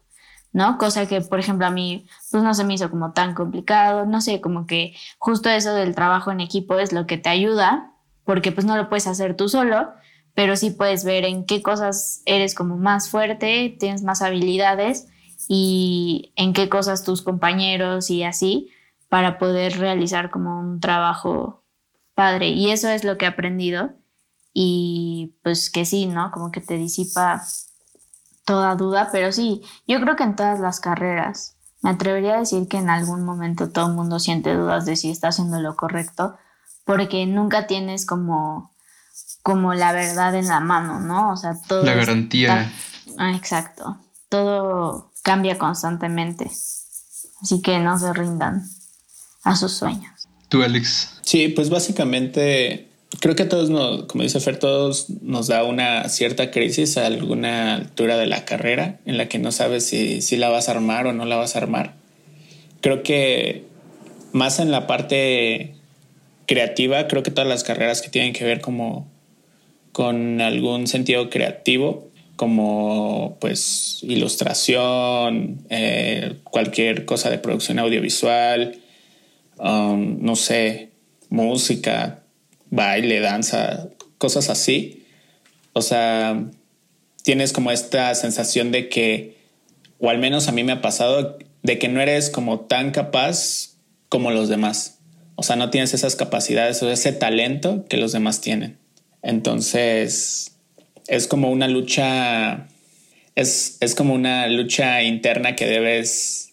¿no? 0.52 0.78
Cosa 0.78 1.06
que, 1.06 1.20
por 1.20 1.40
ejemplo, 1.40 1.66
a 1.66 1.70
mí, 1.70 2.06
pues 2.30 2.42
no 2.42 2.54
se 2.54 2.64
me 2.64 2.74
hizo 2.74 2.90
como 2.90 3.12
tan 3.12 3.34
complicado, 3.34 4.06
no 4.06 4.20
sé, 4.20 4.40
como 4.40 4.66
que 4.66 4.94
justo 5.18 5.48
eso 5.50 5.74
del 5.74 5.94
trabajo 5.94 6.30
en 6.30 6.40
equipo 6.40 6.78
es 6.78 6.92
lo 6.92 7.06
que 7.06 7.18
te 7.18 7.28
ayuda, 7.28 7.92
porque 8.24 8.52
pues 8.52 8.66
no 8.66 8.76
lo 8.76 8.88
puedes 8.88 9.06
hacer 9.06 9.36
tú 9.36 9.48
solo, 9.48 9.92
pero 10.36 10.54
sí 10.54 10.70
puedes 10.70 11.02
ver 11.02 11.24
en 11.24 11.46
qué 11.46 11.62
cosas 11.62 12.20
eres 12.26 12.54
como 12.54 12.76
más 12.76 13.08
fuerte, 13.08 13.74
tienes 13.80 14.02
más 14.02 14.20
habilidades 14.20 15.08
y 15.48 16.34
en 16.36 16.52
qué 16.52 16.68
cosas 16.68 17.04
tus 17.04 17.22
compañeros 17.22 18.10
y 18.10 18.22
así 18.22 18.70
para 19.08 19.38
poder 19.38 19.78
realizar 19.78 20.30
como 20.30 20.60
un 20.60 20.78
trabajo 20.78 21.64
padre. 22.14 22.50
Y 22.50 22.70
eso 22.70 22.90
es 22.90 23.02
lo 23.02 23.16
que 23.16 23.24
he 23.24 23.28
aprendido 23.28 23.94
y 24.52 25.38
pues 25.42 25.70
que 25.70 25.86
sí, 25.86 26.04
¿no? 26.04 26.30
Como 26.32 26.52
que 26.52 26.60
te 26.60 26.76
disipa 26.76 27.42
toda 28.44 28.74
duda, 28.74 29.08
pero 29.10 29.32
sí, 29.32 29.62
yo 29.88 29.98
creo 30.02 30.16
que 30.16 30.24
en 30.24 30.36
todas 30.36 30.60
las 30.60 30.80
carreras, 30.80 31.56
me 31.80 31.88
atrevería 31.88 32.34
a 32.34 32.40
decir 32.40 32.68
que 32.68 32.76
en 32.76 32.90
algún 32.90 33.24
momento 33.24 33.70
todo 33.70 33.86
el 33.86 33.94
mundo 33.94 34.18
siente 34.18 34.54
dudas 34.54 34.84
de 34.84 34.96
si 34.96 35.10
está 35.10 35.28
haciendo 35.28 35.60
lo 35.60 35.76
correcto, 35.76 36.36
porque 36.84 37.24
nunca 37.24 37.66
tienes 37.66 38.04
como, 38.04 38.75
como 39.46 39.74
la 39.74 39.92
verdad 39.92 40.34
en 40.34 40.48
la 40.48 40.58
mano, 40.58 40.98
¿no? 40.98 41.30
O 41.30 41.36
sea, 41.36 41.54
todo... 41.68 41.84
La 41.84 41.94
garantía. 41.94 42.68
Ah, 43.16 43.30
exacto. 43.30 43.96
Todo 44.28 45.12
cambia 45.22 45.56
constantemente. 45.56 46.50
Así 47.40 47.62
que 47.62 47.78
no 47.78 47.96
se 47.96 48.12
rindan 48.12 48.64
a 49.44 49.54
sus 49.54 49.70
sueños. 49.70 50.26
¿Tú, 50.48 50.64
Alex? 50.64 51.20
Sí, 51.22 51.46
pues 51.46 51.70
básicamente 51.70 52.90
creo 53.20 53.36
que 53.36 53.44
a 53.44 53.48
todos, 53.48 53.70
nos, 53.70 54.06
como 54.06 54.24
dice 54.24 54.40
Fer, 54.40 54.58
todos 54.58 55.10
nos 55.22 55.46
da 55.46 55.62
una 55.62 56.08
cierta 56.08 56.50
crisis 56.50 56.96
a 56.96 57.06
alguna 57.06 57.76
altura 57.76 58.16
de 58.16 58.26
la 58.26 58.44
carrera 58.44 58.98
en 59.04 59.16
la 59.16 59.28
que 59.28 59.38
no 59.38 59.52
sabes 59.52 59.86
si, 59.86 60.22
si 60.22 60.36
la 60.36 60.48
vas 60.48 60.68
a 60.68 60.72
armar 60.72 61.06
o 61.06 61.12
no 61.12 61.24
la 61.24 61.36
vas 61.36 61.54
a 61.54 61.60
armar. 61.60 61.94
Creo 62.80 63.04
que 63.04 63.64
más 64.32 64.58
en 64.58 64.72
la 64.72 64.88
parte 64.88 65.76
creativa, 66.48 67.06
creo 67.06 67.22
que 67.22 67.30
todas 67.30 67.48
las 67.48 67.62
carreras 67.62 68.02
que 68.02 68.08
tienen 68.08 68.32
que 68.32 68.44
ver 68.44 68.60
como 68.60 69.14
con 69.96 70.42
algún 70.42 70.86
sentido 70.86 71.30
creativo, 71.30 72.10
como 72.36 73.38
pues 73.40 74.00
ilustración, 74.02 75.64
eh, 75.70 76.34
cualquier 76.44 77.06
cosa 77.06 77.30
de 77.30 77.38
producción 77.38 77.78
audiovisual, 77.78 78.78
um, 79.56 80.18
no 80.20 80.36
sé, 80.36 80.90
música, 81.30 82.24
baile, 82.68 83.20
danza, 83.20 83.88
cosas 84.18 84.50
así. 84.50 85.06
O 85.72 85.80
sea, 85.80 86.44
tienes 87.22 87.54
como 87.54 87.70
esta 87.70 88.14
sensación 88.14 88.72
de 88.72 88.90
que, 88.90 89.38
o 89.98 90.10
al 90.10 90.18
menos 90.18 90.46
a 90.48 90.52
mí 90.52 90.62
me 90.62 90.72
ha 90.72 90.82
pasado, 90.82 91.38
de 91.62 91.78
que 91.78 91.88
no 91.88 92.02
eres 92.02 92.28
como 92.28 92.60
tan 92.60 92.90
capaz 92.90 93.78
como 94.10 94.30
los 94.30 94.50
demás. 94.50 94.98
O 95.36 95.42
sea, 95.42 95.56
no 95.56 95.70
tienes 95.70 95.94
esas 95.94 96.16
capacidades 96.16 96.82
o 96.82 96.90
ese 96.90 97.14
talento 97.14 97.86
que 97.88 97.96
los 97.96 98.12
demás 98.12 98.42
tienen. 98.42 98.84
Entonces, 99.26 100.52
es 101.08 101.26
como 101.26 101.50
una 101.50 101.66
lucha, 101.66 102.68
es, 103.34 103.76
es 103.80 103.96
como 103.96 104.14
una 104.14 104.46
lucha 104.46 105.02
interna 105.02 105.56
que 105.56 105.66
debes 105.66 106.52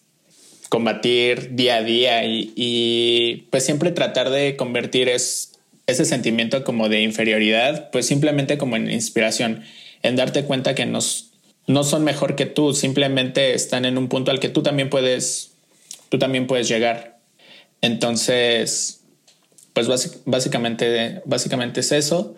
combatir 0.70 1.54
día 1.54 1.76
a 1.76 1.82
día 1.84 2.24
y, 2.24 2.52
y 2.56 3.46
pues 3.50 3.64
siempre 3.64 3.92
tratar 3.92 4.30
de 4.30 4.56
convertir 4.56 5.08
es, 5.08 5.52
ese 5.86 6.04
sentimiento 6.04 6.64
como 6.64 6.88
de 6.88 7.02
inferioridad, 7.02 7.92
pues 7.92 8.06
simplemente 8.06 8.58
como 8.58 8.74
en 8.74 8.90
inspiración, 8.90 9.62
en 10.02 10.16
darte 10.16 10.42
cuenta 10.44 10.74
que 10.74 10.84
no 10.84 11.84
son 11.84 12.02
mejor 12.02 12.34
que 12.34 12.46
tú, 12.46 12.74
simplemente 12.74 13.54
están 13.54 13.84
en 13.84 13.98
un 13.98 14.08
punto 14.08 14.32
al 14.32 14.40
que 14.40 14.48
tú 14.48 14.64
también 14.64 14.90
puedes, 14.90 15.52
tú 16.08 16.18
también 16.18 16.48
puedes 16.48 16.66
llegar. 16.66 17.20
Entonces, 17.82 19.04
pues 19.74 19.86
básicamente, 20.24 21.22
básicamente 21.24 21.78
es 21.78 21.92
eso. 21.92 22.34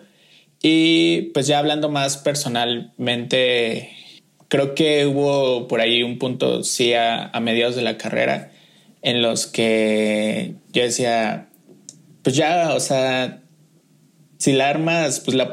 Y 0.61 1.31
pues 1.33 1.47
ya 1.47 1.59
hablando 1.59 1.89
más 1.89 2.17
personalmente, 2.17 3.91
creo 4.47 4.75
que 4.75 5.05
hubo 5.05 5.67
por 5.67 5.81
ahí 5.81 6.03
un 6.03 6.17
punto, 6.17 6.63
sí, 6.63 6.93
a, 6.93 7.27
a 7.27 7.39
mediados 7.39 7.75
de 7.75 7.83
la 7.83 7.97
carrera, 7.97 8.51
en 9.01 9.21
los 9.21 9.45
que 9.47 10.55
yo 10.73 10.83
decía, 10.83 11.49
pues 12.23 12.35
ya, 12.35 12.73
o 12.73 12.79
sea, 12.79 13.41
si 14.37 14.53
la 14.53 14.69
armas, 14.69 15.19
pues 15.19 15.35
la, 15.35 15.51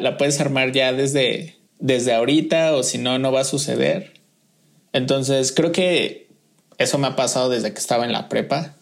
la, 0.00 0.16
puedes 0.16 0.40
armar 0.40 0.72
ya 0.72 0.92
desde, 0.92 1.56
desde 1.78 2.12
ahorita 2.12 2.74
o 2.74 2.82
si 2.82 2.98
no, 2.98 3.18
no 3.18 3.32
va 3.32 3.40
a 3.40 3.44
suceder. 3.44 4.12
Entonces, 4.92 5.52
creo 5.52 5.72
que 5.72 6.28
eso 6.78 6.98
me 6.98 7.06
ha 7.06 7.16
pasado 7.16 7.48
desde 7.48 7.72
que 7.72 7.78
estaba 7.78 8.04
en 8.04 8.12
la 8.12 8.28
prepa, 8.28 8.76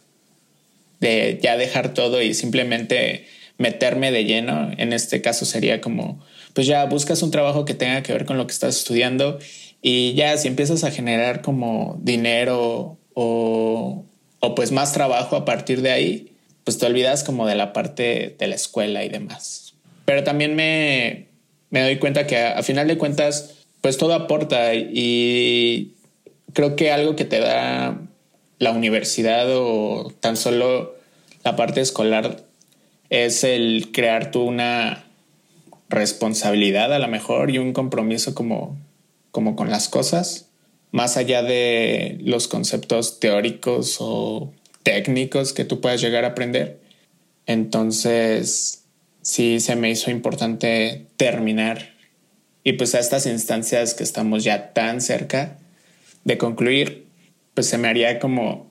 de 0.98 1.38
ya 1.42 1.56
dejar 1.56 1.94
todo 1.94 2.20
y 2.20 2.34
simplemente 2.34 3.26
meterme 3.60 4.10
de 4.10 4.24
lleno. 4.24 4.70
En 4.78 4.94
este 4.94 5.20
caso 5.20 5.44
sería 5.44 5.82
como, 5.82 6.18
pues 6.54 6.66
ya 6.66 6.86
buscas 6.86 7.22
un 7.22 7.30
trabajo 7.30 7.66
que 7.66 7.74
tenga 7.74 8.02
que 8.02 8.14
ver 8.14 8.24
con 8.24 8.38
lo 8.38 8.46
que 8.46 8.52
estás 8.52 8.74
estudiando 8.74 9.38
y 9.82 10.14
ya 10.14 10.36
si 10.38 10.48
empiezas 10.48 10.82
a 10.82 10.90
generar 10.90 11.42
como 11.42 11.98
dinero 12.02 12.98
o, 13.12 14.06
o 14.40 14.54
pues 14.54 14.72
más 14.72 14.94
trabajo 14.94 15.36
a 15.36 15.44
partir 15.44 15.82
de 15.82 15.90
ahí, 15.90 16.32
pues 16.64 16.78
te 16.78 16.86
olvidas 16.86 17.22
como 17.22 17.46
de 17.46 17.54
la 17.54 17.74
parte 17.74 18.34
de 18.38 18.46
la 18.46 18.54
escuela 18.54 19.04
y 19.04 19.10
demás. 19.10 19.74
Pero 20.06 20.24
también 20.24 20.56
me, 20.56 21.28
me 21.68 21.82
doy 21.82 21.98
cuenta 21.98 22.26
que 22.26 22.38
a, 22.38 22.62
final 22.62 22.88
de 22.88 22.96
cuentas, 22.96 23.56
pues 23.82 23.98
todo 23.98 24.14
aporta 24.14 24.74
y 24.74 25.96
creo 26.54 26.76
que 26.76 26.92
algo 26.92 27.14
que 27.14 27.26
te 27.26 27.40
da 27.40 28.00
la 28.58 28.70
universidad 28.72 29.46
o 29.50 30.14
tan 30.20 30.38
solo 30.38 30.94
la 31.44 31.56
parte 31.56 31.82
escolar 31.82 32.49
es 33.10 33.44
el 33.44 33.90
crear 33.92 34.30
tú 34.30 34.42
una 34.42 35.04
responsabilidad 35.88 36.94
a 36.94 36.98
lo 36.98 37.08
mejor 37.08 37.50
y 37.50 37.58
un 37.58 37.72
compromiso 37.72 38.34
como, 38.34 38.78
como 39.32 39.56
con 39.56 39.70
las 39.70 39.88
cosas, 39.88 40.48
más 40.92 41.16
allá 41.16 41.42
de 41.42 42.18
los 42.22 42.48
conceptos 42.48 43.20
teóricos 43.20 43.96
o 44.00 44.52
técnicos 44.84 45.52
que 45.52 45.64
tú 45.64 45.80
puedas 45.80 46.00
llegar 46.00 46.24
a 46.24 46.28
aprender. 46.28 46.80
Entonces, 47.46 48.84
sí 49.22 49.60
se 49.60 49.76
me 49.76 49.90
hizo 49.90 50.10
importante 50.10 51.06
terminar 51.16 51.90
Y 52.62 52.74
pues 52.74 52.94
a 52.94 53.00
estas 53.00 53.24
instancias 53.26 53.94
que 53.94 54.04
estamos 54.04 54.44
ya 54.44 54.72
tan 54.74 55.00
cerca 55.00 55.56
de 56.24 56.36
concluir, 56.36 57.06
pues 57.54 57.66
se 57.66 57.78
me 57.78 57.88
haría 57.88 58.18
como 58.18 58.70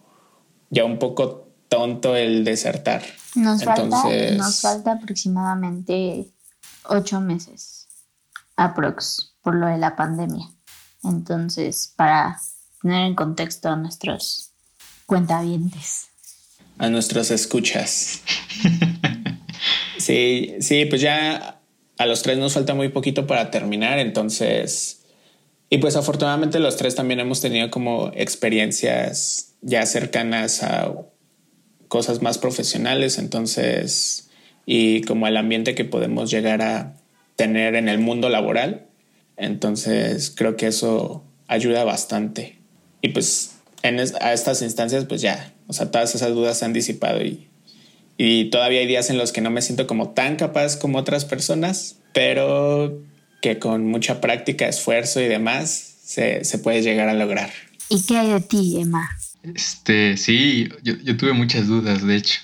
ya 0.69 0.85
un 0.85 0.99
poco 0.99 1.47
tonto 1.69 2.15
el 2.15 2.43
desertar. 2.43 3.01
Nos, 3.35 3.63
falta, 3.63 4.03
nos 4.35 4.61
falta 4.61 4.93
aproximadamente 4.93 6.27
ocho 6.85 7.21
meses, 7.21 7.87
aprox, 8.55 9.35
por 9.41 9.55
lo 9.55 9.67
de 9.67 9.77
la 9.77 9.95
pandemia. 9.95 10.47
Entonces, 11.03 11.93
para 11.95 12.39
tener 12.81 13.05
en 13.05 13.15
contexto 13.15 13.69
a 13.69 13.75
nuestros 13.75 14.51
cuentavientes. 15.05 16.07
A 16.77 16.89
nuestros 16.89 17.31
escuchas. 17.31 18.21
sí, 19.97 20.55
sí, 20.61 20.85
pues 20.85 21.01
ya 21.01 21.61
a 21.97 22.05
los 22.05 22.21
tres 22.21 22.37
nos 22.37 22.53
falta 22.53 22.73
muy 22.73 22.89
poquito 22.89 23.27
para 23.27 23.51
terminar, 23.51 23.99
entonces... 23.99 24.95
Y 25.71 25.77
pues 25.77 25.95
afortunadamente 25.95 26.59
los 26.59 26.77
tres 26.77 26.95
también 26.95 27.19
hemos 27.19 27.41
tenido 27.41 27.69
como 27.69 28.09
experiencias 28.15 29.53
ya 29.61 29.85
cercanas 29.85 30.63
a 30.63 30.91
cosas 31.89 32.21
más 32.21 32.37
profesionales, 32.37 33.17
entonces, 33.17 34.29
y 34.65 35.01
como 35.01 35.27
el 35.27 35.35
ambiente 35.35 35.75
que 35.75 35.83
podemos 35.83 36.31
llegar 36.31 36.61
a 36.61 36.95
tener 37.35 37.75
en 37.75 37.89
el 37.89 37.99
mundo 37.99 38.29
laboral. 38.29 38.85
Entonces, 39.37 40.31
creo 40.35 40.55
que 40.55 40.67
eso 40.67 41.23
ayuda 41.47 41.83
bastante. 41.83 42.59
Y 43.01 43.09
pues 43.09 43.55
en 43.81 43.99
a 43.99 44.33
estas 44.33 44.61
instancias, 44.61 45.05
pues 45.05 45.21
ya, 45.21 45.53
o 45.67 45.73
sea, 45.73 45.89
todas 45.89 46.13
esas 46.15 46.31
dudas 46.31 46.59
se 46.59 46.65
han 46.65 46.73
disipado 46.73 47.23
y, 47.23 47.47
y 48.17 48.49
todavía 48.49 48.81
hay 48.81 48.87
días 48.87 49.09
en 49.09 49.17
los 49.17 49.31
que 49.31 49.41
no 49.41 49.49
me 49.49 49.61
siento 49.61 49.87
como 49.87 50.09
tan 50.09 50.35
capaz 50.35 50.77
como 50.77 50.97
otras 50.97 51.25
personas, 51.25 51.97
pero 52.13 53.01
que 53.41 53.57
con 53.57 53.87
mucha 53.87 54.19
práctica, 54.19 54.67
esfuerzo 54.67 55.21
y 55.21 55.27
demás 55.27 55.95
se, 56.03 56.43
se 56.43 56.59
puede 56.59 56.81
llegar 56.81 57.07
a 57.07 57.13
lograr. 57.13 57.51
¿Y 57.89 58.03
qué 58.05 58.17
hay 58.17 58.33
de 58.33 58.41
ti, 58.41 58.81
Emma? 58.81 59.09
Este, 59.43 60.17
sí, 60.17 60.69
yo, 60.83 61.17
tuve 61.17 61.33
muchas 61.33 61.67
dudas, 61.67 62.05
de 62.05 62.15
hecho. 62.15 62.41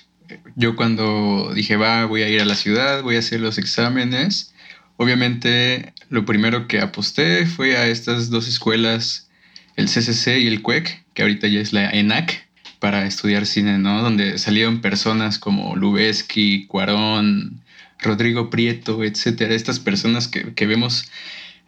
Yo 0.55 0.75
cuando 0.75 1.51
dije, 1.53 1.75
va, 1.75 2.05
voy 2.05 2.23
a 2.23 2.29
ir 2.29 2.41
a 2.41 2.45
la 2.45 2.55
ciudad, 2.55 3.03
voy 3.03 3.17
a 3.17 3.19
hacer 3.19 3.39
los 3.41 3.57
exámenes, 3.57 4.53
obviamente 4.97 5.93
lo 6.09 6.25
primero 6.25 6.67
que 6.67 6.79
aposté 6.79 7.45
fue 7.45 7.77
a 7.77 7.87
estas 7.87 8.29
dos 8.29 8.47
escuelas, 8.47 9.29
el 9.75 9.87
CCC 9.87 10.39
y 10.39 10.47
el 10.47 10.61
CUEC, 10.61 11.05
que 11.13 11.21
ahorita 11.21 11.47
ya 11.47 11.59
es 11.59 11.73
la 11.73 11.89
ENAC, 11.89 12.47
para 12.79 13.05
estudiar 13.05 13.45
cine, 13.45 13.77
¿no? 13.77 14.01
Donde 14.01 14.37
salieron 14.37 14.81
personas 14.81 15.39
como 15.39 15.75
Lubeski, 15.75 16.65
Cuarón, 16.67 17.61
Rodrigo 17.99 18.49
Prieto, 18.49 19.03
etcétera, 19.03 19.53
estas 19.53 19.79
personas 19.79 20.27
que, 20.27 20.53
que 20.53 20.67
vemos 20.67 21.09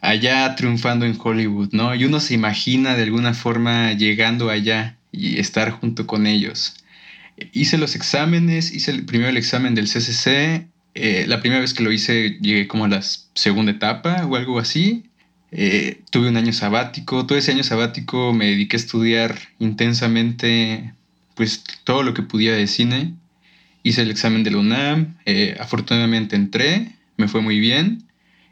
allá 0.01 0.55
triunfando 0.55 1.05
en 1.05 1.17
Hollywood, 1.21 1.69
¿no? 1.71 1.95
Y 1.95 2.05
uno 2.05 2.19
se 2.19 2.34
imagina 2.34 2.95
de 2.95 3.03
alguna 3.03 3.34
forma 3.34 3.93
llegando 3.93 4.49
allá 4.49 4.96
y 5.11 5.39
estar 5.39 5.71
junto 5.71 6.07
con 6.07 6.27
ellos. 6.27 6.75
Hice 7.53 7.77
los 7.77 7.95
exámenes, 7.95 8.73
hice 8.73 8.91
el, 8.91 9.05
primero 9.05 9.29
el 9.29 9.37
examen 9.37 9.75
del 9.75 9.87
CCC. 9.87 10.67
Eh, 10.95 11.25
la 11.27 11.39
primera 11.39 11.61
vez 11.61 11.73
que 11.73 11.83
lo 11.83 11.91
hice 11.91 12.37
llegué 12.41 12.67
como 12.67 12.85
a 12.85 12.87
la 12.87 13.01
segunda 13.01 13.71
etapa 13.71 14.25
o 14.25 14.35
algo 14.35 14.59
así. 14.59 15.03
Eh, 15.51 16.01
tuve 16.09 16.29
un 16.29 16.37
año 16.37 16.53
sabático. 16.53 17.25
Todo 17.25 17.37
ese 17.37 17.51
año 17.51 17.63
sabático 17.63 18.33
me 18.33 18.47
dediqué 18.47 18.77
a 18.77 18.79
estudiar 18.79 19.37
intensamente 19.59 20.93
pues 21.35 21.63
todo 21.83 22.01
lo 22.01 22.13
que 22.13 22.23
podía 22.23 22.53
de 22.53 22.67
cine. 22.67 23.13
Hice 23.83 24.01
el 24.01 24.09
examen 24.09 24.43
de 24.43 24.51
la 24.51 24.57
UNAM. 24.57 25.17
Eh, 25.25 25.55
afortunadamente 25.59 26.35
entré. 26.35 26.93
Me 27.17 27.27
fue 27.27 27.41
muy 27.41 27.59
bien. 27.59 28.03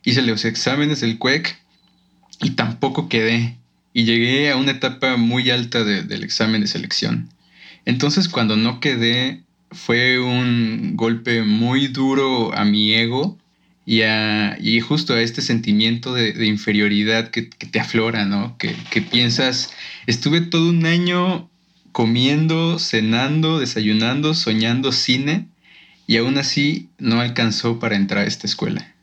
Hice 0.04 0.22
los 0.22 0.46
exámenes 0.46 1.02
del 1.02 1.18
CUEC 1.18 1.58
y 2.42 2.52
tampoco 2.52 3.10
quedé 3.10 3.58
y 3.96 4.04
llegué 4.04 4.52
a 4.52 4.58
una 4.58 4.72
etapa 4.72 5.16
muy 5.16 5.50
alta 5.50 5.86
del 5.86 6.22
examen 6.22 6.60
de 6.60 6.68
selección. 6.68 7.30
Entonces 7.86 8.28
cuando 8.28 8.58
no 8.58 8.82
quedé 8.82 9.42
fue 9.72 10.20
un 10.20 10.98
golpe 10.98 11.44
muy 11.44 11.88
duro 11.88 12.54
a 12.54 12.66
mi 12.66 12.94
ego 12.94 13.38
y, 13.86 14.02
a, 14.02 14.58
y 14.60 14.82
justo 14.82 15.14
a 15.14 15.22
este 15.22 15.42
sentimiento 15.42 16.14
de, 16.14 16.46
inferioridad 16.46 17.30
que, 17.30 17.44
te 17.44 17.80
aflora, 17.80 18.26
¿no? 18.26 18.58
Que, 18.58 18.76
que 18.92 19.02
piensas, 19.02 19.72
estuve 20.08 20.42
todo 20.42 20.72
un 20.72 20.86
año 20.86 21.50
comiendo, 21.94 22.80
cenando, 22.80 23.60
desayunando, 23.60 24.34
soñando 24.34 24.92
cine 24.92 25.48
y 26.06 26.18
aún 26.18 26.38
así 26.38 26.90
no 26.98 27.22
alcanzó 27.22 27.80
para 27.80 27.96
entrar 27.96 28.26
a 28.26 28.28
esta 28.28 28.46
escuela. 28.46 28.94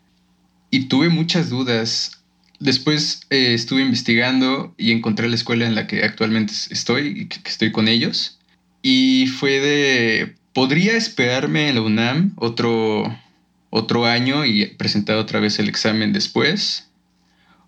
Y 0.70 0.80
tuve 0.88 1.08
muchas 1.08 1.48
dudas 1.48 2.21
Después 2.62 3.22
eh, 3.30 3.54
estuve 3.54 3.82
investigando 3.82 4.72
y 4.78 4.92
encontré 4.92 5.28
la 5.28 5.34
escuela 5.34 5.66
en 5.66 5.74
la 5.74 5.88
que 5.88 6.04
actualmente 6.04 6.52
estoy 6.70 7.22
y 7.22 7.26
que, 7.26 7.40
estoy 7.48 7.72
con 7.72 7.88
ellos. 7.88 8.38
Y 8.82 9.26
fue 9.26 9.58
de, 9.58 10.36
podría 10.52 10.96
esperarme 10.96 11.68
en 11.68 11.74
la 11.74 11.80
UNAM 11.80 12.34
otro, 12.36 13.18
otro 13.70 14.06
año 14.06 14.46
y 14.46 14.64
presentar 14.76 15.16
otra 15.16 15.40
vez 15.40 15.58
el 15.58 15.68
examen 15.68 16.12
después. 16.12 16.88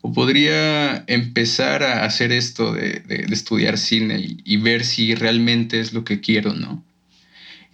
O 0.01 0.13
podría 0.13 1.03
empezar 1.09 1.83
a 1.83 2.05
hacer 2.05 2.31
esto 2.31 2.73
de, 2.73 3.03
estudiar 3.33 3.79
cine 3.79 4.21
y, 4.21 4.43
y, 4.45 4.59
ver 4.59 4.85
si 4.85 5.17
realmente 5.17 5.81
es 5.81 5.93
lo 5.93 6.05
que 6.05 6.21
quiero, 6.21 6.55
¿no? 6.55 6.85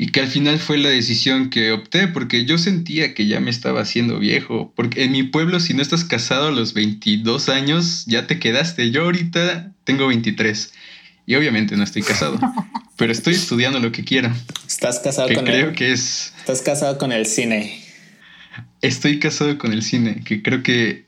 Y 0.02 0.06
que 0.12 0.20
al 0.20 0.28
final 0.28 0.58
fue 0.58 0.78
la 0.78 0.88
decisión 0.88 1.50
que 1.50 1.72
opté 1.72 2.08
porque 2.08 2.46
yo 2.46 2.56
sentía 2.56 3.12
que 3.12 3.26
ya 3.26 3.38
me 3.38 3.50
estaba 3.50 3.82
haciendo 3.82 4.18
viejo, 4.18 4.72
porque 4.74 5.04
en 5.04 5.12
mi 5.12 5.24
pueblo 5.24 5.60
si 5.60 5.74
no 5.74 5.82
estás 5.82 6.04
casado 6.04 6.48
a 6.48 6.50
los 6.50 6.72
22 6.72 7.50
años 7.50 8.04
ya 8.06 8.26
te 8.26 8.38
quedaste, 8.38 8.92
yo 8.92 9.02
ahorita 9.02 9.72
tengo 9.84 10.06
23 10.06 10.72
y 11.26 11.34
obviamente 11.34 11.76
no 11.76 11.84
estoy 11.84 12.00
casado, 12.00 12.40
pero 12.96 13.12
estoy 13.12 13.34
estudiando 13.34 13.78
lo 13.78 13.92
que 13.92 14.02
quiero. 14.02 14.34
Estás 14.66 15.00
casado 15.00 15.28
que 15.28 15.34
con 15.34 15.44
creo 15.44 15.68
el, 15.68 15.74
que 15.74 15.92
es 15.92 16.32
Estás 16.38 16.62
casado 16.62 16.96
con 16.96 17.12
el 17.12 17.26
cine. 17.26 17.84
Estoy 18.80 19.18
casado 19.18 19.58
con 19.58 19.74
el 19.74 19.82
cine, 19.82 20.22
que 20.24 20.40
creo 20.40 20.62
que 20.62 21.04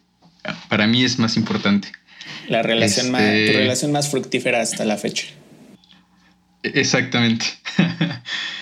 para 0.69 0.87
mí 0.87 1.03
es 1.03 1.19
más 1.19 1.39
importante. 1.39 1.89
La 2.47 2.61
relación 2.61 3.11
más, 3.11 3.23
tu 3.23 3.27
este 3.27 3.53
relación 3.57 3.91
más 3.91 4.11
fructífera 4.11 4.61
hasta 4.61 4.85
la 4.85 4.99
fecha. 4.99 5.29
Exactamente. 6.63 7.47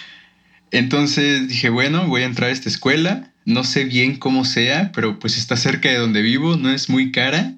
Entonces 0.71 1.49
dije, 1.49 1.69
bueno, 1.69 2.07
voy 2.07 2.23
a 2.23 2.27
entrar 2.27 2.51
a 2.51 2.53
esta 2.53 2.69
escuela, 2.69 3.33
no 3.45 3.65
sé 3.65 3.85
bien 3.85 4.17
cómo 4.17 4.45
sea, 4.45 4.93
pero 4.93 5.19
pues 5.19 5.37
está 5.37 5.57
cerca 5.57 5.89
de 5.89 5.99
donde 5.99 6.23
vivo, 6.23 6.57
no 6.57 6.71
es 6.71 6.89
muy 6.89 7.11
cara 7.11 7.55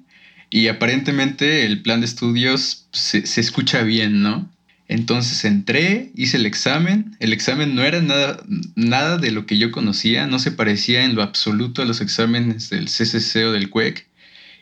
y 0.49 0.67
aparentemente 0.67 1.65
el 1.65 1.81
plan 1.81 1.99
de 1.99 2.05
estudios 2.05 2.87
se, 2.91 3.23
escucha 3.39 3.81
bien, 3.81 4.21
¿no? 4.21 4.49
Entonces 4.87 5.45
entré, 5.45 6.11
hice 6.15 6.37
el 6.37 6.45
examen, 6.45 7.15
el 7.19 7.33
examen 7.33 7.73
no 7.73 7.83
era 7.83 8.01
nada, 8.01 8.43
nada 8.75 9.17
de 9.17 9.31
lo 9.31 9.45
que 9.47 9.57
yo 9.57 9.71
conocía, 9.71 10.27
no 10.27 10.37
se 10.37 10.51
parecía 10.51 11.05
en 11.05 11.15
lo 11.15 11.23
absoluto 11.23 11.81
a 11.81 11.85
los 11.85 12.01
exámenes 12.01 12.69
del 12.69 12.85
CCC 12.85 13.47
o 13.47 13.51
del 13.51 13.69
CUEC. 13.71 14.07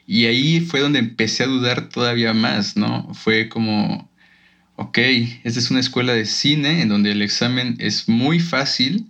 Y 0.08 0.26
ahí 0.26 0.62
fue 0.62 0.80
donde 0.80 1.00
empecé 1.00 1.44
a 1.44 1.48
dudar 1.48 1.90
todavía 1.90 2.34
más, 2.34 2.78
¿no? 2.78 3.14
Fue 3.14 3.50
como, 3.50 4.10
ok, 4.82 4.98
esta 5.44 5.60
es 5.60 5.70
una 5.70 5.80
escuela 5.80 6.14
de 6.14 6.26
cine 6.26 6.82
en 6.82 6.90
donde 6.90 7.12
el 7.12 7.22
examen 7.22 7.76
es 7.78 8.10
muy 8.10 8.40
fácil, 8.40 9.06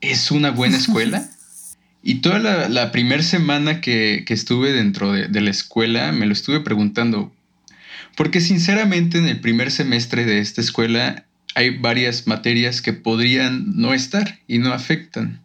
es 0.00 0.30
una 0.30 0.50
buena 0.50 0.76
escuela. 0.76 1.28
Y 2.02 2.22
toda 2.22 2.38
la, 2.38 2.92
primera 2.92 3.22
semana 3.22 3.82
que, 3.82 4.24
estuve 4.26 4.72
dentro 4.72 5.12
de, 5.12 5.28
la 5.38 5.50
escuela 5.50 6.12
me 6.12 6.24
lo 6.24 6.32
estuve 6.32 6.60
preguntando, 6.60 7.30
porque 8.16 8.40
sinceramente 8.40 9.18
en 9.18 9.26
el 9.26 9.38
primer 9.40 9.70
semestre 9.70 10.24
de 10.24 10.38
esta 10.38 10.62
escuela 10.62 11.26
hay 11.54 11.76
varias 11.76 12.26
materias 12.26 12.80
que 12.80 12.94
podrían 12.94 13.76
no 13.76 13.92
estar 13.92 14.38
y 14.48 14.60
no 14.60 14.72
afectan 14.72 15.42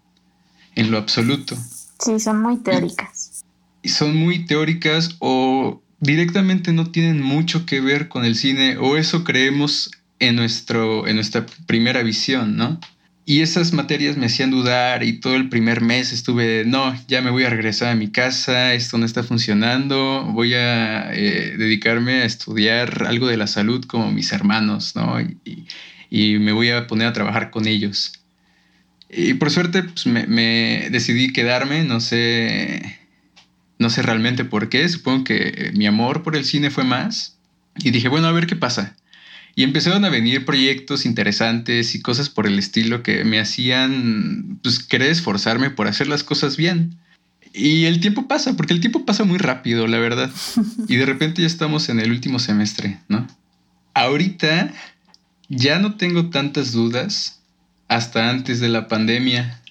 en 0.75 0.91
lo 0.91 0.97
absoluto. 0.97 1.57
Sí, 1.99 2.21
son 2.21 2.41
muy 2.41 2.55
teóricas. 2.59 3.43
y 3.83 3.89
son 3.89 4.15
muy 4.15 4.45
teóricas 4.45 5.17
o 5.19 5.81
directamente 5.99 6.73
no 6.73 6.91
tienen 6.91 7.21
mucho 7.21 7.65
que 7.65 7.81
ver 7.81 8.07
con 8.07 8.25
el 8.25 8.35
cine 8.35 8.77
o 8.77 8.97
eso 8.97 9.23
creemos 9.23 9.91
en, 10.19 10.35
nuestro, 10.35 11.07
en 11.07 11.15
nuestra 11.15 11.45
primera 11.67 12.03
visión, 12.03 12.55
¿no? 12.57 12.79
Y 13.27 13.41
esas 13.41 13.73
materias 13.73 14.17
me 14.17 14.27
hacían 14.27 14.51
dudar 14.51 15.03
y 15.03 15.19
todo 15.19 15.35
el 15.35 15.49
primer 15.49 15.81
mes 15.81 16.13
estuve, 16.13 16.63
no, 16.63 16.95
ya 17.07 17.23
me 17.23 17.31
voy 17.31 17.43
a 17.43 17.49
regresar 17.49 17.89
a 17.89 17.95
mi 17.95 18.11
casa, 18.11 18.75
esto 18.75 18.99
no 18.99 19.05
está 19.05 19.23
funcionando, 19.23 20.23
voy 20.31 20.53
a 20.53 21.11
eh, 21.11 21.55
dedicarme 21.57 22.21
a 22.21 22.25
estudiar 22.25 23.03
algo 23.07 23.25
de 23.27 23.37
la 23.37 23.47
salud 23.47 23.83
como 23.85 24.11
mis 24.11 24.31
hermanos, 24.31 24.95
¿no? 24.95 25.19
Y, 25.19 25.65
me 26.39 26.51
voy 26.53 26.69
a 26.69 26.87
poner 26.87 27.07
a 27.07 27.13
trabajar 27.13 27.49
con 27.49 27.67
ellos. 27.67 28.13
Y 29.09 29.33
por 29.33 29.49
suerte 29.49 29.83
pues, 29.83 30.05
me, 30.05 30.27
me 30.27 30.87
decidí 30.91 31.33
quedarme, 31.33 31.83
no 31.83 31.99
sé, 31.99 32.99
no 33.79 33.89
sé 33.89 34.01
realmente 34.01 34.45
por 34.45 34.69
qué, 34.69 34.87
supongo 34.87 35.23
que 35.23 35.35
eh, 35.35 35.71
mi 35.73 35.85
amor 35.87 36.23
por 36.23 36.35
el 36.35 36.45
cine 36.45 36.69
fue 36.71 36.83
más. 36.83 37.37
Y 37.77 37.91
dije, 37.91 38.07
bueno, 38.07 38.27
a 38.27 38.31
ver 38.31 38.47
qué 38.47 38.55
pasa. 38.55 38.95
Y 39.55 39.63
empezaron 39.63 40.03
a 40.05 40.09
venir 40.09 40.45
proyectos 40.45 41.05
interesantes 41.05 41.95
y 41.95 42.01
cosas 42.01 42.29
por 42.29 42.45
el 42.45 42.59
estilo 42.59 43.03
que 43.03 43.23
me 43.23 43.39
hacían 43.39 44.59
pues, 44.61 44.79
querer 44.79 45.11
esforzarme 45.11 45.69
por 45.69 45.87
hacer 45.87 46.07
las 46.07 46.23
cosas 46.23 46.57
bien. 46.57 46.97
Y 47.53 47.85
el 47.85 48.01
tiempo 48.01 48.27
pasa, 48.27 48.57
porque 48.57 48.73
el 48.73 48.81
tiempo 48.81 49.05
pasa 49.05 49.23
muy 49.23 49.37
rápido, 49.37 49.87
la 49.87 49.97
verdad. 49.97 50.29
Y 50.89 50.97
de 50.97 51.05
repente 51.05 51.41
ya 51.41 51.47
estamos 51.47 51.87
en 51.89 51.99
el 51.99 52.11
último 52.11 52.39
semestre, 52.39 52.99
¿no? 53.07 53.25
Ahorita 53.93 54.73
ya 55.47 55.79
no 55.79 55.95
tengo 55.95 56.29
tantas 56.29 56.73
dudas 56.73 57.39
hasta 57.87 58.29
antes 58.29 58.59
de 58.59 58.67
la 58.67 58.89
pandemia. 58.89 59.61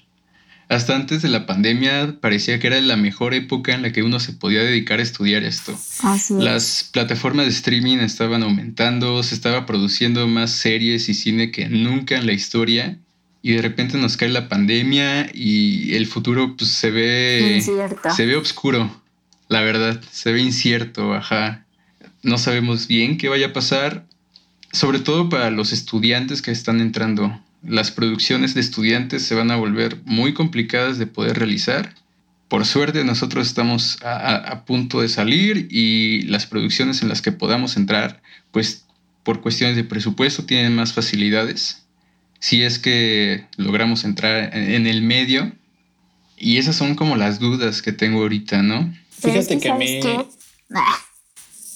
Hasta 0.69 0.97
antes 0.97 1.21
de 1.23 1.29
la 1.29 1.47
pandemia 1.47 2.17
parecía 2.21 2.59
que 2.59 2.69
era 2.69 2.81
la 2.81 2.97
mejor 2.97 3.35
época 3.35 3.75
en 3.75 3.83
la 3.83 3.93
que 3.93 4.03
uno 4.03 4.19
se 4.19 4.33
podía 4.33 4.63
dedicar 4.63 4.99
a 4.99 5.03
estudiar 5.03 5.45
esto. 5.45 5.79
Las 6.31 6.89
plataformas 6.91 7.47
de 7.47 7.53
streaming 7.53 7.99
estaban 7.99 8.43
aumentando, 8.43 9.23
se 9.23 9.35
estaba 9.35 9.67
produciendo 9.67 10.27
más 10.27 10.51
series 10.51 11.09
y 11.09 11.15
cine 11.15 11.51
que 11.51 11.69
nunca 11.69 12.17
en 12.17 12.27
la 12.27 12.33
historia. 12.33 12.99
Y 13.43 13.53
de 13.53 13.61
repente 13.61 13.99
nos 13.99 14.17
cae 14.17 14.31
la 14.31 14.49
pandemia 14.49 15.31
y 15.35 15.95
el 15.95 16.07
futuro 16.07 16.57
pues, 16.57 16.71
se 16.71 16.91
ve 16.91 17.63
se 18.17 18.25
ve 18.25 18.37
oscuro, 18.37 18.91
la 19.49 19.61
verdad, 19.61 20.01
se 20.11 20.33
ve 20.33 20.41
incierto, 20.41 21.13
ajá. 21.13 21.67
No 22.23 22.39
sabemos 22.39 22.89
bien 22.89 23.19
qué 23.19 23.29
vaya 23.29 23.49
a 23.49 23.53
pasar, 23.53 24.07
sobre 24.73 24.99
todo 24.99 25.29
para 25.29 25.51
los 25.51 25.75
estudiantes 25.75 26.41
que 26.41 26.53
están 26.53 26.81
entrando 26.81 27.39
las 27.67 27.91
producciones 27.91 28.55
de 28.55 28.61
estudiantes 28.61 29.23
se 29.23 29.35
van 29.35 29.51
a 29.51 29.57
volver 29.57 30.01
muy 30.05 30.35
complicadas 30.35 30.99
de 30.99 31.07
poder 31.07 31.39
realizar. 31.39 31.95
Por 32.49 32.67
suerte 32.67 33.05
nosotros 33.05 33.47
estamos 33.47 33.99
a, 34.03 34.65
punto 34.67 35.01
de 35.01 35.09
salir 35.09 35.69
y 35.71 36.23
las 36.23 36.47
producciones 36.47 37.03
en 37.03 37.09
las 37.09 37.23
que 37.23 37.33
podamos 37.33 37.77
entrar, 37.77 38.23
pues 38.53 38.85
por 39.23 39.41
cuestiones 39.41 39.77
de 39.77 39.85
presupuesto 39.85 40.45
tienen 40.45 40.75
más 40.75 40.93
facilidades. 40.93 41.87
Si 42.39 42.63
es 42.63 42.79
que 42.79 43.47
logramos 43.57 44.05
entrar 44.05 44.55
en, 44.55 44.87
el 44.87 45.03
medio. 45.03 45.53
Y 46.37 46.59
esas 46.59 46.77
son 46.77 46.95
como 46.95 47.17
las 47.17 47.39
dudas 47.39 47.81
que 47.81 47.93
tengo 47.93 48.21
ahorita, 48.21 48.63
¿no? 48.63 48.93
Fíjate 49.11 49.59
que, 49.59 49.71
a 49.71 49.77
mí... 49.77 50.01
Ah, 50.75 50.99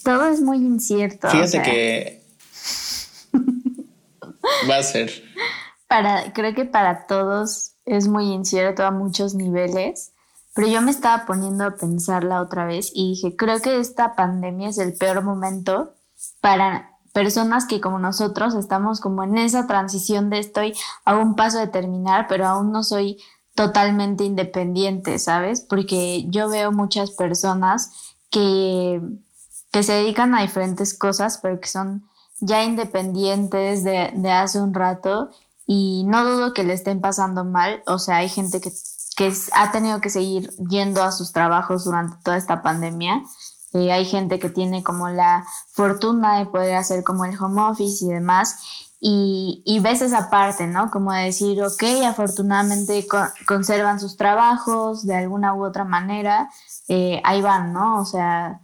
todo 0.04 0.30
es 0.30 0.40
muy 0.40 0.58
incierto. 0.58 1.30
Fíjate 1.30 1.62
que... 1.62 2.22
Va 4.68 4.76
a 4.76 4.82
ser 4.82 5.24
para, 5.88 6.32
creo 6.32 6.54
que 6.54 6.66
para 6.66 7.06
todos 7.06 7.72
es 7.86 8.06
muy 8.06 8.30
incierto 8.32 8.84
a 8.84 8.90
muchos 8.90 9.34
niveles, 9.34 10.12
pero 10.54 10.68
yo 10.68 10.82
me 10.82 10.90
estaba 10.90 11.24
poniendo 11.24 11.64
a 11.64 11.76
pensar 11.76 12.24
la 12.24 12.42
otra 12.42 12.66
vez 12.66 12.90
y 12.94 13.10
dije, 13.10 13.36
creo 13.36 13.60
que 13.60 13.80
esta 13.80 14.14
pandemia 14.14 14.68
es 14.68 14.78
el 14.78 14.94
peor 14.94 15.22
momento 15.24 15.94
para 16.40 16.90
personas 17.12 17.64
que 17.64 17.80
como 17.80 17.98
nosotros 17.98 18.54
estamos 18.54 19.00
como 19.00 19.24
en 19.24 19.38
esa 19.38 19.66
transición 19.66 20.30
de 20.30 20.40
estoy 20.40 20.74
a 21.04 21.16
un 21.16 21.34
paso 21.34 21.58
de 21.58 21.68
terminar, 21.68 22.26
pero 22.28 22.46
aún 22.46 22.70
no 22.70 22.82
soy 22.82 23.18
totalmente 23.54 24.24
independiente, 24.24 25.18
¿sabes? 25.18 25.60
Porque 25.60 26.26
yo 26.28 26.48
veo 26.48 26.70
muchas 26.70 27.10
personas 27.12 28.14
que, 28.30 29.00
que 29.72 29.82
se 29.82 29.94
dedican 29.94 30.34
a 30.34 30.42
diferentes 30.42 30.96
cosas, 30.96 31.38
pero 31.38 31.58
que 31.58 31.68
son 31.68 32.08
ya 32.40 32.62
independientes 32.62 33.82
de, 33.84 34.12
de 34.14 34.30
hace 34.30 34.60
un 34.60 34.74
rato 34.74 35.30
y 35.70 36.04
no 36.04 36.24
dudo 36.24 36.54
que 36.54 36.64
le 36.64 36.72
estén 36.72 37.02
pasando 37.02 37.44
mal, 37.44 37.82
o 37.86 37.98
sea, 37.98 38.16
hay 38.16 38.30
gente 38.30 38.58
que, 38.58 38.72
que 39.18 39.30
ha 39.52 39.70
tenido 39.70 40.00
que 40.00 40.08
seguir 40.08 40.50
yendo 40.70 41.02
a 41.02 41.12
sus 41.12 41.32
trabajos 41.32 41.84
durante 41.84 42.16
toda 42.24 42.38
esta 42.38 42.62
pandemia. 42.62 43.22
Eh, 43.74 43.92
hay 43.92 44.06
gente 44.06 44.38
que 44.38 44.48
tiene 44.48 44.82
como 44.82 45.10
la 45.10 45.44
fortuna 45.72 46.38
de 46.38 46.46
poder 46.46 46.74
hacer 46.74 47.04
como 47.04 47.26
el 47.26 47.38
home 47.38 47.60
office 47.60 48.02
y 48.02 48.08
demás. 48.08 48.56
Y, 48.98 49.62
y 49.66 49.80
ves 49.80 50.00
esa 50.00 50.30
parte, 50.30 50.66
¿no? 50.66 50.90
Como 50.90 51.12
de 51.12 51.24
decir, 51.24 51.62
ok, 51.62 51.84
afortunadamente 52.06 53.06
conservan 53.46 54.00
sus 54.00 54.16
trabajos 54.16 55.06
de 55.06 55.16
alguna 55.16 55.54
u 55.54 55.66
otra 55.66 55.84
manera, 55.84 56.48
eh, 56.88 57.20
ahí 57.24 57.42
van, 57.42 57.74
¿no? 57.74 58.00
O 58.00 58.06
sea, 58.06 58.62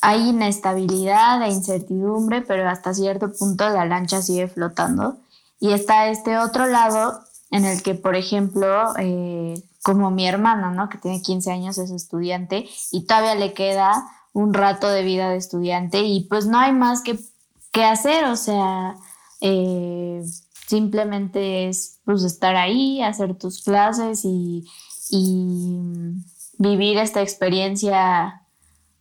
hay 0.00 0.28
inestabilidad 0.28 1.42
e 1.42 1.48
incertidumbre, 1.48 2.42
pero 2.42 2.68
hasta 2.68 2.94
cierto 2.94 3.32
punto 3.32 3.68
la 3.68 3.84
lancha 3.86 4.22
sigue 4.22 4.46
flotando. 4.46 5.18
Y 5.60 5.72
está 5.72 6.08
este 6.08 6.38
otro 6.38 6.66
lado 6.66 7.20
en 7.50 7.64
el 7.64 7.82
que, 7.82 7.94
por 7.94 8.14
ejemplo, 8.14 8.92
eh, 8.98 9.62
como 9.82 10.10
mi 10.10 10.26
hermana, 10.26 10.70
¿no? 10.70 10.88
Que 10.88 10.98
tiene 10.98 11.22
15 11.22 11.50
años, 11.50 11.78
es 11.78 11.90
estudiante 11.90 12.68
y 12.90 13.06
todavía 13.06 13.34
le 13.34 13.54
queda 13.54 14.04
un 14.32 14.54
rato 14.54 14.88
de 14.88 15.02
vida 15.02 15.30
de 15.30 15.36
estudiante 15.36 16.02
y 16.02 16.24
pues 16.24 16.46
no 16.46 16.58
hay 16.58 16.72
más 16.72 17.02
que, 17.02 17.18
que 17.72 17.84
hacer, 17.84 18.26
o 18.26 18.36
sea, 18.36 18.96
eh, 19.40 20.22
simplemente 20.66 21.68
es 21.68 21.98
pues 22.04 22.22
estar 22.22 22.54
ahí, 22.56 23.02
hacer 23.02 23.34
tus 23.36 23.62
clases 23.62 24.24
y, 24.24 24.66
y 25.10 25.80
vivir 26.58 26.98
esta 26.98 27.22
experiencia 27.22 28.42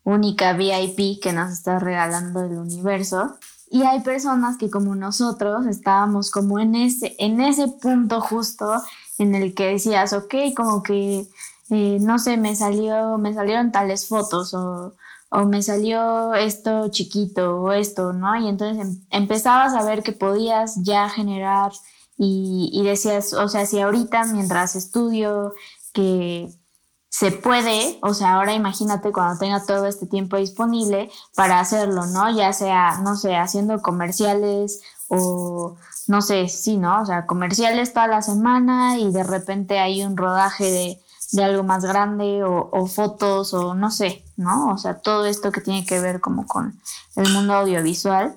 única 0.04 0.54
VIP 0.54 1.22
que 1.22 1.34
nos 1.34 1.52
está 1.52 1.80
regalando 1.80 2.42
el 2.46 2.58
universo. 2.58 3.38
Y 3.70 3.84
hay 3.84 4.02
personas 4.02 4.58
que 4.58 4.70
como 4.70 4.96
nosotros 4.96 5.66
estábamos 5.66 6.32
como 6.32 6.60
en 6.60 6.76
ese, 6.76 7.16
en 7.20 7.42
ese 7.42 7.68
punto 7.68 8.22
justo 8.22 8.82
en 9.18 9.36
el 9.36 9.54
que 9.54 9.68
decías, 9.68 10.14
ok, 10.14 10.36
como 10.56 10.84
que, 10.84 11.28
eh, 11.70 11.98
no 12.00 12.20
sé, 12.20 12.38
me 12.38 12.56
salió, 12.56 13.18
me 13.18 13.34
salieron 13.34 13.72
tales 13.72 14.08
fotos 14.08 14.54
o, 14.54 14.96
o, 15.30 15.46
me 15.46 15.62
salió 15.62 16.34
esto 16.36 16.90
chiquito 16.90 17.62
o 17.62 17.72
esto, 17.74 18.14
¿no? 18.14 18.36
Y 18.38 18.48
entonces 18.48 18.86
em, 18.86 19.02
empezabas 19.10 19.74
a 19.74 19.84
ver 19.84 20.04
que 20.04 20.14
podías 20.14 20.76
ya 20.84 21.10
generar 21.10 21.72
y, 22.18 22.70
y 22.74 22.84
decías, 22.84 23.34
o 23.34 23.48
sea, 23.50 23.66
si 23.66 23.80
ahorita 23.80 24.26
mientras 24.26 24.76
estudio 24.76 25.54
que 25.94 26.50
se 27.10 27.32
puede, 27.32 28.00
o 28.02 28.14
sea, 28.14 28.36
ahora 28.36 28.54
imagínate 28.54 29.12
cuando 29.12 29.40
tenga 29.40 29.66
todo 29.66 29.86
este 29.86 30.06
tiempo 30.06 30.38
disponible 30.38 31.10
para 31.36 31.60
hacerlo, 31.60 32.06
¿no? 32.06 32.30
Ya 32.36 32.54
sea, 32.54 33.00
no 33.02 33.16
sé, 33.16 33.36
haciendo 33.36 33.82
comerciales 33.82 34.82
o 35.08 35.78
no 36.08 36.22
sé, 36.22 36.48
sí, 36.48 36.78
¿no? 36.78 37.02
O 37.02 37.06
sea, 37.06 37.26
comerciales 37.26 37.94
toda 37.94 38.08
la 38.08 38.22
semana 38.22 38.98
y 38.98 39.12
de 39.12 39.24
repente 39.24 39.80
hay 39.80 40.04
un 40.04 40.18
rodaje 40.18 40.72
de, 40.72 41.02
de 41.32 41.44
algo 41.44 41.64
más 41.64 41.84
grande 41.84 42.44
o, 42.44 42.70
o, 42.72 42.88
fotos 42.88 43.54
o 43.54 43.74
no 43.74 43.92
sé, 43.92 44.24
¿no? 44.36 44.70
O 44.74 44.78
sea, 44.78 45.00
todo 45.00 45.26
esto 45.26 45.52
que 45.52 45.62
tiene 45.62 45.86
que 45.86 46.00
ver 46.00 46.22
como 46.22 46.46
con 46.46 46.80
el 47.16 47.32
mundo 47.34 47.54
audiovisual. 47.54 48.36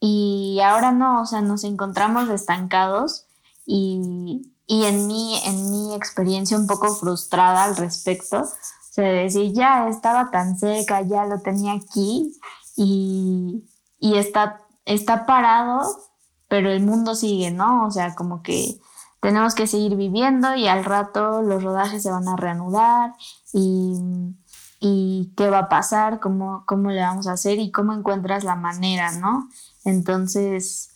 Y 0.00 0.60
ahora 0.64 0.92
no, 0.92 1.22
o 1.22 1.26
sea, 1.26 1.42
nos 1.42 1.64
encontramos 1.64 2.28
estancados 2.30 3.26
y, 3.66 4.42
y 4.70 4.84
en 4.84 5.08
mi, 5.08 5.36
en 5.46 5.68
mi 5.72 5.94
experiencia 5.96 6.56
un 6.56 6.68
poco 6.68 6.94
frustrada 6.94 7.64
al 7.64 7.74
respecto, 7.74 8.42
o 8.42 8.92
sea, 8.92 9.04
decir, 9.10 9.52
ya 9.52 9.88
estaba 9.88 10.30
tan 10.30 10.56
cerca, 10.56 11.02
ya 11.02 11.24
lo 11.24 11.40
tenía 11.40 11.72
aquí 11.72 12.38
y, 12.76 13.64
y 13.98 14.14
está, 14.14 14.60
está 14.84 15.26
parado, 15.26 15.80
pero 16.46 16.70
el 16.70 16.84
mundo 16.84 17.16
sigue, 17.16 17.50
¿no? 17.50 17.84
O 17.84 17.90
sea, 17.90 18.14
como 18.14 18.44
que 18.44 18.80
tenemos 19.20 19.56
que 19.56 19.66
seguir 19.66 19.96
viviendo 19.96 20.54
y 20.54 20.68
al 20.68 20.84
rato 20.84 21.42
los 21.42 21.64
rodajes 21.64 22.04
se 22.04 22.12
van 22.12 22.28
a 22.28 22.36
reanudar 22.36 23.14
y, 23.52 23.96
y 24.78 25.34
qué 25.36 25.50
va 25.50 25.58
a 25.58 25.68
pasar, 25.68 26.20
cómo, 26.20 26.62
cómo 26.64 26.92
le 26.92 27.00
vamos 27.00 27.26
a 27.26 27.32
hacer 27.32 27.58
y 27.58 27.72
cómo 27.72 27.92
encuentras 27.92 28.44
la 28.44 28.54
manera, 28.54 29.10
¿no? 29.18 29.48
Entonces, 29.84 30.92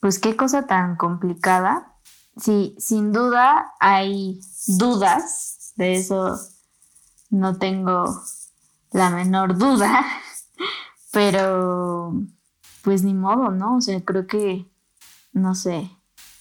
pues 0.00 0.18
qué 0.18 0.34
cosa 0.34 0.66
tan 0.66 0.96
complicada 0.96 1.91
sí, 2.36 2.74
sin 2.78 3.12
duda 3.12 3.72
hay 3.80 4.40
dudas, 4.66 5.72
de 5.76 5.94
eso 5.94 6.38
no 7.30 7.58
tengo 7.58 8.04
la 8.92 9.10
menor 9.10 9.58
duda, 9.58 10.04
pero 11.12 12.14
pues 12.82 13.02
ni 13.04 13.14
modo, 13.14 13.50
¿no? 13.50 13.76
O 13.76 13.80
sea, 13.80 14.00
creo 14.04 14.26
que, 14.26 14.66
no 15.32 15.54
sé, 15.54 15.90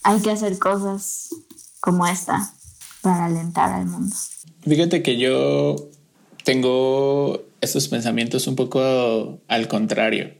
hay 0.03 0.21
que 0.21 0.31
hacer 0.31 0.57
cosas 0.59 1.29
como 1.79 2.05
esta 2.07 2.53
para 3.01 3.25
alentar 3.25 3.71
al 3.71 3.85
mundo. 3.85 4.15
Fíjate 4.61 5.01
que 5.01 5.17
yo 5.17 5.75
tengo 6.43 7.41
estos 7.61 7.87
pensamientos 7.87 8.47
un 8.47 8.55
poco 8.55 9.39
al 9.47 9.67
contrario. 9.67 10.33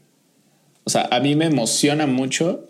O 0.84 0.90
sea, 0.90 1.08
a 1.10 1.20
mí 1.20 1.36
me 1.36 1.46
emociona 1.46 2.06
mucho 2.06 2.68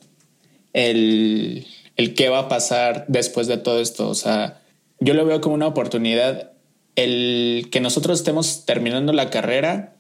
el 0.73 1.67
el 1.97 2.15
qué 2.15 2.29
va 2.29 2.41
a 2.41 2.49
pasar 2.49 3.05
después 3.09 3.47
de 3.47 3.59
todo 3.59 3.81
esto. 3.81 4.09
O 4.09 4.15
sea, 4.15 4.63
yo 5.01 5.15
lo 5.15 5.25
veo 5.25 5.41
como 5.41 5.55
una 5.55 5.67
oportunidad 5.67 6.53
el 6.97 7.69
que 7.71 7.81
nosotros 7.81 8.19
estemos 8.19 8.65
terminando 8.67 9.13
la 9.13 9.31
carrera 9.31 9.97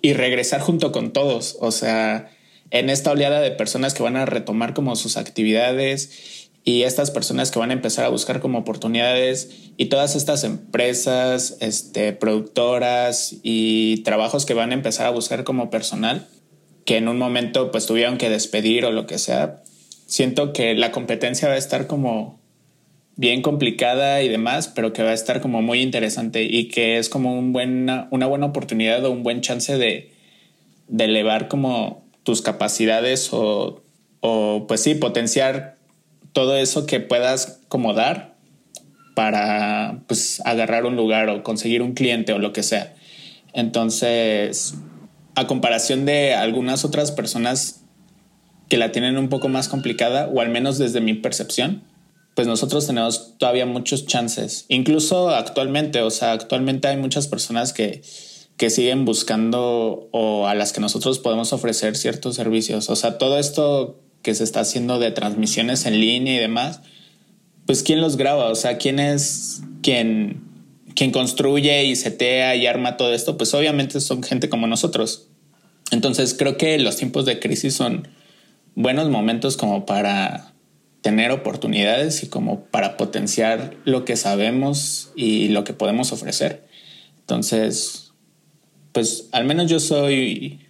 y 0.00 0.12
regresar 0.12 0.60
junto 0.60 0.92
con 0.92 1.12
todos. 1.12 1.56
O 1.60 1.70
sea, 1.70 2.30
en 2.70 2.90
esta 2.90 3.10
oleada 3.10 3.40
de 3.40 3.50
personas 3.50 3.94
que 3.94 4.02
van 4.02 4.16
a 4.16 4.26
retomar 4.26 4.74
como 4.74 4.96
sus 4.96 5.16
actividades 5.16 6.50
y 6.64 6.82
estas 6.82 7.10
personas 7.10 7.50
que 7.50 7.58
van 7.58 7.70
a 7.70 7.74
empezar 7.74 8.04
a 8.04 8.10
buscar 8.10 8.40
como 8.40 8.58
oportunidades 8.58 9.50
y 9.76 9.86
todas 9.86 10.16
estas 10.16 10.44
empresas, 10.44 11.56
este, 11.60 12.12
productoras 12.12 13.36
y 13.42 14.02
trabajos 14.02 14.44
que 14.44 14.54
van 14.54 14.70
a 14.70 14.74
empezar 14.74 15.06
a 15.06 15.10
buscar 15.10 15.44
como 15.44 15.70
personal 15.70 16.26
que 16.88 16.96
en 16.96 17.08
un 17.08 17.18
momento 17.18 17.70
pues 17.70 17.84
tuvieron 17.84 18.16
que 18.16 18.30
despedir 18.30 18.86
o 18.86 18.92
lo 18.92 19.06
que 19.06 19.18
sea, 19.18 19.62
siento 20.08 20.52
que 20.52 20.74
la 20.74 20.90
competencia 20.90 21.48
va 21.48 21.54
a 21.54 21.58
estar 21.58 21.86
como 21.86 22.40
bien 23.14 23.42
complicada 23.42 24.22
y 24.22 24.28
demás, 24.28 24.68
pero 24.68 24.92
que 24.92 25.02
va 25.02 25.10
a 25.10 25.14
estar 25.14 25.40
como 25.40 25.60
muy 25.60 25.82
interesante 25.82 26.44
y 26.44 26.68
que 26.68 26.98
es 26.98 27.08
como 27.08 27.38
un 27.38 27.52
buena, 27.52 28.08
una 28.10 28.26
buena 28.26 28.46
oportunidad 28.46 29.04
o 29.04 29.12
un 29.12 29.22
buen 29.22 29.42
chance 29.42 29.76
de, 29.76 30.12
elevar 30.98 31.48
como 31.48 32.06
tus 32.22 32.40
capacidades 32.40 33.32
o, 33.32 33.82
o, 34.20 34.64
pues 34.66 34.82
sí, 34.82 34.94
potenciar 34.94 35.76
todo 36.32 36.56
eso 36.56 36.86
que 36.86 37.00
puedas 37.00 37.60
como 37.68 37.92
dar 37.92 38.36
para 39.14 40.00
pues 40.06 40.40
agarrar 40.46 40.86
un 40.86 40.96
lugar 40.96 41.28
o 41.28 41.42
conseguir 41.42 41.82
un 41.82 41.92
cliente 41.92 42.32
o 42.32 42.38
lo 42.38 42.52
que 42.54 42.62
sea. 42.62 42.94
Entonces, 43.52 44.74
a 45.34 45.46
comparación 45.46 46.06
de 46.06 46.34
algunas 46.34 46.84
otras 46.84 47.10
personas 47.10 47.77
que 48.68 48.76
la 48.76 48.92
tienen 48.92 49.16
un 49.16 49.28
poco 49.28 49.48
más 49.48 49.68
complicada, 49.68 50.28
o 50.32 50.40
al 50.40 50.50
menos 50.50 50.78
desde 50.78 51.00
mi 51.00 51.14
percepción, 51.14 51.82
pues 52.34 52.46
nosotros 52.46 52.86
tenemos 52.86 53.36
todavía 53.38 53.66
muchos 53.66 54.06
chances, 54.06 54.64
incluso 54.68 55.30
actualmente, 55.30 56.02
o 56.02 56.10
sea, 56.10 56.32
actualmente 56.32 56.86
hay 56.86 56.96
muchas 56.96 57.26
personas 57.26 57.72
que, 57.72 58.02
que 58.56 58.70
siguen 58.70 59.04
buscando 59.04 60.08
o 60.12 60.46
a 60.46 60.54
las 60.54 60.72
que 60.72 60.80
nosotros 60.80 61.18
podemos 61.18 61.52
ofrecer 61.52 61.96
ciertos 61.96 62.36
servicios, 62.36 62.90
o 62.90 62.96
sea, 62.96 63.18
todo 63.18 63.38
esto 63.38 64.00
que 64.22 64.34
se 64.34 64.44
está 64.44 64.60
haciendo 64.60 64.98
de 64.98 65.10
transmisiones 65.10 65.86
en 65.86 66.00
línea 66.00 66.36
y 66.36 66.38
demás, 66.38 66.80
pues 67.66 67.82
quién 67.82 68.00
los 68.00 68.16
graba, 68.16 68.50
o 68.50 68.54
sea, 68.54 68.78
quién 68.78 68.98
es 68.98 69.62
quien, 69.82 70.42
quien 70.94 71.10
construye 71.10 71.84
y 71.84 71.96
setea 71.96 72.56
y 72.56 72.66
arma 72.66 72.96
todo 72.96 73.12
esto, 73.12 73.36
pues 73.36 73.52
obviamente 73.54 74.00
son 74.00 74.22
gente 74.22 74.48
como 74.48 74.66
nosotros. 74.66 75.28
Entonces 75.90 76.34
creo 76.34 76.56
que 76.56 76.78
los 76.78 76.96
tiempos 76.96 77.26
de 77.26 77.38
crisis 77.40 77.74
son 77.74 78.08
buenos 78.78 79.10
momentos 79.10 79.56
como 79.56 79.86
para 79.86 80.52
tener 81.00 81.32
oportunidades 81.32 82.22
y 82.22 82.28
como 82.28 82.64
para 82.66 82.96
potenciar 82.96 83.74
lo 83.84 84.04
que 84.04 84.14
sabemos 84.14 85.10
y 85.16 85.48
lo 85.48 85.64
que 85.64 85.72
podemos 85.72 86.12
ofrecer. 86.12 86.64
Entonces, 87.18 88.12
pues 88.92 89.28
al 89.32 89.46
menos 89.46 89.68
yo 89.68 89.80
soy 89.80 90.60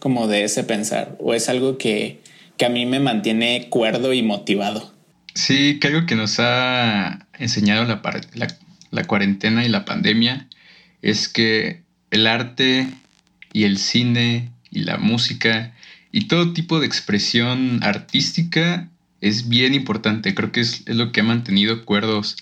como 0.00 0.26
de 0.26 0.42
ese 0.42 0.64
pensar, 0.64 1.16
o 1.20 1.32
es 1.32 1.48
algo 1.48 1.78
que, 1.78 2.20
que 2.56 2.64
a 2.64 2.68
mí 2.68 2.84
me 2.84 2.98
mantiene 2.98 3.68
cuerdo 3.68 4.12
y 4.12 4.22
motivado. 4.22 4.92
Sí, 5.34 5.78
que 5.78 5.86
algo 5.86 6.06
que 6.06 6.16
nos 6.16 6.40
ha 6.40 7.28
enseñado 7.38 7.84
la, 7.84 8.02
la, 8.34 8.48
la 8.90 9.04
cuarentena 9.04 9.64
y 9.64 9.68
la 9.68 9.84
pandemia 9.84 10.48
es 11.00 11.28
que 11.28 11.82
el 12.10 12.26
arte 12.26 12.88
y 13.52 13.64
el 13.64 13.78
cine 13.78 14.50
y 14.72 14.80
la 14.80 14.96
música 14.96 15.74
y 16.12 16.26
todo 16.26 16.52
tipo 16.52 16.80
de 16.80 16.86
expresión 16.86 17.80
artística 17.82 18.88
es 19.20 19.48
bien 19.48 19.74
importante. 19.74 20.34
Creo 20.34 20.52
que 20.52 20.60
es, 20.60 20.88
lo 20.88 21.12
que 21.12 21.20
ha 21.20 21.24
mantenido 21.24 21.84
cuerdos 21.84 22.36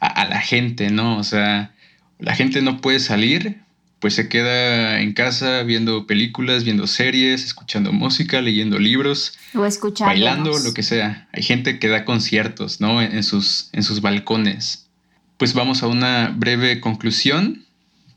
a, 0.00 0.26
la 0.26 0.40
gente, 0.40 0.90
¿no? 0.90 1.16
O 1.16 1.24
sea, 1.24 1.72
la 2.18 2.34
gente 2.34 2.60
no 2.60 2.80
puede 2.80 3.00
salir, 3.00 3.60
pues 4.00 4.14
se 4.14 4.28
queda 4.28 5.00
en 5.00 5.14
casa 5.14 5.62
viendo 5.62 6.06
películas, 6.06 6.64
viendo 6.64 6.86
series, 6.86 7.44
escuchando 7.44 7.92
música, 7.92 8.42
leyendo 8.42 8.78
libros. 8.78 9.38
O 9.54 9.64
escuchando. 9.64 10.10
Bailando, 10.10 10.58
lo 10.58 10.74
que 10.74 10.82
sea. 10.82 11.28
Hay 11.32 11.42
gente 11.42 11.78
que 11.78 11.88
da 11.88 12.04
conciertos, 12.04 12.80
¿no? 12.80 13.00
En, 13.00 13.22
sus, 13.22 13.70
en 13.72 13.82
sus 13.82 14.02
balcones. 14.02 14.86
Pues 15.38 15.54
vamos 15.54 15.82
a 15.82 15.86
una 15.86 16.34
breve 16.36 16.80
conclusión. 16.80 17.64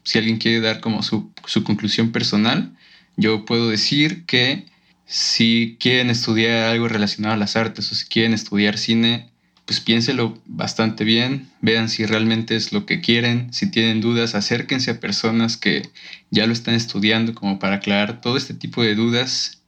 Si 0.03 0.17
alguien 0.17 0.37
quiere 0.37 0.59
dar 0.59 0.81
como 0.81 1.03
su, 1.03 1.31
su 1.45 1.63
conclusión 1.63 2.11
personal, 2.11 2.73
yo 3.15 3.45
puedo 3.45 3.69
decir 3.69 4.25
que 4.25 4.65
si 5.07 5.77
quieren 5.79 6.09
estudiar 6.09 6.65
algo 6.65 6.89
relacionado 6.89 7.33
a 7.33 7.37
las 7.37 7.55
artes 7.55 7.89
o 7.91 7.95
si 7.95 8.05
quieren 8.05 8.33
estudiar 8.33 8.77
cine, 8.77 9.29
pues 9.65 9.79
piénselo 9.79 10.37
bastante 10.45 11.05
bien, 11.05 11.49
vean 11.61 11.87
si 11.87 12.05
realmente 12.05 12.57
es 12.57 12.73
lo 12.73 12.85
que 12.85 12.99
quieren, 12.99 13.51
si 13.53 13.71
tienen 13.71 14.01
dudas, 14.01 14.35
acérquense 14.35 14.91
a 14.91 14.99
personas 14.99 15.55
que 15.55 15.89
ya 16.29 16.45
lo 16.45 16.51
están 16.51 16.75
estudiando 16.75 17.33
como 17.33 17.57
para 17.57 17.77
aclarar 17.77 18.19
todo 18.19 18.35
este 18.35 18.53
tipo 18.53 18.83
de 18.83 18.95
dudas. 18.95 19.61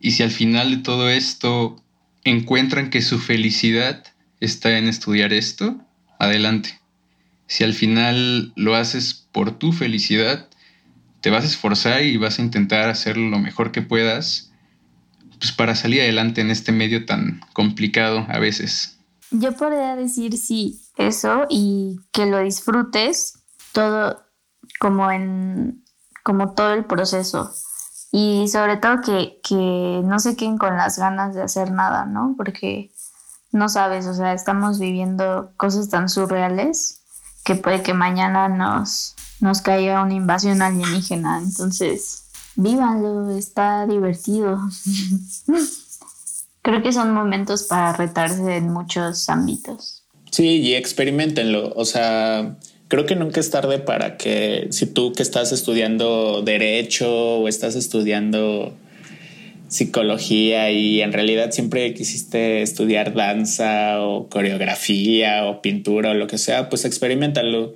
Y 0.00 0.12
si 0.12 0.22
al 0.22 0.30
final 0.30 0.70
de 0.70 0.76
todo 0.78 1.10
esto 1.10 1.82
encuentran 2.22 2.90
que 2.90 3.02
su 3.02 3.18
felicidad 3.18 4.04
está 4.38 4.78
en 4.78 4.86
estudiar 4.86 5.32
esto, 5.32 5.76
adelante. 6.20 6.80
Si 7.48 7.64
al 7.64 7.74
final 7.74 8.52
lo 8.54 8.76
haces 8.76 9.26
por 9.32 9.58
tu 9.58 9.72
felicidad, 9.72 10.48
te 11.20 11.30
vas 11.30 11.44
a 11.44 11.48
esforzar 11.48 12.04
y 12.04 12.16
vas 12.16 12.38
a 12.38 12.42
intentar 12.42 12.88
hacerlo 12.88 13.28
lo 13.28 13.40
mejor 13.40 13.72
que 13.72 13.82
puedas 13.82 14.51
pues, 15.42 15.50
para 15.50 15.74
salir 15.74 16.00
adelante 16.02 16.40
en 16.40 16.52
este 16.52 16.70
medio 16.70 17.04
tan 17.04 17.40
complicado 17.52 18.24
a 18.28 18.38
veces. 18.38 18.96
Yo 19.32 19.50
podría 19.56 19.96
decir 19.96 20.38
sí, 20.38 20.80
eso 20.96 21.46
y 21.50 21.98
que 22.12 22.26
lo 22.26 22.38
disfrutes 22.38 23.40
todo 23.72 24.22
como 24.78 25.10
en 25.10 25.82
como 26.22 26.54
todo 26.54 26.74
el 26.74 26.84
proceso 26.84 27.52
y 28.12 28.46
sobre 28.46 28.76
todo 28.76 29.00
que, 29.00 29.40
que 29.42 30.02
no 30.04 30.20
se 30.20 30.36
queden 30.36 30.58
con 30.58 30.76
las 30.76 30.96
ganas 30.96 31.34
de 31.34 31.42
hacer 31.42 31.72
nada, 31.72 32.06
¿no? 32.06 32.36
Porque 32.36 32.92
no 33.50 33.68
sabes, 33.68 34.06
o 34.06 34.14
sea, 34.14 34.34
estamos 34.34 34.78
viviendo 34.78 35.54
cosas 35.56 35.88
tan 35.88 36.08
surreales 36.08 37.02
que 37.44 37.56
puede 37.56 37.82
que 37.82 37.94
mañana 37.94 38.48
nos, 38.48 39.16
nos 39.40 39.60
caiga 39.60 40.04
una 40.04 40.14
invasión 40.14 40.62
alienígena. 40.62 41.38
Entonces, 41.38 42.21
vívanlo, 42.56 43.36
está 43.36 43.86
divertido. 43.86 44.58
Creo 46.62 46.82
que 46.82 46.92
son 46.92 47.12
momentos 47.12 47.64
para 47.64 47.92
retarse 47.94 48.56
en 48.56 48.72
muchos 48.72 49.28
ámbitos. 49.28 50.04
Sí, 50.30 50.60
y 50.60 50.74
experimentenlo. 50.74 51.72
O 51.74 51.84
sea, 51.84 52.56
creo 52.88 53.04
que 53.04 53.16
nunca 53.16 53.40
es 53.40 53.50
tarde 53.50 53.80
para 53.80 54.16
que 54.16 54.68
si 54.70 54.86
tú 54.86 55.12
que 55.12 55.22
estás 55.22 55.50
estudiando 55.50 56.42
derecho 56.42 57.40
o 57.40 57.48
estás 57.48 57.74
estudiando 57.74 58.72
psicología 59.68 60.70
y 60.70 61.00
en 61.00 61.12
realidad 61.12 61.50
siempre 61.50 61.94
quisiste 61.94 62.62
estudiar 62.62 63.14
danza 63.14 64.02
o 64.02 64.28
coreografía 64.28 65.46
o 65.46 65.62
pintura 65.62 66.10
o 66.10 66.14
lo 66.14 66.26
que 66.26 66.38
sea, 66.38 66.68
pues 66.68 66.84
experimentalo. 66.84 67.74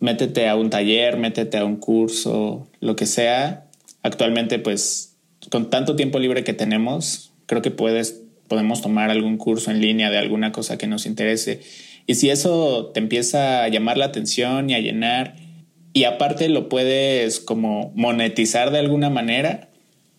Métete 0.00 0.48
a 0.48 0.56
un 0.56 0.70
taller, 0.70 1.16
métete 1.16 1.58
a 1.58 1.64
un 1.64 1.76
curso, 1.76 2.66
lo 2.80 2.96
que 2.96 3.06
sea, 3.06 3.63
actualmente 4.04 4.60
pues 4.60 5.16
con 5.50 5.70
tanto 5.70 5.96
tiempo 5.96 6.20
libre 6.20 6.44
que 6.44 6.52
tenemos, 6.52 7.32
creo 7.46 7.62
que 7.62 7.72
puedes, 7.72 8.22
podemos 8.48 8.80
tomar 8.80 9.10
algún 9.10 9.36
curso 9.36 9.70
en 9.70 9.80
línea 9.80 10.10
de 10.10 10.18
alguna 10.18 10.52
cosa 10.52 10.78
que 10.78 10.86
nos 10.86 11.06
interese. 11.06 11.60
Y 12.06 12.14
si 12.14 12.30
eso 12.30 12.92
te 12.94 13.00
empieza 13.00 13.64
a 13.64 13.68
llamar 13.68 13.98
la 13.98 14.04
atención 14.04 14.70
y 14.70 14.74
a 14.74 14.78
llenar, 14.78 15.36
y 15.92 16.04
aparte 16.04 16.48
lo 16.48 16.68
puedes 16.68 17.40
como 17.40 17.92
monetizar 17.94 18.70
de 18.70 18.78
alguna 18.78 19.10
manera, 19.10 19.70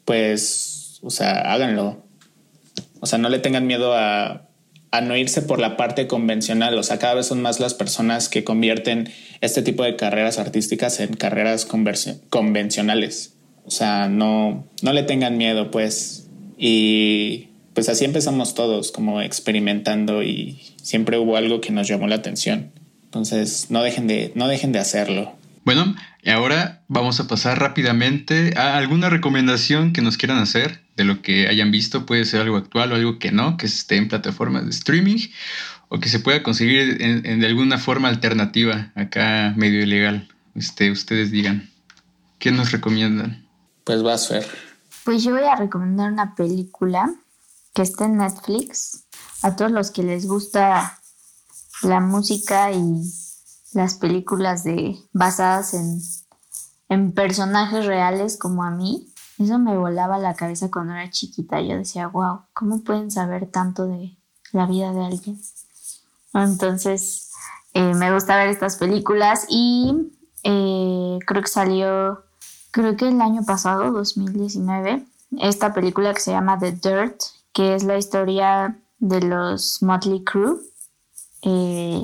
pues, 0.04 1.00
o 1.02 1.10
sea, 1.10 1.54
háganlo. 1.54 2.04
O 3.02 3.06
sea, 3.06 3.20
no 3.20 3.30
le 3.30 3.40
tengan 3.40 3.68
miedo 3.68 3.94
a, 3.94 4.50
a 4.92 5.02
no 5.02 5.16
irse 5.16 5.42
por 5.42 5.60
la 5.60 5.78
parte 5.78 6.08
convencional. 6.08 6.78
O 6.78 6.84
sea, 6.84 6.98
cada 6.98 7.16
vez 7.16 7.28
son 7.28 7.42
más 7.42 7.60
las 7.60 7.74
personas 7.74 8.30
que 8.30 8.44
convierten 8.44 9.12
este 9.42 9.62
tipo 9.62 9.84
de 9.84 9.96
carreras 9.96 10.40
artísticas 10.40 11.00
en 11.00 11.14
carreras 11.14 11.66
convencionales. 11.66 13.35
O 13.66 13.72
sea, 13.72 14.08
no, 14.10 14.68
no 14.82 14.94
le 14.94 15.04
tengan 15.04 15.38
miedo, 15.38 15.72
pues. 15.72 16.30
Y 16.58 17.50
pues 17.74 17.90
así 17.90 18.06
empezamos 18.06 18.56
todos, 18.56 18.92
como 18.92 19.22
experimentando 19.22 20.24
y 20.24 20.62
siempre 20.82 21.18
hubo 21.18 21.36
algo 21.36 21.62
que 21.62 21.72
nos 21.72 21.88
llamó 21.88 22.08
la 22.08 22.16
atención. 22.16 22.72
Entonces, 23.04 23.68
no 23.70 23.84
dejen 23.84 24.08
de, 24.08 24.32
no 24.36 24.48
dejen 24.48 24.72
de 24.72 24.80
hacerlo. 24.80 25.36
Bueno, 25.66 25.96
y 26.24 26.30
ahora 26.30 26.84
vamos 26.88 27.20
a 27.20 27.28
pasar 27.28 27.60
rápidamente 27.60 28.54
a 28.56 28.78
alguna 28.78 29.10
recomendación 29.10 29.94
que 29.94 30.02
nos 30.02 30.18
quieran 30.18 30.38
hacer 30.38 30.82
de 30.96 31.04
lo 31.04 31.22
que 31.22 31.48
hayan 31.48 31.72
visto. 31.72 32.06
Puede 32.06 32.26
ser 32.26 32.42
algo 32.42 32.58
actual 32.58 32.92
o 32.92 32.96
algo 32.96 33.20
que 33.20 33.32
no, 33.32 33.58
que 33.58 33.66
esté 33.66 33.98
en 33.98 34.08
plataformas 34.08 34.64
de 34.64 34.72
streaming 34.72 35.18
o 35.90 36.00
que 36.00 36.10
se 36.10 36.20
pueda 36.20 36.44
conseguir 36.44 37.02
en, 37.02 37.40
de 37.40 37.46
alguna 37.48 37.78
forma 37.78 38.10
alternativa, 38.10 38.92
acá 38.96 39.54
medio 39.56 39.82
ilegal. 39.82 40.28
Este, 40.56 40.92
ustedes 40.92 41.32
digan, 41.32 41.70
¿qué 42.40 42.52
nos 42.52 42.72
recomiendan? 42.72 43.45
Pues 43.86 44.02
vas, 44.02 44.28
Fer. 44.28 44.46
Pues 45.06 45.24
yo 45.24 45.32
voy 45.32 45.44
a 45.44 45.56
recomendar 45.56 46.12
una 46.12 46.34
película 46.36 47.14
que 47.74 47.84
está 47.84 48.06
en 48.06 48.18
Netflix. 48.18 49.06
A 49.44 49.56
todos 49.56 49.72
los 49.72 49.92
que 49.92 50.02
les 50.02 50.28
gusta 50.28 51.00
la 51.84 52.00
música 52.00 52.72
y 52.72 53.04
las 53.74 53.94
películas 53.96 54.64
de, 54.64 54.98
basadas 55.14 55.76
en, 55.76 56.02
en 56.90 57.14
personajes 57.14 57.86
reales 57.86 58.38
como 58.38 58.64
a 58.64 58.72
mí. 58.72 59.14
Eso 59.38 59.60
me 59.60 59.78
volaba 59.78 60.18
la 60.18 60.34
cabeza 60.34 60.72
cuando 60.72 60.94
era 60.94 61.12
chiquita. 61.12 61.62
Yo 61.62 61.78
decía, 61.78 62.08
wow, 62.08 62.42
¿cómo 62.54 62.84
pueden 62.84 63.12
saber 63.12 63.52
tanto 63.52 63.86
de 63.86 64.18
la 64.52 64.66
vida 64.66 64.94
de 64.94 65.06
alguien? 65.06 65.40
Entonces, 66.34 67.30
eh, 67.74 67.94
me 67.94 68.12
gusta 68.12 68.36
ver 68.36 68.48
estas 68.48 68.78
películas 68.78 69.46
y 69.48 70.12
eh, 70.44 71.20
creo 71.28 71.42
que 71.44 71.50
salió 71.50 72.25
creo 72.76 72.98
que 72.98 73.08
el 73.08 73.22
año 73.22 73.46
pasado, 73.46 73.90
2019, 73.94 75.06
esta 75.40 75.74
película 75.74 76.14
que 76.14 76.20
se 76.20 76.32
llama 76.32 76.60
The 76.60 76.74
Dirt, 76.74 77.22
que 77.54 77.74
es 77.74 77.86
la 77.86 77.98
historia 77.98 78.78
de 79.00 79.22
los 79.22 79.82
Motley 79.82 80.26
Crue. 80.26 80.58
Eh, 81.44 82.02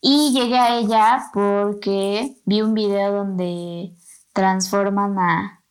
y 0.00 0.32
llegué 0.32 0.58
a 0.58 0.76
ella 0.76 1.30
porque 1.32 2.36
vi 2.44 2.62
un 2.62 2.74
video 2.74 3.12
donde 3.12 3.94
transforman 4.32 5.20
a, 5.20 5.62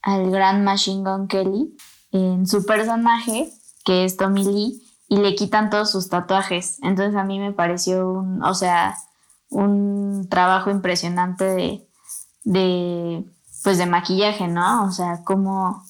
al 0.00 0.30
gran 0.30 0.64
Machine 0.64 1.04
Gun 1.04 1.28
Kelly 1.28 1.76
en 2.10 2.46
su 2.46 2.64
personaje, 2.64 3.52
que 3.84 4.06
es 4.06 4.16
Tommy 4.16 4.44
Lee, 4.44 4.82
y 5.08 5.18
le 5.18 5.34
quitan 5.34 5.68
todos 5.68 5.90
sus 5.90 6.08
tatuajes. 6.08 6.78
Entonces 6.82 7.16
a 7.16 7.24
mí 7.24 7.38
me 7.38 7.52
pareció 7.52 8.08
un, 8.08 8.42
o 8.42 8.54
sea, 8.54 8.96
un 9.50 10.26
trabajo 10.30 10.70
impresionante 10.70 11.44
de, 11.44 11.86
de 12.44 13.26
pues 13.62 13.78
de 13.78 13.86
maquillaje, 13.86 14.48
¿no? 14.48 14.84
O 14.84 14.92
sea, 14.92 15.22
cómo, 15.24 15.84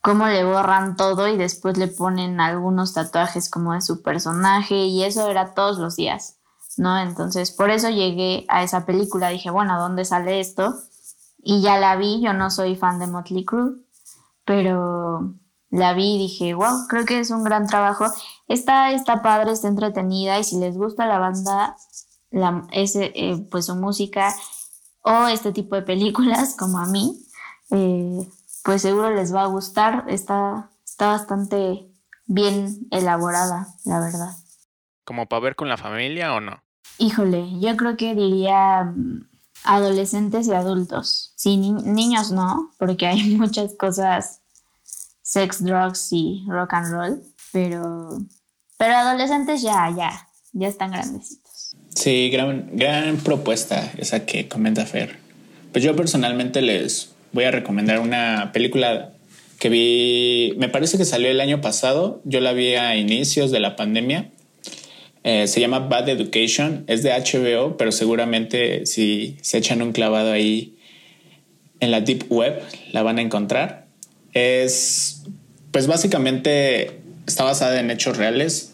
cómo 0.00 0.26
le 0.26 0.44
borran 0.44 0.96
todo 0.96 1.28
y 1.28 1.36
después 1.36 1.78
le 1.78 1.88
ponen 1.88 2.40
algunos 2.40 2.92
tatuajes 2.92 3.48
como 3.50 3.74
de 3.74 3.80
su 3.80 4.02
personaje 4.02 4.74
y 4.74 5.04
eso 5.04 5.28
era 5.28 5.54
todos 5.54 5.78
los 5.78 5.96
días, 5.96 6.38
¿no? 6.76 6.98
Entonces, 6.98 7.52
por 7.52 7.70
eso 7.70 7.88
llegué 7.88 8.44
a 8.48 8.62
esa 8.62 8.84
película, 8.84 9.28
dije, 9.28 9.50
bueno, 9.50 9.78
¿dónde 9.78 10.04
sale 10.04 10.40
esto? 10.40 10.74
Y 11.42 11.60
ya 11.60 11.78
la 11.78 11.96
vi, 11.96 12.20
yo 12.20 12.32
no 12.32 12.50
soy 12.50 12.76
fan 12.76 12.98
de 12.98 13.06
Motley 13.06 13.44
Crue, 13.44 13.76
pero 14.44 15.34
la 15.70 15.94
vi 15.94 16.16
y 16.16 16.18
dije, 16.18 16.54
wow, 16.54 16.86
creo 16.88 17.04
que 17.04 17.20
es 17.20 17.30
un 17.30 17.44
gran 17.44 17.66
trabajo. 17.66 18.06
Está, 18.48 18.92
está 18.92 19.22
padre, 19.22 19.52
está 19.52 19.68
entretenida 19.68 20.38
y 20.38 20.44
si 20.44 20.58
les 20.58 20.76
gusta 20.76 21.06
la 21.06 21.18
banda, 21.18 21.76
la, 22.30 22.66
ese, 22.72 23.12
eh, 23.14 23.46
pues 23.50 23.66
su 23.66 23.76
música 23.76 24.34
o 25.02 25.26
este 25.26 25.52
tipo 25.52 25.76
de 25.76 25.82
películas 25.82 26.54
como 26.58 26.78
a 26.78 26.86
mí, 26.86 27.18
eh, 27.70 28.28
pues 28.64 28.82
seguro 28.82 29.14
les 29.14 29.34
va 29.34 29.42
a 29.42 29.46
gustar. 29.46 30.04
Está, 30.08 30.70
está 30.84 31.08
bastante 31.08 31.88
bien 32.26 32.86
elaborada, 32.90 33.68
la 33.84 34.00
verdad. 34.00 34.36
¿Como 35.04 35.26
para 35.26 35.40
ver 35.40 35.56
con 35.56 35.68
la 35.68 35.76
familia 35.76 36.34
o 36.34 36.40
no? 36.40 36.62
Híjole, 36.98 37.58
yo 37.60 37.76
creo 37.76 37.96
que 37.96 38.14
diría 38.14 38.84
mm, 38.84 39.26
adolescentes 39.64 40.46
y 40.46 40.52
adultos. 40.52 41.32
Sí, 41.36 41.56
niños 41.56 42.30
no, 42.30 42.70
porque 42.78 43.06
hay 43.06 43.36
muchas 43.36 43.74
cosas, 43.74 44.42
sex, 45.22 45.64
drugs 45.64 46.12
y 46.12 46.44
rock 46.48 46.74
and 46.74 46.92
roll, 46.92 47.22
pero, 47.52 48.18
pero 48.76 48.94
adolescentes 48.94 49.62
ya, 49.62 49.90
ya, 49.90 50.28
ya 50.52 50.68
están 50.68 50.92
grandecitos. 50.92 51.41
Sí, 51.94 52.30
gran, 52.30 52.70
gran 52.72 53.18
propuesta 53.18 53.92
esa 53.98 54.24
que 54.24 54.48
comenta 54.48 54.86
Fer. 54.86 55.16
Pues 55.72 55.84
yo 55.84 55.94
personalmente 55.94 56.62
les 56.62 57.14
voy 57.32 57.44
a 57.44 57.50
recomendar 57.50 58.00
una 58.00 58.50
película 58.52 59.12
que 59.58 59.68
vi, 59.68 60.54
me 60.58 60.68
parece 60.68 60.98
que 60.98 61.04
salió 61.04 61.30
el 61.30 61.40
año 61.40 61.60
pasado, 61.60 62.20
yo 62.24 62.40
la 62.40 62.52
vi 62.52 62.74
a 62.74 62.96
inicios 62.96 63.50
de 63.50 63.60
la 63.60 63.76
pandemia. 63.76 64.30
Eh, 65.24 65.46
se 65.46 65.60
llama 65.60 65.78
Bad 65.80 66.08
Education, 66.08 66.84
es 66.88 67.02
de 67.02 67.10
HBO, 67.10 67.76
pero 67.76 67.92
seguramente 67.92 68.86
si 68.86 69.36
se 69.40 69.58
echan 69.58 69.80
un 69.80 69.92
clavado 69.92 70.32
ahí 70.32 70.76
en 71.78 71.90
la 71.90 72.00
Deep 72.00 72.24
Web 72.30 72.60
la 72.92 73.02
van 73.02 73.18
a 73.18 73.22
encontrar. 73.22 73.86
Es, 74.32 75.22
pues 75.70 75.86
básicamente 75.86 77.00
está 77.26 77.44
basada 77.44 77.78
en 77.78 77.90
hechos 77.90 78.16
reales 78.16 78.71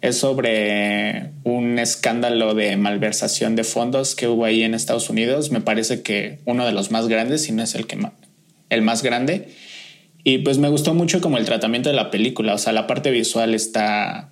es 0.00 0.18
sobre 0.18 1.30
un 1.44 1.78
escándalo 1.78 2.54
de 2.54 2.76
malversación 2.76 3.56
de 3.56 3.64
fondos 3.64 4.14
que 4.14 4.28
hubo 4.28 4.44
ahí 4.44 4.62
en 4.62 4.74
Estados 4.74 5.10
Unidos. 5.10 5.50
Me 5.50 5.60
parece 5.60 6.02
que 6.02 6.38
uno 6.44 6.66
de 6.66 6.72
los 6.72 6.90
más 6.90 7.08
grandes, 7.08 7.42
si 7.42 7.52
no 7.52 7.62
es 7.62 7.74
el, 7.74 7.86
que 7.86 7.98
el 8.70 8.82
más 8.82 9.02
grande. 9.02 9.48
Y 10.22 10.38
pues 10.38 10.58
me 10.58 10.68
gustó 10.68 10.92
mucho 10.94 11.20
como 11.20 11.38
el 11.38 11.44
tratamiento 11.44 11.88
de 11.88 11.94
la 11.94 12.10
película. 12.10 12.54
O 12.54 12.58
sea, 12.58 12.72
la 12.72 12.86
parte 12.86 13.10
visual 13.10 13.54
está, 13.54 14.30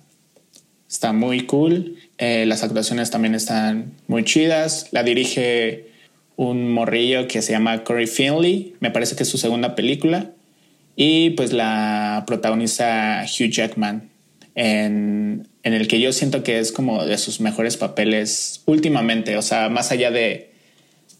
está 0.89 1.13
muy 1.13 1.45
cool. 1.45 1.95
Eh, 2.17 2.45
las 2.45 2.63
actuaciones 2.63 3.11
también 3.11 3.33
están 3.33 3.93
muy 4.07 4.23
chidas. 4.23 4.87
La 4.91 5.03
dirige 5.03 5.89
un 6.35 6.71
morrillo 6.71 7.27
que 7.27 7.41
se 7.41 7.53
llama 7.53 7.83
Corey 7.83 8.07
Finley. 8.07 8.75
Me 8.81 8.91
parece 8.91 9.15
que 9.15 9.23
es 9.23 9.29
su 9.29 9.37
segunda 9.37 9.73
película. 9.73 10.31
Y 10.95 11.31
pues 11.31 11.53
la 11.53 12.23
protagoniza 12.27 13.23
Hugh 13.23 13.49
Jackman 13.49 14.14
en, 14.55 15.47
el 15.63 15.87
que 15.87 15.99
yo 15.99 16.13
siento 16.13 16.43
que 16.43 16.59
es 16.59 16.71
como 16.71 17.05
de 17.05 17.17
sus 17.17 17.41
mejores 17.41 17.77
papeles 17.77 18.63
últimamente, 18.65 19.37
o 19.37 19.41
sea, 19.41 19.69
más 19.69 19.91
allá 19.91 20.11
de, 20.11 20.51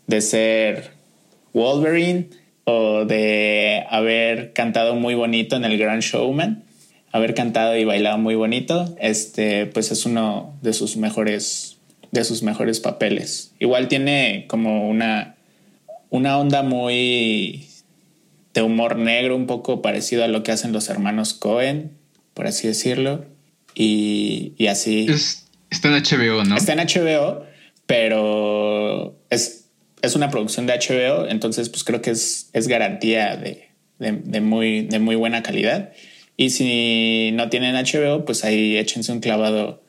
de 0.08 0.22
ser 0.22 0.92
Wolverine 1.54 2.30
o 2.64 3.06
de 3.06 3.84
haber 3.90 4.54
cantado 4.54 4.96
muy 4.96 5.14
bonito 5.14 5.56
en 5.58 5.66
el 5.66 5.78
Grand 5.78 6.02
Showman, 6.02 6.64
haber 7.12 7.34
cantado 7.34 7.78
y 7.78 7.86
bailado 7.86 8.18
muy 8.18 8.36
bonito, 8.36 8.96
este, 9.00 9.66
pues 9.68 9.92
es 9.92 10.06
uno 10.06 10.54
de 10.62 10.74
sus 10.74 10.98
mejores, 10.98 11.78
de 12.12 12.24
sus 12.24 12.42
mejores 12.42 12.80
papeles. 12.80 13.54
Igual 13.60 13.88
tiene 13.88 14.46
como 14.48 14.90
una, 14.90 15.36
una 16.10 16.38
onda 16.38 16.64
muy 16.64 17.68
de 18.54 18.62
humor 18.62 18.98
negro, 18.98 19.36
un 19.36 19.48
poco 19.48 19.82
parecido 19.82 20.24
a 20.24 20.28
lo 20.30 20.42
que 20.42 20.52
hacen 20.52 20.72
los 20.72 20.90
hermanos 20.90 21.34
Cohen, 21.34 21.92
por 22.36 22.46
así 22.46 22.68
decirlo. 22.68 23.26
Y, 23.74 24.54
y 24.58 24.68
así. 24.68 25.08
está 25.72 25.88
en 25.88 26.04
HBO, 26.04 26.44
¿no? 26.44 26.56
Está 26.56 26.74
en 26.74 26.80
HBO, 26.80 27.44
pero 27.88 29.18
es, 29.32 29.66
es 30.04 30.16
una 30.16 30.30
producción 30.30 30.68
de 30.68 30.74
HBO, 30.74 31.28
entonces 31.28 31.70
pues 31.70 31.84
creo 31.84 32.02
que 32.02 32.12
es, 32.12 32.50
es 32.54 32.68
garantía 32.68 33.36
de, 33.36 33.70
de, 34.00 34.42
muy, 34.42 34.82
de 34.82 35.00
muy 35.00 35.16
buena 35.16 35.42
calidad. 35.42 35.92
Y 36.38 36.52
si 36.52 37.32
no 37.34 37.50
tienen 37.50 37.76
HBO, 37.76 38.26
pues 38.26 38.44
ahí 38.44 38.78
échense 38.78 39.12
un 39.12 39.22
clavado, 39.22 39.82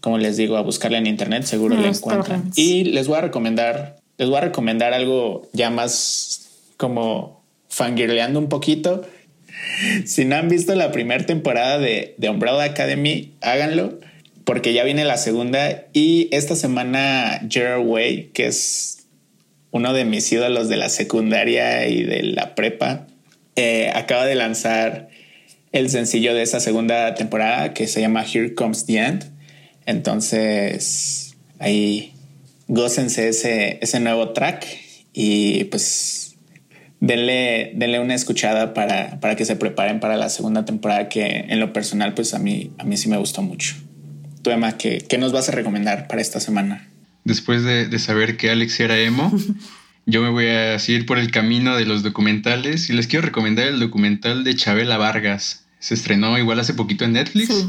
como 0.00 0.18
les 0.18 0.36
digo, 0.36 0.56
a 0.56 0.62
buscarla 0.62 0.98
en 0.98 1.06
internet, 1.06 1.44
seguro 1.44 1.76
la 1.76 1.88
encuentran. 1.88 2.50
Y 2.54 2.84
les 2.84 3.08
voy 3.08 3.18
a 3.18 3.20
recomendar, 3.22 3.96
les 4.16 4.28
voy 4.28 4.38
a 4.38 4.42
recomendar 4.42 4.94
algo 4.94 5.48
ya 5.52 5.70
más 5.70 6.48
como 6.76 7.42
fangirleando 7.68 8.38
un 8.38 8.48
poquito 8.48 9.02
si 10.04 10.24
no 10.24 10.36
han 10.36 10.48
visto 10.48 10.74
la 10.74 10.92
primera 10.92 11.24
temporada 11.26 11.78
de, 11.78 12.14
de 12.18 12.28
Umbrella 12.28 12.64
Academy, 12.64 13.34
háganlo 13.40 14.00
porque 14.44 14.72
ya 14.72 14.82
viene 14.84 15.04
la 15.04 15.16
segunda 15.16 15.84
y 15.92 16.28
esta 16.32 16.56
semana 16.56 17.40
Gerard 17.48 17.86
Way, 17.86 18.30
que 18.32 18.46
es 18.46 19.06
uno 19.70 19.92
de 19.92 20.04
mis 20.04 20.30
ídolos 20.32 20.68
de 20.68 20.76
la 20.76 20.88
secundaria 20.88 21.86
y 21.86 22.02
de 22.02 22.22
la 22.24 22.54
prepa, 22.54 23.06
eh, 23.56 23.92
acaba 23.94 24.26
de 24.26 24.34
lanzar 24.34 25.08
el 25.72 25.88
sencillo 25.88 26.34
de 26.34 26.42
esa 26.42 26.58
segunda 26.58 27.14
temporada 27.14 27.72
que 27.74 27.86
se 27.86 28.00
llama 28.00 28.24
Here 28.24 28.54
Comes 28.54 28.86
the 28.86 28.96
End. 28.96 29.24
Entonces, 29.86 31.36
ahí 31.58 32.12
gócense 32.66 33.28
ese, 33.28 33.78
ese 33.80 34.00
nuevo 34.00 34.30
track 34.30 34.66
y 35.12 35.64
pues 35.64 36.29
denle, 37.00 37.72
denle 37.74 37.98
una 37.98 38.14
escuchada 38.14 38.74
para, 38.74 39.18
para, 39.20 39.34
que 39.34 39.44
se 39.44 39.56
preparen 39.56 40.00
para 40.00 40.16
la 40.16 40.28
segunda 40.28 40.64
temporada 40.64 41.08
que 41.08 41.46
en 41.48 41.58
lo 41.58 41.72
personal 41.72 42.14
pues 42.14 42.34
a 42.34 42.38
mí, 42.38 42.72
a 42.78 42.84
mí 42.84 42.96
sí 42.96 43.08
me 43.08 43.16
gustó 43.16 43.42
mucho. 43.42 43.74
Tú 44.42 44.50
Emma, 44.50 44.76
¿qué, 44.78 44.98
¿qué, 45.06 45.18
nos 45.18 45.32
vas 45.32 45.48
a 45.48 45.52
recomendar 45.52 46.06
para 46.06 46.22
esta 46.22 46.40
semana? 46.40 46.88
Después 47.24 47.64
de, 47.64 47.86
de 47.86 47.98
saber 47.98 48.36
que 48.36 48.50
Alex 48.50 48.80
era 48.80 48.98
emo, 48.98 49.32
yo 50.06 50.22
me 50.22 50.30
voy 50.30 50.48
a 50.48 50.78
seguir 50.78 51.06
por 51.06 51.18
el 51.18 51.30
camino 51.30 51.76
de 51.76 51.86
los 51.86 52.02
documentales 52.02 52.88
y 52.90 52.92
les 52.92 53.06
quiero 53.06 53.26
recomendar 53.26 53.66
el 53.66 53.80
documental 53.80 54.44
de 54.44 54.54
Chabela 54.54 54.96
Vargas. 54.96 55.66
Se 55.78 55.94
estrenó 55.94 56.38
igual 56.38 56.60
hace 56.60 56.74
poquito 56.74 57.04
en 57.04 57.12
Netflix. 57.12 57.66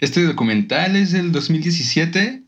Este 0.00 0.22
documental 0.22 0.94
es 0.94 1.10
del 1.10 1.32
2017 1.32 2.42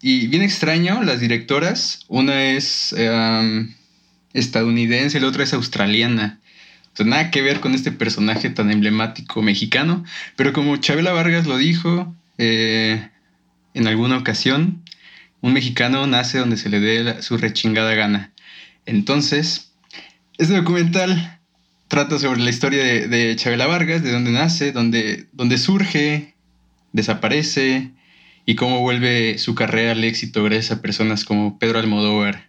y 0.00 0.26
bien 0.28 0.42
extraño, 0.42 1.02
las 1.02 1.20
directoras, 1.20 2.04
una 2.08 2.52
es... 2.52 2.94
Em, 2.96 3.74
estadounidense, 4.34 5.20
la 5.20 5.28
otra 5.28 5.44
es 5.44 5.54
australiana. 5.54 6.40
O 6.98 7.04
nada 7.04 7.30
que 7.30 7.42
ver 7.42 7.60
con 7.60 7.74
este 7.74 7.90
personaje 7.90 8.50
tan 8.50 8.70
emblemático 8.70 9.42
mexicano. 9.42 10.04
Pero 10.36 10.52
como 10.52 10.76
Chabela 10.76 11.12
Vargas 11.12 11.46
lo 11.46 11.56
dijo 11.56 12.14
eh, 12.38 13.08
en 13.72 13.86
alguna 13.86 14.18
ocasión, 14.18 14.82
un 15.40 15.52
mexicano 15.52 16.06
nace 16.06 16.38
donde 16.38 16.56
se 16.56 16.68
le 16.68 16.80
dé 16.80 17.22
su 17.22 17.36
rechingada 17.36 17.94
gana. 17.94 18.32
Entonces, 18.86 19.72
este 20.38 20.54
documental 20.54 21.38
trata 21.88 22.18
sobre 22.18 22.40
la 22.40 22.50
historia 22.50 22.84
de, 22.84 23.36
Chabela 23.36 23.66
Vargas, 23.66 24.02
de 24.02 24.12
dónde 24.12 24.30
nace, 24.30 24.72
dónde, 24.72 25.26
dónde 25.32 25.58
surge, 25.58 26.34
desaparece 26.92 27.90
y 28.46 28.54
cómo 28.54 28.80
vuelve 28.80 29.38
su 29.38 29.54
carrera 29.54 29.92
al 29.92 30.04
éxito 30.04 30.44
gracias 30.44 30.72
a 30.72 30.82
personas 30.82 31.24
como 31.24 31.58
Pedro 31.58 31.78
Almodóvar 31.78 32.48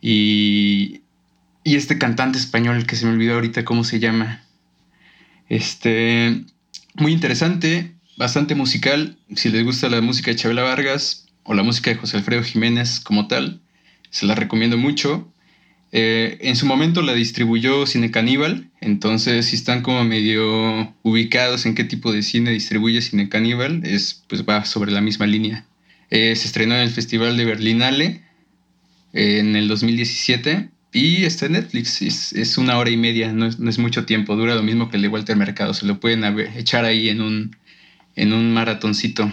y 0.00 0.67
este 1.88 1.98
cantante 1.98 2.36
español 2.36 2.84
que 2.84 2.96
se 2.96 3.06
me 3.06 3.12
olvidó 3.12 3.36
ahorita 3.36 3.64
cómo 3.64 3.82
se 3.82 3.98
llama. 3.98 4.44
Este, 5.48 6.44
muy 6.96 7.12
interesante, 7.12 7.94
bastante 8.18 8.54
musical. 8.54 9.16
Si 9.34 9.48
les 9.48 9.64
gusta 9.64 9.88
la 9.88 10.02
música 10.02 10.30
de 10.30 10.36
Chabela 10.36 10.64
Vargas 10.64 11.28
o 11.44 11.54
la 11.54 11.62
música 11.62 11.88
de 11.88 11.96
José 11.96 12.18
Alfredo 12.18 12.42
Jiménez 12.42 13.00
como 13.00 13.26
tal, 13.26 13.62
se 14.10 14.26
la 14.26 14.34
recomiendo 14.34 14.76
mucho. 14.76 15.32
Eh, 15.92 16.36
en 16.42 16.56
su 16.56 16.66
momento 16.66 17.00
la 17.00 17.14
distribuyó 17.14 17.86
Cine 17.86 18.10
Caníbal, 18.10 18.68
entonces 18.82 19.46
si 19.46 19.56
están 19.56 19.80
como 19.80 20.04
medio 20.04 20.94
ubicados 21.02 21.64
en 21.64 21.74
qué 21.74 21.84
tipo 21.84 22.12
de 22.12 22.22
cine 22.22 22.50
distribuye 22.50 23.00
Cine 23.00 23.30
Caníbal, 23.30 23.80
es, 23.86 24.24
pues 24.28 24.44
va 24.44 24.66
sobre 24.66 24.92
la 24.92 25.00
misma 25.00 25.26
línea. 25.26 25.64
Eh, 26.10 26.36
se 26.36 26.48
estrenó 26.48 26.74
en 26.74 26.82
el 26.82 26.90
Festival 26.90 27.38
de 27.38 27.46
Berlinale 27.46 28.22
eh, 29.14 29.38
en 29.38 29.56
el 29.56 29.68
2017 29.68 30.68
y 30.92 31.24
está 31.24 31.46
en 31.46 31.52
Netflix. 31.52 32.02
Es, 32.02 32.58
una 32.58 32.78
hora 32.78 32.90
y 32.90 32.96
media, 32.96 33.32
no 33.32 33.46
es, 33.46 33.78
mucho 33.78 34.04
tiempo. 34.04 34.36
Dura 34.36 34.54
lo 34.54 34.62
mismo 34.62 34.90
que 34.90 34.96
el 34.96 35.02
de 35.02 35.08
Walter 35.08 35.36
Mercado. 35.36 35.74
Se 35.74 35.86
lo 35.86 36.00
pueden 36.00 36.24
echar 36.56 36.84
ahí 36.84 37.08
en 37.08 37.20
un, 37.20 37.56
en 38.16 38.32
un 38.32 38.52
maratoncito. 38.54 39.30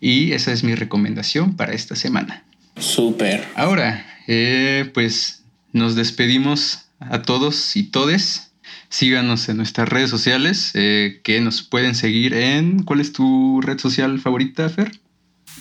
Y 0.00 0.32
esa 0.32 0.52
es 0.52 0.64
mi 0.64 0.74
recomendación 0.74 1.56
para 1.56 1.72
esta 1.72 1.96
semana. 1.96 2.44
Súper. 2.76 3.46
Ahora, 3.56 4.06
eh, 4.26 4.90
pues 4.94 5.44
nos 5.72 5.94
despedimos 5.94 6.86
a 7.00 7.22
todos 7.22 7.76
y 7.76 7.84
todes. 7.84 8.52
Síganos 8.90 9.48
en 9.48 9.58
nuestras 9.58 9.88
redes 9.88 10.08
sociales, 10.08 10.70
eh, 10.74 11.20
que 11.22 11.40
nos 11.40 11.62
pueden 11.62 11.94
seguir 11.94 12.32
en... 12.32 12.82
¿Cuál 12.84 13.00
es 13.00 13.12
tu 13.12 13.60
red 13.60 13.78
social 13.78 14.18
favorita, 14.18 14.68
Fer? 14.70 14.98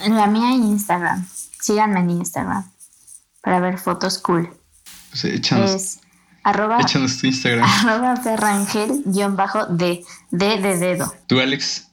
En 0.02 0.16
la 0.16 0.28
mía 0.28 0.52
Instagram. 0.52 1.28
Síganme 1.60 2.00
en 2.00 2.12
Instagram 2.12 2.64
para 3.48 3.62
ver 3.62 3.78
fotos 3.78 4.18
cool. 4.18 4.50
Pues 5.22 5.34
échanos, 5.34 5.72
es 5.72 6.00
arroba, 6.44 6.80
échanos 6.82 7.18
tu 7.20 7.28
Instagram. 7.28 7.64
Arroba 7.88 8.18
ferrangel-d, 8.18 10.04
D 10.32 10.58
de 10.62 10.78
dedo. 10.78 11.12
¿Tú, 11.26 11.40
Alex? 11.40 11.88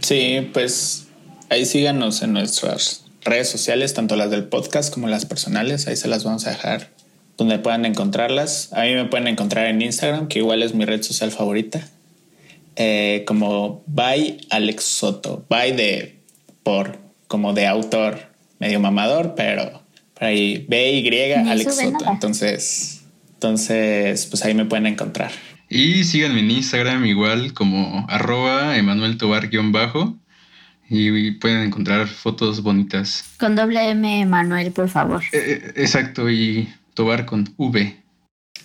Sí, 0.00 0.50
pues 0.52 1.06
ahí 1.50 1.66
síganos 1.66 2.22
en 2.22 2.32
nuestras 2.32 3.04
redes 3.22 3.48
sociales, 3.48 3.94
tanto 3.94 4.16
las 4.16 4.30
del 4.30 4.44
podcast 4.44 4.92
como 4.92 5.06
las 5.06 5.24
personales. 5.24 5.86
Ahí 5.86 5.96
se 5.96 6.08
las 6.08 6.24
vamos 6.24 6.46
a 6.46 6.50
dejar 6.50 6.90
donde 7.36 7.60
puedan 7.60 7.84
encontrarlas. 7.84 8.72
A 8.72 8.82
mí 8.82 8.94
me 8.94 9.04
pueden 9.04 9.28
encontrar 9.28 9.66
en 9.66 9.80
Instagram, 9.80 10.26
que 10.26 10.40
igual 10.40 10.62
es 10.62 10.74
mi 10.74 10.84
red 10.84 11.02
social 11.02 11.30
favorita, 11.30 11.86
eh, 12.76 13.22
como 13.26 13.84
by 13.86 14.48
Alex 14.50 14.84
Soto. 14.84 15.44
By 15.48 15.72
de 15.76 16.18
por, 16.64 16.98
como 17.28 17.52
de 17.52 17.68
autor 17.68 18.34
medio 18.58 18.80
mamador, 18.80 19.34
pero 19.36 19.83
ahí 20.24 20.66
B-Y 20.68 21.32
Alex 21.32 21.76
Soto. 21.76 22.10
Entonces, 22.10 23.04
entonces, 23.34 24.26
pues 24.26 24.44
ahí 24.44 24.54
me 24.54 24.64
pueden 24.64 24.86
encontrar. 24.86 25.30
Y 25.68 26.04
síganme 26.04 26.40
en 26.40 26.50
Instagram 26.50 27.04
igual 27.06 27.52
como 27.52 28.06
arroba 28.08 28.76
Emanuel 28.76 29.18
Tobar-bajo 29.18 30.16
y 30.88 31.32
pueden 31.32 31.62
encontrar 31.62 32.06
fotos 32.06 32.62
bonitas. 32.62 33.24
Con 33.38 33.56
doble 33.56 33.90
M 33.90 34.20
Emanuel, 34.20 34.72
por 34.72 34.88
favor. 34.88 35.22
Eh, 35.32 35.62
eh, 35.66 35.72
exacto, 35.76 36.30
y 36.30 36.72
Tobar 36.94 37.26
con 37.26 37.52
V. 37.56 38.02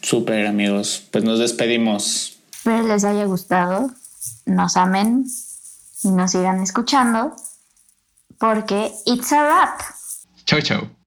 Súper 0.01 0.45
amigos, 0.45 1.07
pues 1.11 1.23
nos 1.23 1.39
despedimos. 1.39 2.37
Espero 2.51 2.87
les 2.87 3.03
haya 3.03 3.25
gustado, 3.25 3.91
nos 4.45 4.77
amen 4.77 5.25
y 6.03 6.09
nos 6.09 6.31
sigan 6.31 6.61
escuchando 6.61 7.35
porque 8.37 8.91
it's 9.05 9.31
a 9.33 9.43
wrap. 9.43 9.81
Chao, 10.45 10.61
chao. 10.61 10.98